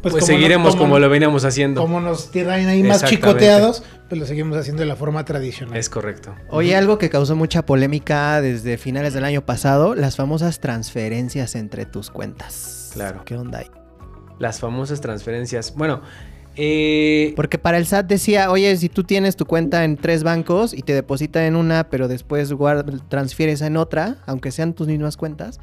pues, 0.00 0.14
como 0.14 0.24
seguiremos 0.24 0.76
como, 0.76 1.00
lo 1.00 1.08
veníamos 1.08 1.44
haciendo. 1.44 1.80
Como 1.80 2.00
nos 2.00 2.30
tienen 2.30 2.68
ahí 2.68 2.84
más 2.84 3.04
chicoteados, 3.04 3.82
pues 4.08 4.20
lo 4.20 4.26
seguimos 4.28 4.56
haciendo 4.56 4.82
de 4.82 4.86
la 4.86 4.94
forma 4.94 5.24
tradicional. 5.24 5.76
Es 5.76 5.90
correcto. 5.90 6.32
Oye, 6.50 6.76
algo 6.76 6.98
que 6.98 7.10
causó 7.10 7.34
mucha 7.34 7.66
polémica 7.66 8.40
desde 8.40 8.78
finales 8.78 9.12
del 9.12 9.24
año 9.24 9.44
pasado, 9.44 9.96
las 9.96 10.14
famosas 10.14 10.60
transferencias 10.60 11.56
entre 11.56 11.84
tus 11.84 12.10
cuentas. 12.12 12.90
Claro. 12.92 13.22
¿Qué 13.24 13.36
onda 13.36 13.58
ahí? 13.58 13.70
Las 14.38 14.60
famosas 14.60 15.00
transferencias. 15.00 15.74
Bueno, 15.74 16.02
eh, 16.56 17.34
Porque 17.36 17.58
para 17.58 17.78
el 17.78 17.86
SAT 17.86 18.06
decía, 18.06 18.50
oye, 18.50 18.76
si 18.76 18.88
tú 18.88 19.04
tienes 19.04 19.36
tu 19.36 19.46
cuenta 19.46 19.84
en 19.84 19.96
tres 19.96 20.24
bancos 20.24 20.74
y 20.74 20.82
te 20.82 20.92
deposita 20.92 21.46
en 21.46 21.54
una, 21.54 21.88
pero 21.88 22.08
después 22.08 22.52
transfieres 23.08 23.60
en 23.62 23.76
otra, 23.76 24.16
aunque 24.26 24.50
sean 24.50 24.74
tus 24.74 24.88
mismas 24.88 25.16
cuentas, 25.16 25.60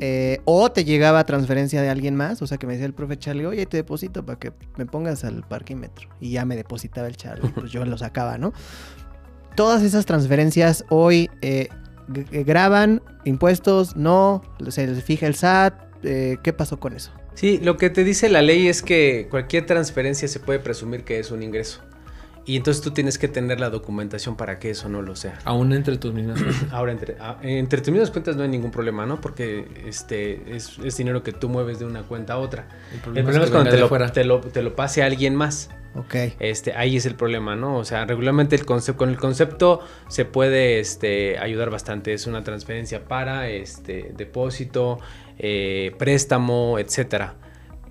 eh, 0.00 0.40
o 0.44 0.70
te 0.70 0.84
llegaba 0.84 1.24
transferencia 1.24 1.80
de 1.80 1.88
alguien 1.88 2.14
más, 2.14 2.42
o 2.42 2.46
sea 2.46 2.58
que 2.58 2.66
me 2.66 2.74
decía 2.74 2.86
el 2.86 2.92
profe 2.92 3.18
Charlie, 3.18 3.46
oye, 3.46 3.64
te 3.64 3.78
deposito 3.78 4.24
para 4.24 4.38
que 4.38 4.52
me 4.76 4.84
pongas 4.84 5.24
al 5.24 5.44
parquímetro. 5.48 6.10
Y 6.20 6.32
ya 6.32 6.44
me 6.44 6.56
depositaba 6.56 7.08
el 7.08 7.16
Charlie, 7.16 7.48
pues 7.54 7.72
yo 7.72 7.84
lo 7.86 7.96
sacaba, 7.96 8.36
¿no? 8.36 8.52
todas 9.58 9.82
esas 9.82 10.06
transferencias 10.06 10.84
hoy 10.88 11.28
eh, 11.42 11.68
graban 12.06 13.02
impuestos, 13.24 13.96
no, 13.96 14.40
se 14.68 14.86
les 14.86 15.02
fija 15.02 15.26
el 15.26 15.34
SAT, 15.34 15.74
eh, 16.04 16.36
¿qué 16.44 16.52
pasó 16.52 16.78
con 16.78 16.92
eso? 16.92 17.10
Sí, 17.38 17.60
lo 17.62 17.76
que 17.76 17.88
te 17.88 18.02
dice 18.02 18.28
la 18.28 18.42
ley 18.42 18.66
es 18.66 18.82
que 18.82 19.28
cualquier 19.30 19.64
transferencia 19.64 20.26
se 20.26 20.40
puede 20.40 20.58
presumir 20.58 21.04
que 21.04 21.20
es 21.20 21.30
un 21.30 21.44
ingreso. 21.44 21.82
Y 22.44 22.56
entonces 22.56 22.82
tú 22.82 22.90
tienes 22.90 23.16
que 23.16 23.28
tener 23.28 23.60
la 23.60 23.70
documentación 23.70 24.34
para 24.36 24.58
que 24.58 24.70
eso 24.70 24.88
no 24.88 25.02
lo 25.02 25.14
sea. 25.14 25.38
Aún 25.44 25.72
entre 25.72 25.98
tus 25.98 26.12
mismas 26.12 26.42
cosas. 26.42 26.64
Ahora, 26.72 26.90
entre, 26.90 27.16
ah, 27.20 27.38
entre 27.42 27.80
tus 27.80 27.92
mismas 27.92 28.10
cuentas 28.10 28.34
no 28.34 28.42
hay 28.42 28.48
ningún 28.48 28.72
problema, 28.72 29.06
¿no? 29.06 29.20
Porque 29.20 29.68
este 29.86 30.56
es, 30.56 30.80
es 30.82 30.96
dinero 30.96 31.22
que 31.22 31.30
tú 31.30 31.48
mueves 31.48 31.78
de 31.78 31.84
una 31.84 32.02
cuenta 32.02 32.32
a 32.32 32.38
otra. 32.38 32.66
El 32.92 32.98
problema, 33.02 33.30
es, 33.30 33.36
que 33.36 33.40
cuando 33.52 33.58
venga 33.58 33.70
te 33.70 33.80
lo, 33.82 33.88
fuera. 33.88 34.10
te, 34.10 34.24
lo, 34.24 34.40
te 34.40 34.62
lo 34.62 34.74
pase 34.74 35.04
a 35.04 35.06
alguien 35.06 35.36
más. 35.36 35.70
Ok. 35.94 36.14
Este, 36.40 36.72
ahí 36.74 36.96
es 36.96 37.06
el 37.06 37.14
problema, 37.14 37.54
¿no? 37.54 37.76
O 37.76 37.84
sea, 37.84 38.04
regularmente 38.04 38.56
el 38.56 38.66
conce- 38.66 38.96
con 38.96 39.10
el 39.10 39.16
concepto 39.16 39.78
se 40.08 40.24
puede 40.24 40.80
este, 40.80 41.38
ayudar 41.38 41.70
bastante. 41.70 42.14
Es 42.14 42.26
una 42.26 42.42
transferencia 42.42 43.04
para 43.04 43.48
este, 43.48 44.12
depósito, 44.16 44.98
eh, 45.38 45.92
préstamo, 45.98 46.78
etcétera. 46.78 47.36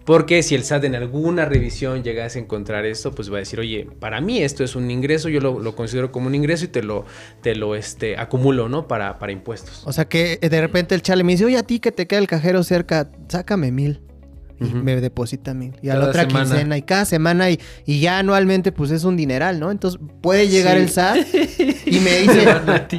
Porque 0.07 0.41
si 0.41 0.55
el 0.55 0.63
SAT 0.63 0.85
en 0.85 0.95
alguna 0.95 1.43
revisión 1.43 2.01
llegase 2.01 2.39
a 2.39 2.41
encontrar 2.41 2.85
esto, 2.85 3.11
pues 3.11 3.29
va 3.29 3.35
a 3.35 3.39
decir, 3.39 3.59
oye, 3.59 3.89
para 3.99 4.21
mí 4.21 4.41
esto 4.41 4.63
es 4.63 4.77
un 4.77 4.89
ingreso, 4.89 5.27
yo 5.27 5.41
lo, 5.41 5.59
lo 5.59 5.75
considero 5.75 6.13
como 6.13 6.27
un 6.27 6.35
ingreso 6.35 6.63
y 6.63 6.69
te 6.69 6.81
lo, 6.81 7.03
te 7.41 7.55
lo 7.55 7.75
este, 7.75 8.17
acumulo, 8.17 8.69
¿no? 8.69 8.87
Para, 8.87 9.19
para 9.19 9.33
impuestos. 9.33 9.83
O 9.85 9.91
sea 9.91 10.05
que 10.05 10.39
eh, 10.41 10.47
de 10.47 10.61
repente 10.61 10.95
el 10.95 11.01
chale 11.01 11.25
me 11.25 11.33
dice, 11.33 11.43
oye, 11.43 11.57
a 11.57 11.63
ti 11.63 11.81
que 11.81 11.91
te 11.91 12.07
queda 12.07 12.19
el 12.19 12.27
cajero 12.27 12.63
cerca, 12.63 13.11
sácame 13.27 13.73
mil. 13.73 14.06
Y 14.59 14.63
Ujú. 14.65 14.77
me 14.77 14.99
deposita 14.99 15.53
mil. 15.53 15.73
Y 15.81 15.89
a 15.89 15.95
la 15.95 16.05
otra 16.07 16.23
semana. 16.23 16.45
quincena 16.45 16.77
y 16.77 16.81
cada 16.81 17.05
semana 17.05 17.49
y, 17.51 17.59
y 17.85 17.99
ya 17.99 18.19
anualmente 18.19 18.71
pues 18.71 18.89
es 18.91 19.03
un 19.03 19.15
dineral, 19.17 19.59
¿no? 19.59 19.69
Entonces 19.71 19.99
puede 20.21 20.47
llegar 20.47 20.77
Sí. 20.77 20.83
el 20.83 20.89
SAT 20.89 21.17
y 21.85 21.99
me 21.99 22.17
dice, 22.21 22.47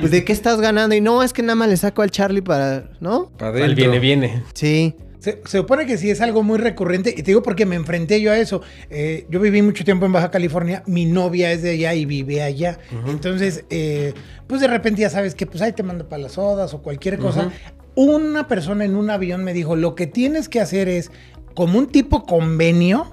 pues, 0.01 0.11
¿de 0.13 0.25
qué 0.25 0.33
estás 0.33 0.61
ganando? 0.61 0.95
Y 0.95 1.01
no, 1.01 1.23
es 1.23 1.33
que 1.33 1.43
nada 1.43 1.57
más 1.57 1.69
le 1.69 1.77
saco 1.77 2.03
al 2.03 2.11
Charlie 2.11 2.43
para, 2.43 2.91
¿no? 3.01 3.31
Pa' 3.39 3.49
Al 3.49 3.55
dentro. 3.55 3.77
viene, 3.77 3.99
viene. 3.99 4.43
Sí. 4.55 4.95
Se, 5.19 5.43
se 5.47 5.59
supone 5.59 5.85
que 5.85 5.99
sí 5.99 6.09
es 6.11 6.21
algo 6.21 6.45
muy 6.45 6.59
recurrente, 6.59 7.11
y 7.11 7.15
te 7.17 7.23
digo 7.25 7.43
porque 7.43 7.67
me 7.67 7.75
enfrenté 7.75 8.21
yo 8.21 8.31
a 8.31 8.39
eso. 8.39 8.63
Eh, 8.89 9.27
yo 9.29 9.41
viví 9.41 9.61
mucho 9.63 9.85
tiempo 9.85 10.07
en 10.07 10.13
Baja 10.13 10.31
California, 10.31 10.85
mi 10.87 11.07
novia 11.07 11.51
es 11.51 11.61
de 11.63 11.71
allá 11.71 11.93
y 11.95 12.05
vive 12.07 12.41
allá. 12.41 12.79
Entonces, 13.09 13.65
eh, 13.69 14.15
pues 14.47 14.61
de 14.61 14.69
repente 14.69 15.01
ya 15.03 15.11
sabes 15.11 15.35
que 15.35 15.45
pues 15.45 15.61
ahí 15.61 15.73
te 15.73 15.83
mando 15.83 16.09
para 16.09 16.23
las 16.23 16.33
sodas 16.33 16.73
o 16.73 16.83
cualquier 16.83 17.19
cosa. 17.19 17.51
Una 17.97 18.47
persona 18.47 18.85
en 18.85 18.95
un 18.95 19.11
avión 19.11 19.43
me 19.43 19.53
dijo, 19.53 19.75
lo 19.75 19.97
que 19.97 20.07
tienes 20.07 20.49
que 20.49 20.61
hacer 20.61 20.89
es 20.89 21.11
como 21.59 21.77
un 21.77 21.89
tipo 21.89 22.23
convenio 22.25 23.13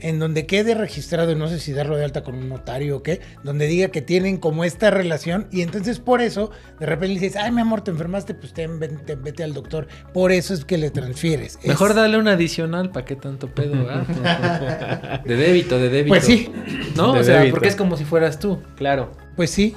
en 0.00 0.18
donde 0.18 0.44
quede 0.44 0.74
registrado, 0.74 1.34
no 1.34 1.48
sé 1.48 1.58
si 1.58 1.72
darlo 1.72 1.96
de 1.96 2.04
alta 2.04 2.22
con 2.22 2.34
un 2.36 2.50
notario 2.50 2.98
o 2.98 3.02
qué, 3.02 3.20
donde 3.44 3.66
diga 3.66 3.88
que 3.88 4.02
tienen 4.02 4.36
como 4.36 4.62
esta 4.64 4.90
relación 4.90 5.48
y 5.50 5.62
entonces 5.62 5.98
por 6.00 6.20
eso 6.20 6.50
de 6.78 6.84
repente 6.84 7.14
le 7.14 7.20
dices, 7.20 7.36
ay 7.36 7.50
mi 7.50 7.62
amor, 7.62 7.80
te 7.80 7.90
enfermaste, 7.90 8.34
pues 8.34 8.52
ten- 8.52 8.78
vete 8.78 9.42
al 9.42 9.54
doctor. 9.54 9.88
Por 10.12 10.32
eso 10.32 10.52
es 10.52 10.66
que 10.66 10.76
le 10.76 10.90
transfieres. 10.90 11.58
Mejor 11.64 11.90
Es- 11.92 11.96
darle 11.96 12.18
un 12.18 12.28
adicional, 12.28 12.90
¿para 12.90 13.06
qué 13.06 13.16
tanto 13.16 13.48
pedo? 13.54 13.74
ah? 13.90 15.22
de 15.26 15.34
débito, 15.36 15.78
de 15.78 15.88
débito. 15.88 16.08
Pues 16.14 16.24
sí, 16.26 16.50
¿No? 16.94 17.14
De 17.14 17.20
o 17.20 17.24
sea, 17.24 17.36
débito. 17.38 17.54
porque 17.54 17.68
es 17.68 17.76
como 17.76 17.96
si 17.96 18.04
fueras 18.04 18.38
tú. 18.38 18.60
Claro. 18.76 19.12
pues 19.34 19.50
sí. 19.50 19.74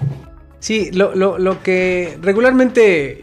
Sí, 0.60 0.92
lo, 0.92 1.16
lo, 1.16 1.40
lo 1.40 1.64
que 1.64 2.20
regularmente 2.22 3.22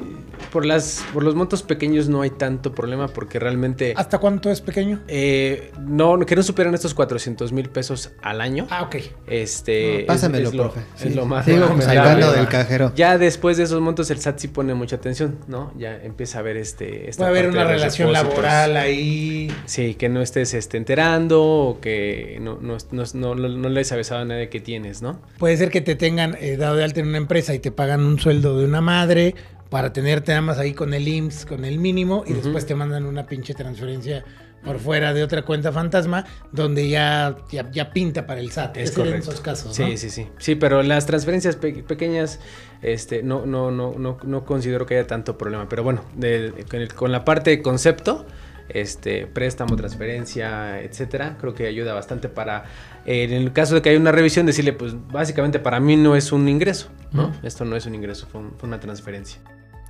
por 0.53 0.65
las 0.67 1.05
por 1.13 1.23
los 1.23 1.35
montos 1.35 1.63
pequeños 1.63 2.09
no 2.09 2.23
hay 2.23 2.31
tanto 2.31 2.73
problema 2.75 3.09
porque 3.09 3.39
realmente 3.39 3.95
¿Hasta 3.97 4.19
cuánto 4.19 4.51
es 4.51 4.61
pequeño? 4.61 5.01
eh, 5.09 5.71
no 5.81 6.19
que 6.21 6.37
no 6.37 6.43
superan 6.43 6.75
estos 6.75 6.95
400 6.95 7.53
mil 7.53 7.69
pesos 7.71 8.11
al 8.23 8.41
año. 8.41 8.67
Ah, 8.71 8.83
ok. 8.83 8.97
Este 9.27 10.01
No, 10.01 10.07
pásamelo, 10.07 10.45
es, 10.45 10.51
es 10.51 10.55
lo, 10.55 10.63
profe. 10.65 10.81
es 10.97 11.01
Sí. 11.03 11.11
lo 11.11 11.27
más 11.27 11.45
Sigo 11.45 11.81
sacando 11.81 12.33
del 12.33 12.49
cajero. 12.49 12.93
Ya 12.95 13.19
después 13.19 13.57
de 13.57 13.65
esos 13.65 13.81
montos 13.81 14.11
el 14.11 14.19
SAT 14.21 14.39
sí 14.39 14.49
pone 14.49 14.75
mucha 14.75 14.97
atención, 14.97 15.39
¿no? 15.47 15.73
Ya 15.79 15.97
empieza 16.03 16.39
a 16.39 16.43
ver 16.43 16.57
este 16.57 17.09
esta 17.09 17.25
Puede 17.25 17.31
haber 17.31 17.45
parte 17.53 17.59
una 17.63 17.71
relación 17.71 18.09
depósitos. 18.09 18.35
laboral 18.37 18.77
ahí. 18.77 19.53
Sí, 19.67 19.95
que 19.95 20.09
no 20.09 20.21
estés 20.23 20.55
este, 20.55 20.77
enterando 20.77 21.43
o 21.43 21.81
que 21.81 22.39
no, 22.41 22.59
no, 22.61 22.77
no, 22.93 23.35
no, 23.35 23.69
les 23.69 23.93
avisado 23.93 24.23
a 24.23 24.25
nadie 24.25 24.49
que 24.49 24.61
tienes, 24.61 25.03
¿no? 25.03 25.21
Puede 25.39 25.57
ser 25.57 25.71
que 25.71 25.81
te 25.81 25.95
tengan 25.95 26.37
eh, 26.41 26.57
dado 26.57 26.77
de 26.77 26.85
alta 26.85 27.01
en 27.01 27.09
una 27.09 27.19
empresa 27.19 27.55
y 27.55 27.59
te 27.59 27.71
pagan 27.71 28.05
un 28.05 28.19
sueldo 28.19 28.59
de 28.59 28.65
una 28.65 28.81
madre 28.81 29.35
para 29.71 29.93
tenerte 29.93 30.33
nada 30.33 30.43
más 30.43 30.59
ahí 30.59 30.73
con 30.75 30.95
el 30.95 31.07
IMSS, 31.07 31.47
con 31.47 31.65
el 31.65 31.79
mínimo, 31.79 32.25
y 32.27 32.33
después 32.33 32.65
te 32.67 32.75
mandan 32.75 33.05
una 33.05 33.27
pinche 33.27 33.55
transferencia 33.55 34.25
por 34.65 34.79
fuera 34.81 35.15
de 35.15 35.23
otra 35.23 35.43
cuenta 35.43 35.71
fantasma, 35.73 36.25
donde 36.53 36.89
ya, 36.89 37.37
ya, 37.51 37.71
ya 37.71 37.91
pinta 37.91 38.27
para 38.27 38.41
el 38.41 38.51
SAT. 38.51 38.77
Es 38.79 38.91
Ese 38.91 39.01
era 39.01 39.03
en 39.03 39.13
correcto. 39.13 39.31
esos 39.31 39.41
casos. 39.41 39.77
Sí, 39.77 39.83
¿no? 39.85 39.97
sí, 39.97 40.11
sí. 40.11 40.27
Sí, 40.39 40.55
pero 40.57 40.83
las 40.83 41.07
transferencias 41.07 41.55
pe- 41.57 41.85
pequeñas, 41.85 42.41
este, 42.83 43.23
no, 43.23 43.47
no, 43.47 43.71
no, 43.71 43.95
no, 43.97 44.19
no 44.23 44.45
considero 44.45 44.85
que 44.85 44.97
haya 44.97 45.07
tanto 45.07 45.39
problema. 45.39 45.69
Pero 45.69 45.85
bueno, 45.85 46.05
de- 46.17 46.51
de- 46.51 46.65
con, 46.65 46.81
el- 46.81 46.93
con 46.93 47.13
la 47.13 47.25
parte 47.25 47.51
de 47.51 47.63
concepto, 47.63 48.27
este, 48.69 49.27
préstamo, 49.27 49.77
transferencia, 49.77 50.81
etcétera, 50.83 51.37
creo 51.41 51.55
que 51.55 51.67
ayuda 51.67 51.95
bastante 51.95 52.29
para, 52.29 52.65
eh, 53.07 53.23
en 53.25 53.33
el 53.33 53.53
caso 53.53 53.77
de 53.77 53.83
que 53.83 53.91
haya 53.91 53.99
una 54.01 54.13
revisión, 54.13 54.45
decirle, 54.45 54.73
pues, 54.73 54.95
básicamente 55.09 55.59
para 55.61 55.79
mí 55.81 55.97
no 55.97 56.17
es 56.17 56.33
un 56.33 56.49
ingreso, 56.49 56.89
¿no? 57.13 57.33
Esto 57.43 57.65
no 57.65 57.77
es 57.77 57.87
un 57.87 57.95
ingreso, 57.95 58.27
fue, 58.27 58.41
un- 58.41 58.55
fue 58.59 58.67
una 58.69 58.81
transferencia. 58.81 59.41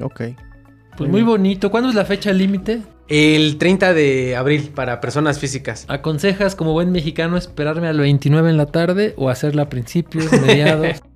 Ok. 0.01 0.23
Pues 0.97 1.11
muy 1.11 1.23
bonito. 1.23 1.71
¿Cuándo 1.71 1.89
es 1.91 1.95
la 1.95 2.05
fecha 2.05 2.33
límite? 2.33 2.83
El 3.09 3.57
30 3.59 3.95
de 3.95 4.37
abril 4.37 4.71
para 4.75 5.01
personas 5.01 5.39
físicas. 5.39 5.85
¿Aconsejas 5.89 6.55
como 6.55 6.73
buen 6.73 6.91
mexicano 6.93 7.37
esperarme 7.37 7.87
al 7.87 7.99
29 7.99 8.51
en 8.51 8.57
la 8.57 8.67
tarde 8.67 9.15
o 9.17 9.31
hacerla 9.31 9.63
a 9.63 9.69
principios, 9.69 10.31
mediados? 10.33 10.97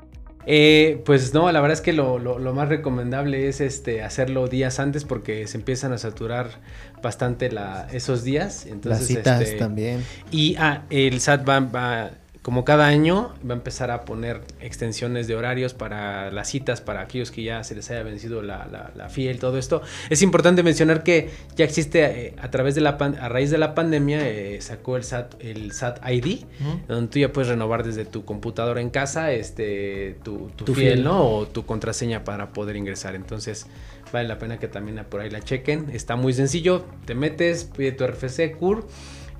Eh, 0.45 1.01
pues 1.05 1.33
no, 1.35 1.53
la 1.53 1.61
verdad 1.61 1.74
es 1.74 1.80
que 1.83 1.93
lo, 1.93 2.18
lo- 2.18 2.41
lo 2.41 2.53
más 2.53 2.68
recomendable 2.68 3.47
es 3.49 3.61
este 3.61 4.03
hacerlo 4.03 4.49
días 4.49 4.80
antes 4.80 5.05
porque 5.05 5.47
se 5.47 5.57
empiezan 5.57 5.93
a 5.93 5.99
saturar 5.99 6.61
bastante 7.01 7.53
la, 7.53 7.87
esos 7.93 8.24
días. 8.24 8.66
Entonces, 8.66 9.03
Las 9.03 9.07
citas 9.07 9.41
este, 9.41 9.57
también. 9.57 10.03
Y 10.33 10.57
ah, 10.59 10.83
el 10.91 11.20
SAT 11.20 11.49
va, 11.49 11.61
va, 11.61 12.11
como 12.43 12.64
cada 12.64 12.86
año, 12.88 13.32
va 13.49 13.55
a 13.55 13.57
empezar 13.57 13.93
a 13.93 14.05
poner 14.05 14.40
extensiones 14.61 15.28
de 15.28 15.36
horarios 15.36 15.74
para 15.74 16.32
las 16.32 16.49
citas, 16.49 16.80
para 16.80 17.01
aquellos 17.03 17.30
que 17.30 17.45
ya 17.45 17.62
se 17.62 17.76
les 17.76 17.88
haya 17.93 18.03
vencido 18.03 18.43
la, 18.43 18.66
la, 18.66 18.90
la 18.97 19.09
fiel, 19.09 19.38
todo 19.38 19.59
esto. 19.59 19.80
Es 20.11 20.22
importante 20.22 20.64
mencionar 20.64 21.05
que 21.05 21.30
ya 21.55 21.64
existe 21.64 22.03
eh, 22.05 22.34
a 22.43 22.51
través 22.51 22.74
de 22.74 22.80
la 22.80 22.99
pan- 22.99 23.16
a 23.20 23.28
raíz 23.28 23.51
de 23.53 23.59
la 23.59 23.76
pandemia, 23.76 24.28
eh, 24.28 24.61
sacó 24.61 24.97
el 24.97 25.05
SAT, 25.05 25.34
el 25.40 25.70
SAT 25.70 26.01
ID, 26.11 26.40
donde 26.88 27.12
tú 27.12 27.18
ya 27.20 27.32
puedes 27.32 27.49
renovar 27.49 27.84
desde 27.84 28.05
tu 28.07 28.24
computadora 28.24 28.80
en 28.80 28.90
casa 28.90 29.30
este 29.30 30.16
tu, 30.24 30.51
tu, 30.57 30.64
Tu 30.64 30.74
fiel, 30.74 30.95
fiel. 30.95 31.05
¿no? 31.05 31.22
O 31.24 31.47
tu 31.47 31.64
contraseña 31.64 32.24
para 32.24 32.53
poder 32.53 32.74
ingresar. 32.74 33.14
Entonces, 33.14 33.66
vale 34.12 34.26
la 34.26 34.38
pena 34.40 34.59
que 34.59 34.66
también 34.66 35.05
por 35.09 35.20
ahí 35.20 35.30
la 35.30 35.43
chequen. 35.43 35.90
Está 35.93 36.16
muy 36.16 36.32
sencillo. 36.32 36.84
Te 37.05 37.14
metes, 37.14 37.64
pide 37.76 37.93
tu 37.93 38.05
RFC, 38.05 38.53
CUR 38.59 38.84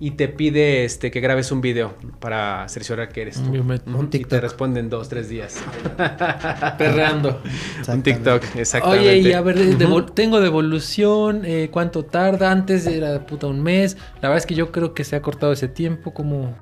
y 0.05 0.11
te 0.13 0.27
pide 0.27 0.85
este 0.85 1.13
que 1.13 1.21
grabes 1.21 1.53
un 1.53 1.61
video 1.61 1.95
para 2.19 2.69
cerciorar 2.69 3.11
que 3.11 3.23
eres 3.23 3.37
tú. 3.41 3.51
Un 3.53 3.71
un 3.71 4.07
Y 4.07 4.09
te 4.09 4.19
TikTok. 4.19 4.41
responden 4.41 4.91
dos, 4.91 5.09
tres 5.09 5.29
días. 5.29 5.63
Perreando. 6.79 7.41
un. 7.87 8.03
TikTok, 8.03 8.43
exactamente. 8.57 9.09
Oye, 9.09 9.19
y 9.19 9.33
a 9.33 9.41
ver, 9.41 9.59
de- 9.59 10.03
tengo 10.15 10.41
devolución, 10.41 11.43
eh, 11.45 11.69
¿cuánto 11.71 12.05
tarda? 12.05 12.51
Antes 12.51 12.87
era 12.87 13.27
puta 13.27 13.47
un 13.47 13.63
mes. 13.63 13.97
La 14.21 14.29
verdad 14.29 14.39
es 14.39 14.47
que 14.47 14.55
yo 14.55 14.73
creo 14.73 14.93
que 14.95 15.05
se 15.05 15.15
ha 15.17 15.23
cortado 15.23 15.53
ese 15.53 15.69
tiempo, 15.69 16.13
como... 16.13 16.57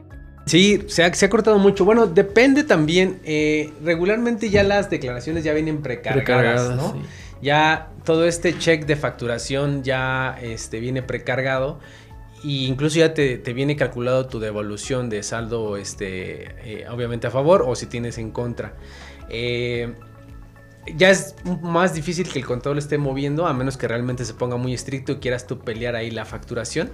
Sí, 0.47 0.83
se 0.89 1.05
ha, 1.05 1.15
se 1.15 1.27
ha 1.27 1.31
cortado 1.31 1.59
mucho. 1.59 1.85
Bueno, 1.85 2.07
depende 2.07 2.65
también. 2.65 3.21
eh, 3.25 3.73
regularmente 3.85 4.51
ya 4.51 4.65
las 4.65 4.91
declaraciones 4.91 5.45
ya 5.45 5.53
vienen 5.55 5.81
precargadas, 5.81 6.25
Precargadas, 6.25 6.77
¿no? 6.77 6.93
sí. 6.93 6.99
Ya 7.43 7.89
todo 8.05 8.27
este 8.27 8.59
check 8.59 8.85
de 8.85 8.97
facturación 8.97 9.83
ya 9.83 10.37
este, 10.43 10.79
viene 10.81 11.03
precargado. 11.03 11.79
Y 12.43 12.67
incluso 12.67 12.99
ya 12.99 13.13
te, 13.13 13.39
te 13.39 13.53
viene 13.53 13.77
calculado 13.77 14.27
tu 14.27 14.41
devolución 14.41 15.11
de 15.11 15.23
saldo, 15.23 15.77
este, 15.77 16.83
eh, 16.83 16.89
obviamente 16.89 17.27
a 17.27 17.31
favor 17.31 17.63
o 17.67 17.75
si 17.75 17.87
tienes 17.87 18.17
en 18.19 18.31
contra. 18.31 18.77
Eh, 19.29 19.95
ya 20.97 21.11
es 21.11 21.35
más 21.63 21.95
difícil 21.95 22.29
que 22.29 22.39
el 22.39 22.47
contador 22.47 22.79
esté 22.79 22.99
moviendo, 22.99 23.47
a 23.47 23.53
menos 23.53 23.77
que 23.77 23.87
realmente 23.87 24.25
se 24.25 24.35
ponga 24.35 24.57
muy 24.57 24.73
estricto 24.73 25.13
y 25.13 25.17
quieras 25.17 25.47
tú 25.47 25.59
pelear 25.59 25.97
ahí 25.97 26.11
la 26.11 26.25
facturación. 26.25 26.91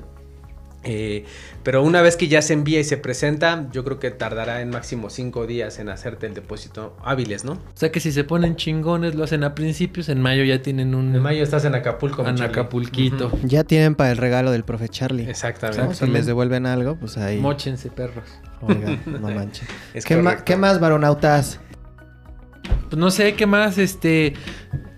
Eh, 0.89 1.25
pero 1.65 1.83
una 1.83 2.01
vez 2.01 2.17
que 2.17 2.29
ya 2.29 2.41
se 2.43 2.53
envía 2.53 2.79
y 2.79 2.85
se 2.85 2.97
presenta, 2.97 3.69
yo 3.73 3.83
creo 3.83 3.99
que 3.99 4.13
tardará 4.13 4.61
en 4.61 4.71
máximo 4.71 5.11
cinco 5.11 5.47
días 5.47 5.81
en 5.81 5.89
hacerte 5.89 6.27
el 6.27 6.35
depósito 6.35 6.97
hábiles, 7.05 7.45
¿no? 7.45 7.55
O 7.55 7.61
sea 7.75 7.91
que 7.91 7.99
si 7.99 8.13
se 8.13 8.23
ponen 8.23 8.55
chingones, 8.55 9.17
lo 9.17 9.25
hacen 9.25 9.43
a 9.43 9.55
principios. 9.57 10.09
En 10.09 10.21
mayo 10.21 10.45
ya 10.45 10.63
tienen 10.63 10.95
un... 10.95 11.17
En 11.17 11.23
mayo 11.23 11.43
estás 11.43 11.65
en 11.65 11.75
Acapulco. 11.75 12.27
En. 12.27 12.41
Acapulquito. 12.41 13.33
Ya 13.43 13.65
tienen 13.65 13.97
para 13.97 14.13
el 14.13 14.17
regalo 14.17 14.53
del 14.53 14.63
profe 14.63 14.89
Charlie. 14.89 15.29
Exactamente. 15.29 15.83
¿no? 15.83 15.93
Si 15.93 16.07
les 16.07 16.25
devuelven 16.25 16.67
algo, 16.67 16.97
pues 16.97 17.19
ahí. 17.19 17.39
Móchense, 17.39 17.91
perros. 17.91 18.29
Oigan, 18.61 19.03
no 19.07 19.29
manchen. 19.31 19.67
Es 19.93 20.05
¿Qué. 20.05 20.23
¿Qué 20.45 20.57
más, 20.57 20.79
varonautas? 20.79 21.59
Pues 22.89 22.97
no 22.97 23.11
sé, 23.11 23.35
¿qué 23.35 23.47
más, 23.47 23.79
este... 23.79 24.35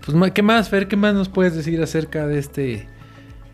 Pues, 0.05 0.31
¿qué 0.33 0.43
más, 0.43 0.69
Fer? 0.69 0.87
¿Qué 0.87 0.95
más 0.95 1.15
nos 1.15 1.29
puedes 1.29 1.55
decir 1.55 1.81
acerca 1.81 2.27
de 2.27 2.37
este... 2.37 2.87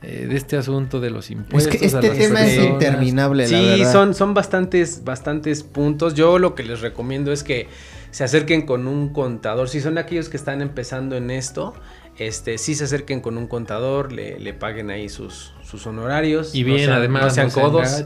eh, 0.07 0.27
de 0.27 0.35
este 0.37 0.55
asunto 0.57 0.99
de 0.99 1.09
los 1.09 1.25
Es 1.25 1.31
impuestos? 1.31 1.75
que 1.75 1.83
a 1.83 1.87
este 1.87 2.07
las 2.09 2.17
tema 2.17 2.45
es 2.45 2.57
interminable, 2.63 3.43
la 3.43 3.49
Sí, 3.49 3.65
verdad. 3.65 3.91
son, 3.91 4.13
son 4.13 4.33
bastantes, 4.33 5.03
bastantes 5.03 5.63
puntos. 5.63 6.13
Yo 6.13 6.39
lo 6.39 6.53
que 6.55 6.63
les 6.63 6.81
recomiendo 6.81 7.31
es 7.31 7.43
que 7.43 7.67
se 8.11 8.23
acerquen 8.23 8.61
con 8.61 8.87
un 8.87 9.09
contador. 9.09 9.67
Si 9.69 9.81
son 9.81 9.97
aquellos 9.97 10.29
que 10.29 10.37
están 10.37 10.61
empezando 10.61 11.17
en 11.17 11.29
esto, 11.31 11.73
este, 12.17 12.57
sí 12.57 12.75
se 12.75 12.85
acerquen 12.85 13.19
con 13.19 13.37
un 13.37 13.47
contador, 13.47 14.13
le, 14.13 14.39
le 14.39 14.53
paguen 14.53 14.89
ahí 14.89 15.09
sus, 15.09 15.51
sus 15.69 15.85
honorarios. 15.85 16.55
Y 16.55 16.61
no 16.61 16.67
bien, 16.67 16.85
sean- 16.85 16.93
además, 16.97 17.23
no 17.23 17.29
sean 17.31 17.49
codos. 17.49 18.05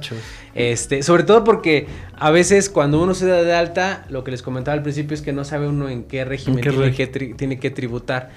Este, 0.55 1.03
sobre 1.03 1.23
todo 1.23 1.43
porque 1.43 1.85
a 2.17 2.31
veces 2.31 2.69
cuando 2.69 3.01
uno 3.01 3.13
se 3.13 3.27
da 3.27 3.43
de 3.43 3.53
alta, 3.53 4.05
lo 4.09 4.23
que 4.23 4.31
les 4.31 4.41
comentaba 4.41 4.73
al 4.75 4.81
principio 4.81 5.13
es 5.13 5.21
que 5.21 5.31
no 5.31 5.43
sabe 5.45 5.67
uno 5.67 5.89
en 5.89 6.03
qué 6.05 6.25
régimen 6.25 6.61
qué 6.63 6.71
tiene, 6.71 6.85
regi- 6.87 6.95
que 6.95 7.11
tri- 7.11 7.35
tiene 7.37 7.59
que 7.59 7.69
tributar. 7.69 8.31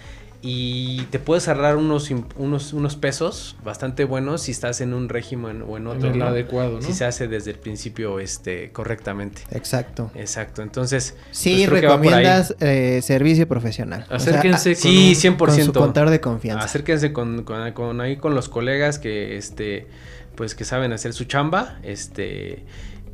Y 0.44 1.02
te 1.12 1.20
puedes 1.20 1.46
ahorrar 1.46 1.76
unos, 1.76 2.10
unos, 2.36 2.72
unos 2.72 2.96
pesos 2.96 3.54
bastante 3.64 4.02
buenos 4.04 4.42
si 4.42 4.50
estás 4.50 4.80
en 4.80 4.92
un 4.92 5.08
régimen 5.08 5.62
o 5.62 5.76
en 5.76 5.86
otro. 5.86 6.08
En 6.08 6.14
el 6.14 6.18
¿no? 6.18 6.26
adecuado, 6.26 6.80
¿no? 6.80 6.82
Si 6.82 6.92
se 6.94 7.04
hace 7.04 7.28
desde 7.28 7.52
el 7.52 7.58
principio 7.58 8.18
este, 8.18 8.72
correctamente. 8.72 9.42
Exacto. 9.52 10.10
Exacto. 10.16 10.62
Entonces, 10.62 11.14
Sí, 11.30 11.50
pues 11.68 11.76
ahí. 11.76 11.80
recomiendas 11.80 12.56
eh, 12.58 13.00
servicio 13.02 13.46
profesional. 13.46 14.04
O 14.10 14.18
sea, 14.18 14.32
Acérquense 14.34 14.72
a- 14.72 14.74
Sí, 14.74 15.10
un- 15.10 15.14
100%. 15.36 15.36
con 15.38 15.64
su 15.64 15.72
contador 15.72 16.10
de 16.10 16.20
confianza. 16.20 16.64
Acérquense 16.64 17.12
con, 17.12 17.44
con- 17.44 17.70
con 17.72 18.00
ahí 18.00 18.16
con 18.16 18.34
los 18.34 18.48
colegas 18.48 18.98
que 18.98 19.36
este 19.36 19.86
pues 20.34 20.54
que 20.56 20.64
saben 20.64 20.92
hacer 20.92 21.12
su 21.12 21.24
chamba, 21.26 21.78
este 21.84 22.64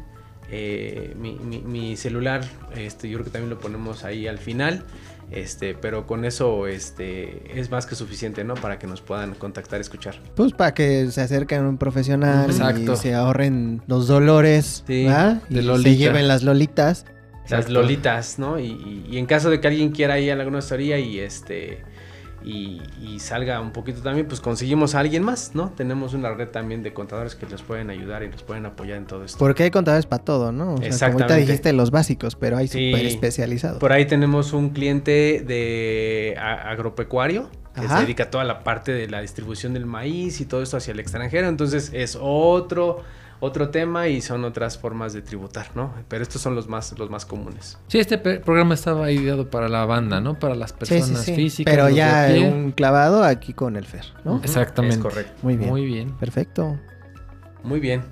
eh, 0.52 1.14
mi, 1.20 1.34
mi- 1.38 1.62
mi 1.62 1.96
celular, 1.98 2.42
este, 2.76 3.08
yo 3.10 3.18
creo 3.18 3.26
que 3.26 3.32
también 3.32 3.50
lo 3.52 3.60
ponemos 3.60 4.04
ahí 4.04 4.26
al 4.28 4.38
final. 4.40 4.84
Este, 5.32 5.76
pero 5.76 6.08
con 6.08 6.26
eso 6.26 6.66
este, 6.66 7.60
es 7.60 7.70
más 7.70 7.86
que 7.86 7.94
suficiente, 7.96 8.44
¿no? 8.44 8.56
Para 8.56 8.80
que 8.80 8.88
nos 8.88 9.02
puedan 9.02 9.36
contactar, 9.36 9.80
escuchar. 9.80 10.20
Pues 10.36 10.54
para 10.54 10.74
que 10.74 11.12
se 11.12 11.22
acerquen 11.22 11.66
a 11.66 11.70
un 11.70 11.78
profesional 11.78 12.50
Exacto. 12.50 12.94
y 12.94 12.96
se 12.96 13.14
ahorren 13.14 13.82
los 13.88 14.08
dolores, 14.08 14.84
Sí, 14.88 15.06
¿verdad? 15.06 15.42
de 15.50 15.60
Y 15.62 15.64
Lolita. 15.64 15.90
se 15.90 15.98
lleven 15.98 16.28
las 16.28 16.42
lolitas. 16.44 17.06
Las 17.44 17.62
Exacto. 17.62 17.74
lolitas, 17.74 18.40
¿no? 18.40 18.60
Y, 18.60 18.66
y- 18.68 19.06
y 19.12 19.18
en 19.18 19.26
caso 19.28 19.50
de 19.52 19.60
que 19.60 19.68
alguien 19.68 19.92
quiera 19.92 20.20
ir 20.20 20.32
a 20.32 20.36
alguna 20.36 20.60
asesoría 20.60 20.98
y 21.00 21.20
este 21.20 21.84
y, 22.44 22.82
y 23.02 23.20
salga 23.20 23.60
un 23.62 23.72
poquito 23.72 24.02
también, 24.02 24.28
pues 24.28 24.40
conseguimos 24.42 24.96
a 24.96 25.00
alguien 25.00 25.24
más, 25.24 25.52
¿no? 25.56 25.72
Tenemos 25.72 26.14
una 26.14 26.34
red 26.34 26.48
también 26.50 26.84
de 26.84 26.94
contadores 26.94 27.36
que 27.36 27.46
les 27.46 27.62
pueden 27.62 27.90
ayudar 27.90 28.24
y 28.24 28.30
nos 28.30 28.44
pueden 28.44 28.66
apoyar 28.66 28.98
en 28.98 29.06
todo 29.06 29.24
esto. 29.26 29.38
Porque 29.38 29.64
hay 29.64 29.72
contadores 29.72 30.06
para 30.06 30.24
todo, 30.24 30.52
¿no? 30.52 30.76
O 30.76 30.78
sea, 30.78 30.78
como 30.78 30.84
ahorita 30.84 30.88
Exactamente. 30.88 31.36
dijiste 31.42 31.74
los 31.74 31.92
básicos, 31.92 32.36
pero 32.36 32.58
hay 32.58 32.68
Sí. 32.68 32.92
súper 32.92 33.06
especializados. 33.06 33.80
Por 33.80 33.92
ahí 33.92 34.06
tenemos 34.06 34.54
un 34.54 34.70
cliente 34.70 35.44
de 35.46 36.36
agropecuario 36.40 37.50
que 37.76 37.82
Ajá. 37.82 37.98
se 37.98 38.04
dedica 38.04 38.24
a 38.24 38.32
toda 38.32 38.44
la 38.44 38.64
parte 38.64 38.92
de 38.92 39.08
la 39.08 39.22
distribución 39.22 39.74
del 39.74 39.86
maíz 39.86 40.42
y 40.42 40.46
todo 40.46 40.62
esto 40.64 40.78
hacia 40.78 40.92
el 40.92 41.00
extranjero. 41.00 41.48
Entonces 41.48 41.92
es 41.94 42.18
otro, 42.20 43.04
otro 43.42 43.70
tema 43.70 44.08
y 44.10 44.22
son 44.22 44.44
otras 44.44 44.78
formas 44.78 45.14
de 45.14 45.22
tributar, 45.22 45.68
¿no? 45.76 45.94
Pero 46.08 46.24
estos 46.24 46.42
son 46.42 46.56
los 46.56 46.68
más, 46.68 46.98
los 47.00 47.10
más 47.10 47.26
comunes. 47.26 47.78
Sí, 47.88 47.98
este 48.00 48.18
programa 48.18 48.74
estaba 48.74 49.10
ideado 49.12 49.50
para 49.50 49.70
la 49.70 49.86
banda, 49.86 50.20
¿no? 50.20 50.38
Para 50.38 50.56
las 50.56 50.74
personas 50.74 51.08
sí, 51.24 51.32
sí. 51.32 51.36
físicas. 51.36 51.74
Pero 51.74 51.90
ya 51.90 52.28
un 52.52 52.72
clavado 52.72 53.24
aquí 53.24 53.54
con 53.54 53.76
el 53.78 53.86
Fer, 53.86 54.06
¿no? 54.26 54.42
Exactamente. 54.44 54.98
Es 54.98 55.02
correcto. 55.02 55.34
Muy 55.42 55.56
bien. 55.58 55.70
Muy 55.70 55.86
bien. 55.86 56.12
Perfecto. 56.18 56.78
Muy 57.64 57.80
bien. 57.80 58.04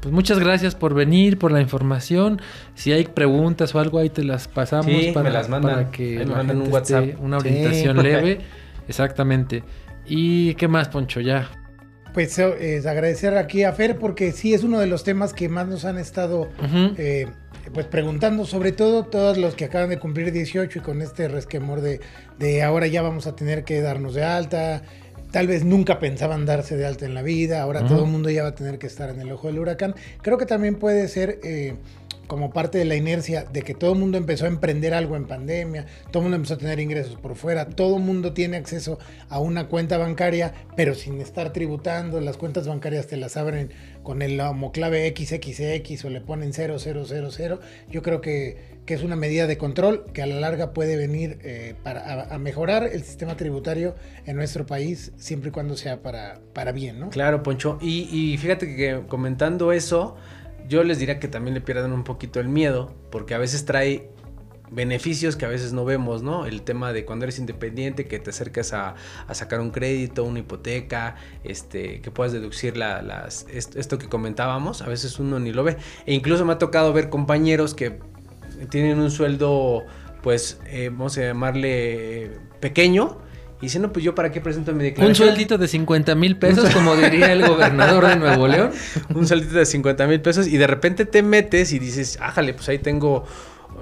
Pues 0.00 0.12
muchas 0.14 0.38
gracias 0.38 0.74
por 0.74 0.94
venir, 0.94 1.38
por 1.38 1.50
la 1.52 1.60
información. 1.60 2.40
Si 2.74 2.92
hay 2.92 3.04
preguntas 3.04 3.74
o 3.74 3.80
algo 3.80 3.98
ahí 3.98 4.10
te 4.10 4.22
las 4.24 4.46
pasamos 4.46 4.86
Sí, 4.86 5.06
me 5.08 5.12
para, 5.12 5.30
las 5.30 5.48
mandan. 5.48 5.74
para 5.74 5.90
que 5.90 6.18
me 6.18 6.26
la 6.26 6.36
mandan 6.36 6.60
un 6.62 6.72
WhatsApp. 6.72 7.04
una 7.20 7.40
Sí. 7.40 7.48
orientación 7.48 8.02
leve. 8.02 8.40
Exactamente. 8.88 9.64
¿Y 10.06 10.54
qué 10.54 10.68
más, 10.68 10.88
Poncho? 10.88 11.20
Ya. 11.20 11.48
Pues 12.16 12.38
eh, 12.38 12.76
es 12.76 12.86
agradecer 12.86 13.36
aquí 13.36 13.64
a 13.64 13.74
Fer 13.74 13.98
porque 13.98 14.32
sí 14.32 14.54
es 14.54 14.64
uno 14.64 14.80
de 14.80 14.86
los 14.86 15.04
temas 15.04 15.34
que 15.34 15.50
más 15.50 15.68
nos 15.68 15.84
han 15.84 15.98
estado 15.98 16.48
eh, 16.96 17.26
pues 17.74 17.84
preguntando, 17.88 18.46
sobre 18.46 18.72
todo 18.72 19.04
todos 19.04 19.36
los 19.36 19.54
que 19.54 19.66
acaban 19.66 19.90
de 19.90 19.98
cumplir 19.98 20.32
18 20.32 20.78
y 20.78 20.80
con 20.80 21.02
este 21.02 21.28
resquemor 21.28 21.82
de, 21.82 22.00
de 22.38 22.62
ahora 22.62 22.86
ya 22.86 23.02
vamos 23.02 23.26
a 23.26 23.36
tener 23.36 23.64
que 23.64 23.82
darnos 23.82 24.14
de 24.14 24.24
alta. 24.24 24.80
Tal 25.30 25.46
vez 25.46 25.66
nunca 25.66 25.98
pensaban 25.98 26.46
darse 26.46 26.78
de 26.78 26.86
alta 26.86 27.04
en 27.04 27.12
la 27.12 27.20
vida, 27.20 27.60
ahora 27.60 27.86
todo 27.86 28.04
el 28.04 28.10
mundo 28.10 28.30
ya 28.30 28.44
va 28.44 28.48
a 28.48 28.54
tener 28.54 28.78
que 28.78 28.86
estar 28.86 29.10
en 29.10 29.20
el 29.20 29.30
ojo 29.30 29.48
del 29.48 29.58
huracán. 29.58 29.94
Creo 30.22 30.38
que 30.38 30.46
también 30.46 30.76
puede 30.76 31.08
ser 31.08 31.38
eh, 31.44 31.74
como 32.26 32.50
parte 32.50 32.78
de 32.78 32.84
la 32.84 32.96
inercia 32.96 33.44
de 33.44 33.62
que 33.62 33.74
todo 33.74 33.92
el 33.92 33.98
mundo 33.98 34.18
empezó 34.18 34.44
a 34.44 34.48
emprender 34.48 34.94
algo 34.94 35.16
en 35.16 35.26
pandemia, 35.26 35.86
todo 36.10 36.20
el 36.20 36.22
mundo 36.24 36.36
empezó 36.36 36.54
a 36.54 36.58
tener 36.58 36.80
ingresos 36.80 37.16
por 37.16 37.36
fuera, 37.36 37.66
todo 37.66 37.96
el 37.96 38.02
mundo 38.02 38.32
tiene 38.32 38.56
acceso 38.56 38.98
a 39.28 39.38
una 39.38 39.68
cuenta 39.68 39.98
bancaria, 39.98 40.52
pero 40.76 40.94
sin 40.94 41.20
estar 41.20 41.52
tributando, 41.52 42.20
las 42.20 42.36
cuentas 42.36 42.66
bancarias 42.66 43.06
te 43.06 43.16
las 43.16 43.36
abren 43.36 43.70
con 44.02 44.22
el 44.22 44.40
homoclave 44.40 45.14
XXX 45.16 46.04
o 46.04 46.10
le 46.10 46.20
ponen 46.20 46.52
0000. 46.52 47.58
Yo 47.90 48.02
creo 48.02 48.20
que, 48.20 48.56
que 48.86 48.94
es 48.94 49.02
una 49.02 49.16
medida 49.16 49.46
de 49.46 49.58
control 49.58 50.04
que 50.12 50.22
a 50.22 50.26
la 50.26 50.38
larga 50.38 50.72
puede 50.72 50.96
venir 50.96 51.38
eh, 51.42 51.74
para, 51.82 52.32
a, 52.32 52.38
mejorar 52.38 52.84
el 52.84 53.02
sistema 53.02 53.36
tributario 53.36 53.96
en 54.26 54.36
nuestro 54.36 54.66
país, 54.66 55.12
siempre 55.16 55.48
y 55.48 55.52
cuando 55.52 55.76
sea 55.76 56.02
para, 56.02 56.40
para 56.52 56.72
bien, 56.72 57.00
¿no? 57.00 57.10
Claro, 57.10 57.42
Poncho. 57.42 57.78
Y 57.80 58.36
fíjate 58.38 58.76
que 58.76 59.02
comentando 59.08 59.72
eso, 59.72 60.16
yo 60.68 60.82
les 60.84 60.98
diría 60.98 61.18
que 61.20 61.28
también 61.28 61.54
le 61.54 61.60
pierdan 61.60 61.92
un 61.92 62.04
poquito 62.04 62.40
el 62.40 62.48
miedo, 62.48 62.94
porque 63.10 63.34
a 63.34 63.38
veces 63.38 63.64
trae 63.64 64.10
beneficios 64.70 65.36
que 65.36 65.44
a 65.44 65.48
veces 65.48 65.72
no 65.72 65.84
vemos, 65.84 66.22
¿no? 66.22 66.44
El 66.46 66.62
tema 66.62 66.92
de 66.92 67.04
cuando 67.04 67.24
eres 67.24 67.38
independiente, 67.38 68.08
que 68.08 68.18
te 68.18 68.30
acercas 68.30 68.72
a, 68.72 68.96
sacar 69.32 69.60
un 69.60 69.70
crédito, 69.70 70.24
una 70.24 70.40
hipoteca, 70.40 71.14
este, 71.44 72.00
que 72.00 72.10
puedas 72.10 72.32
deducir 72.32 72.76
la- 72.76 73.00
las, 73.02 73.46
est- 73.48 73.76
esto 73.76 73.96
que 73.98 74.08
comentábamos, 74.08 74.82
a 74.82 74.88
veces 74.88 75.18
uno 75.20 75.38
ni 75.38 75.52
lo 75.52 75.62
ve. 75.62 75.76
E 76.04 76.14
incluso 76.14 76.44
me 76.44 76.52
ha 76.54 76.58
tocado 76.58 76.92
ver 76.92 77.10
compañeros 77.10 77.74
que 77.74 78.00
tienen 78.70 78.98
un 78.98 79.10
sueldo, 79.12 79.84
pues, 80.22 80.58
eh, 80.66 80.88
vamos 80.90 81.16
a 81.18 81.20
llamarle 81.22 82.24
eh, 82.24 82.38
pequeño, 82.60 83.18
y 83.60 83.66
dicen, 83.66 83.82
no, 83.82 83.92
pues 83.92 84.04
yo 84.04 84.14
para 84.14 84.30
qué 84.30 84.40
presento 84.40 84.72
mi 84.72 84.78
Un 84.78 84.84
declaración. 84.84 85.14
sueldito 85.28 85.56
de 85.58 85.66
50 85.68 86.14
mil 86.14 86.36
pesos, 86.38 86.68
como 86.74 86.94
diría 86.96 87.32
el 87.32 87.46
gobernador 87.46 88.06
de 88.06 88.16
Nuevo 88.16 88.46
León. 88.48 88.70
un 89.14 89.26
sueldito 89.26 89.54
de 89.56 89.64
50 89.66 90.06
mil 90.06 90.20
pesos 90.20 90.46
y 90.46 90.56
de 90.58 90.66
repente 90.66 91.06
te 91.06 91.22
metes 91.22 91.72
y 91.72 91.78
dices, 91.78 92.18
ájale, 92.20 92.52
pues 92.54 92.68
ahí 92.68 92.78
tengo 92.78 93.24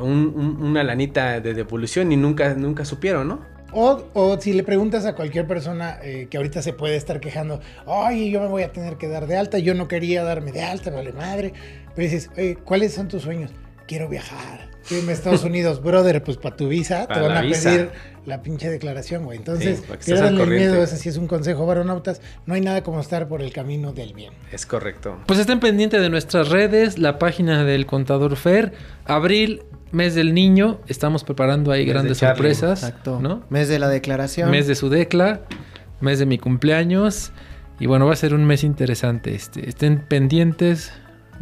un- 0.01 0.33
un- 0.35 0.63
una 0.65 0.83
lanita 0.85 1.41
de 1.41 1.55
devolución 1.55 2.13
y 2.13 2.17
nunca, 2.17 2.55
nunca 2.55 2.85
supieron, 2.85 3.29
¿no? 3.29 3.41
O, 3.77 4.05
o 4.13 4.41
si 4.41 4.53
le 4.53 4.63
preguntas 4.63 5.05
a 5.05 5.17
cualquier 5.17 5.49
persona 5.49 5.99
eh, 6.01 6.29
que 6.31 6.37
ahorita 6.37 6.63
se 6.63 6.73
puede 6.73 6.95
estar 6.95 7.19
quejando, 7.19 7.61
ay, 7.89 8.31
yo 8.31 8.41
me 8.41 8.47
voy 8.47 8.63
a 8.63 8.71
tener 8.73 8.97
que 8.99 9.09
dar 9.09 9.27
de 9.27 9.37
alta, 9.37 9.59
yo 9.59 9.75
no 9.75 9.89
quería 9.89 10.23
darme 10.23 10.53
de 10.53 10.63
alta, 10.63 10.91
vale 10.91 11.13
madre. 11.13 11.53
Pero 11.97 12.09
dices, 12.09 12.31
oye, 12.37 12.55
¿cuáles 12.65 12.95
son 12.95 13.09
tus 13.09 13.23
sueños? 13.23 13.51
Quiero 13.89 14.09
viajar. 14.09 14.69
Irme 14.91 15.13
a 15.13 15.15
Estados 15.15 15.45
Unidos, 15.45 15.83
brother, 15.83 16.23
pues 16.23 16.37
para 16.37 16.57
tu 16.57 16.69
visa 16.69 17.07
Para 17.09 17.21
te 17.23 17.29
van 17.29 17.37
a 17.39 17.41
visa. 17.43 17.71
pedir 17.71 17.91
la 18.27 18.43
pinche 18.43 18.71
declaración, 18.71 19.25
güey. 19.25 19.39
Entonces, 19.39 19.79
Sí, 19.79 19.83
para 19.87 19.99
que 19.99 20.01
estés 20.01 20.21
al 20.21 20.35
pierdan 20.37 20.53
el 20.53 20.59
miedo, 20.59 20.83
ese 20.83 20.97
sí 20.97 21.09
es 21.09 21.17
un 21.17 21.27
consejo, 21.27 21.67
varonautas. 21.67 22.21
No 22.47 22.55
hay 22.55 22.61
nada 22.61 22.83
como 22.83 23.01
estar 23.01 23.29
por 23.29 23.43
el 23.43 23.53
camino 23.53 23.93
del 23.93 24.13
bien. 24.15 24.33
Es 24.53 24.67
correcto. 24.67 25.19
Pues 25.27 25.39
estén 25.39 25.61
pendientes 25.61 26.01
de 26.01 26.11
nuestras 26.11 26.49
redes, 26.49 26.99
la 26.99 27.19
página 27.19 27.65
del 27.65 27.87
contador 27.87 28.37
Fer. 28.37 28.73
Abril, 29.05 29.63
mes 29.93 30.15
del 30.15 30.33
niño. 30.35 30.81
Estamos 30.87 31.25
preparando 31.25 31.71
ahí 31.73 31.85
Mes 31.85 31.93
grandes 31.95 32.19
sorpresas. 32.19 32.83
Exacto. 32.83 33.21
¿no? 33.21 33.45
Mes 33.51 33.69
de 33.69 33.79
la 33.79 33.89
declaración. 33.89 34.51
Mes 34.51 34.67
de 34.67 34.75
su 34.75 34.89
decla, 34.89 35.41
mes 36.01 36.19
de 36.19 36.27
mi 36.27 36.39
cumpleaños. 36.39 37.33
Y 37.81 37.87
bueno, 37.87 38.07
va 38.07 38.13
a 38.13 38.17
ser 38.17 38.35
un 38.35 38.45
mes 38.45 38.65
interesante. 38.65 39.35
Este, 39.35 39.69
estén 39.69 40.07
pendientes, 40.09 40.93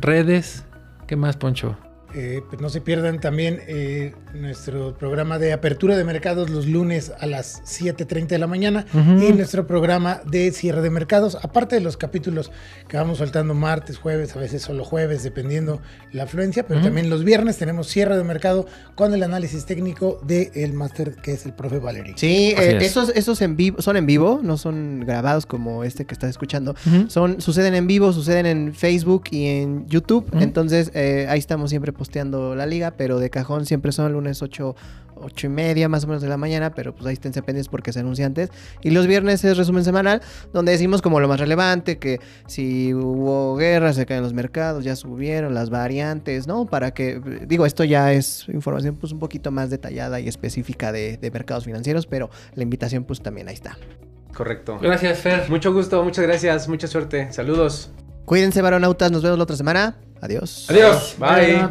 redes. 0.01 0.65
¿Qué 1.07 1.17
más, 1.17 1.37
Poncho? 1.37 1.77
Eh, 2.15 2.43
pues 2.49 2.61
no 2.61 2.69
se 2.69 2.81
pierdan 2.81 3.21
también 3.21 3.61
eh, 3.67 4.15
nuestro 4.35 4.97
programa 4.99 5.39
de 5.39 5.53
apertura 5.53 5.97
de 5.97 6.05
mercados 6.05 6.51
los 6.51 6.67
lunes 6.67 7.13
a 7.19 7.27
las 7.27 7.63
7.30 7.63 8.27
de 8.27 8.39
la 8.39 8.47
mañana 8.47 8.87
y 8.95 9.33
nuestro 9.33 9.67
programa 9.67 10.21
de 10.27 10.51
cierre 10.53 10.83
de 10.83 10.91
mercados, 10.91 11.39
aparte 11.43 11.77
de 11.77 11.81
los 11.81 11.97
capítulos 11.97 12.51
que 12.89 12.97
vamos 12.97 13.19
soltando 13.19 13.55
martes, 13.55 13.99
jueves, 13.99 14.37
a 14.37 14.41
veces 14.41 14.63
solo 14.63 14.85
jueves, 14.85 15.23
dependiendo 15.23 15.81
la 16.13 16.25
afluencia, 16.25 16.67
pero 16.67 16.83
también 16.83 17.09
los 17.09 17.25
viernes 17.25 17.57
tenemos 17.57 17.89
cierre 17.89 18.17
de 18.17 18.25
mercado 18.25 18.67
con 18.95 19.15
el 19.15 19.23
análisis 19.23 19.65
técnico 19.65 20.21
del 20.27 20.73
máster 20.73 21.17
que 21.17 21.33
es 21.33 21.47
el 21.47 21.55
profe 21.55 21.79
Valery. 21.79 22.15
Sí, 22.17 22.55
eh, 22.57 22.77
es. 22.77 22.85
esos, 22.85 23.11
esos 23.15 23.41
en 23.43 23.57
vivo, 23.57 23.81
son 23.81 23.97
en 23.97 24.07
vivo, 24.07 24.41
no 24.43 24.57
son 24.57 25.01
grabados 25.01 25.47
como 25.47 25.85
este 25.85 26.05
que 26.05 26.15
estás 26.15 26.31
escuchando. 26.31 26.75
Son, 27.09 27.41
suceden 27.41 27.75
en 27.75 27.87
vivo, 27.87 28.13
suceden 28.13 28.47
en 28.47 28.75
Facebook 28.75 29.25
y 29.31 29.47
en 29.47 29.89
YouTube. 29.89 30.27
Entonces, 30.41 30.91
eh, 30.95 31.27
ahí 31.29 31.39
estamos 31.39 31.71
siempre 31.71 31.93
posteando 32.03 32.57
la 32.57 32.67
liga, 32.67 32.95
pero 32.97 33.21
de 33.21 33.31
cajón 33.31 33.65
siempre 33.65 33.93
son 33.93 34.13
lunes 34.13 34.43
8, 34.43 34.75
8 35.15 35.47
y 35.47 35.51
media 35.51 35.89
más 35.89 36.03
o 36.03 36.09
menos 36.09 36.21
de 36.21 36.29
la 36.29 36.37
mañana, 36.37 36.75
pero 36.75 36.93
pues 36.93 37.07
ahí 37.07 37.13
estén 37.13 37.31
pendientes 37.31 37.69
porque 37.69 37.93
se 37.93 38.01
anuncia 38.01 38.27
antes. 38.27 38.51
Y 38.83 38.91
los 38.91 39.07
viernes 39.07 39.45
es 39.45 39.57
resumen 39.57 39.85
semanal, 39.85 40.21
donde 40.53 40.73
decimos 40.73 41.01
como 41.01 41.21
lo 41.21 41.29
más 41.29 41.39
relevante, 41.39 41.99
que 41.99 42.19
si 42.49 42.93
hubo 42.93 43.55
guerra, 43.55 43.93
se 43.93 44.05
caen 44.05 44.25
los 44.25 44.35
mercados, 44.35 44.83
ya 44.83 44.97
subieron 44.97 45.55
las 45.55 45.71
variantes, 45.71 46.49
¿no? 46.49 46.67
Para 46.67 46.93
que, 46.93 47.21
digo, 47.47 47.67
esto 47.67 47.85
ya 47.85 48.13
es 48.13 48.49
información 48.49 48.97
pues 48.97 49.13
un 49.13 49.21
poquito 49.21 49.53
más 49.53 49.71
detallada 49.71 50.19
y 50.19 50.27
específica 50.27 50.91
de, 50.91 51.19
de 51.19 51.31
mercados 51.31 51.67
financieros, 51.67 52.07
pero 52.09 52.31
la 52.57 52.65
invitación 52.65 53.05
pues 53.05 53.23
también 53.23 53.47
ahí 53.47 53.55
está. 53.55 53.79
Correcto. 54.35 54.77
Gracias, 54.83 55.21
Fer. 55.21 55.49
Mucho 55.49 55.73
gusto, 55.73 56.03
muchas 56.03 56.27
gracias, 56.27 56.69
mucha 56.69 56.89
suerte. 56.89 57.33
Saludos. 57.33 57.93
Cuídense, 58.25 58.61
varonautas. 58.61 59.13
Nos 59.13 59.23
vemos 59.23 59.39
la 59.39 59.45
otra 59.45 59.57
semana. 59.57 59.95
Adiós. 60.23 60.67
Adiós. 60.71 61.17
Bye. 61.19 61.69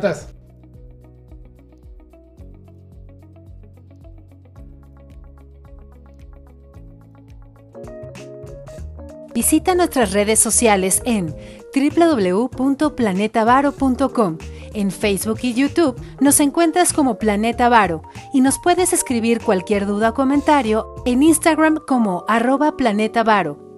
Visita 9.34 9.74
nuestras 9.76 10.12
redes 10.12 10.39
sociales 10.39 11.02
en 11.06 11.34
www.planetavaro.com. 11.74 14.38
En 14.74 14.91
Facebook 14.91 15.39
y 15.41 15.54
YouTube 15.54 15.95
nos 16.20 16.41
encuentras 16.41 16.91
como 16.93 17.18
Planeta 17.18 17.68
Varo 17.70 18.02
y 18.34 18.41
nos 18.41 18.60
puedes 18.60 18.91
escribir 18.93 19.41
cualquier 19.41 19.86
duda 19.86 20.10
o 20.10 20.14
comentario 20.14 20.95
en 21.06 21.24
Instagram 21.24 21.78
como 21.88 22.26
arroba 22.28 22.76
Planeta 22.78 23.24
Varo. 23.24 23.70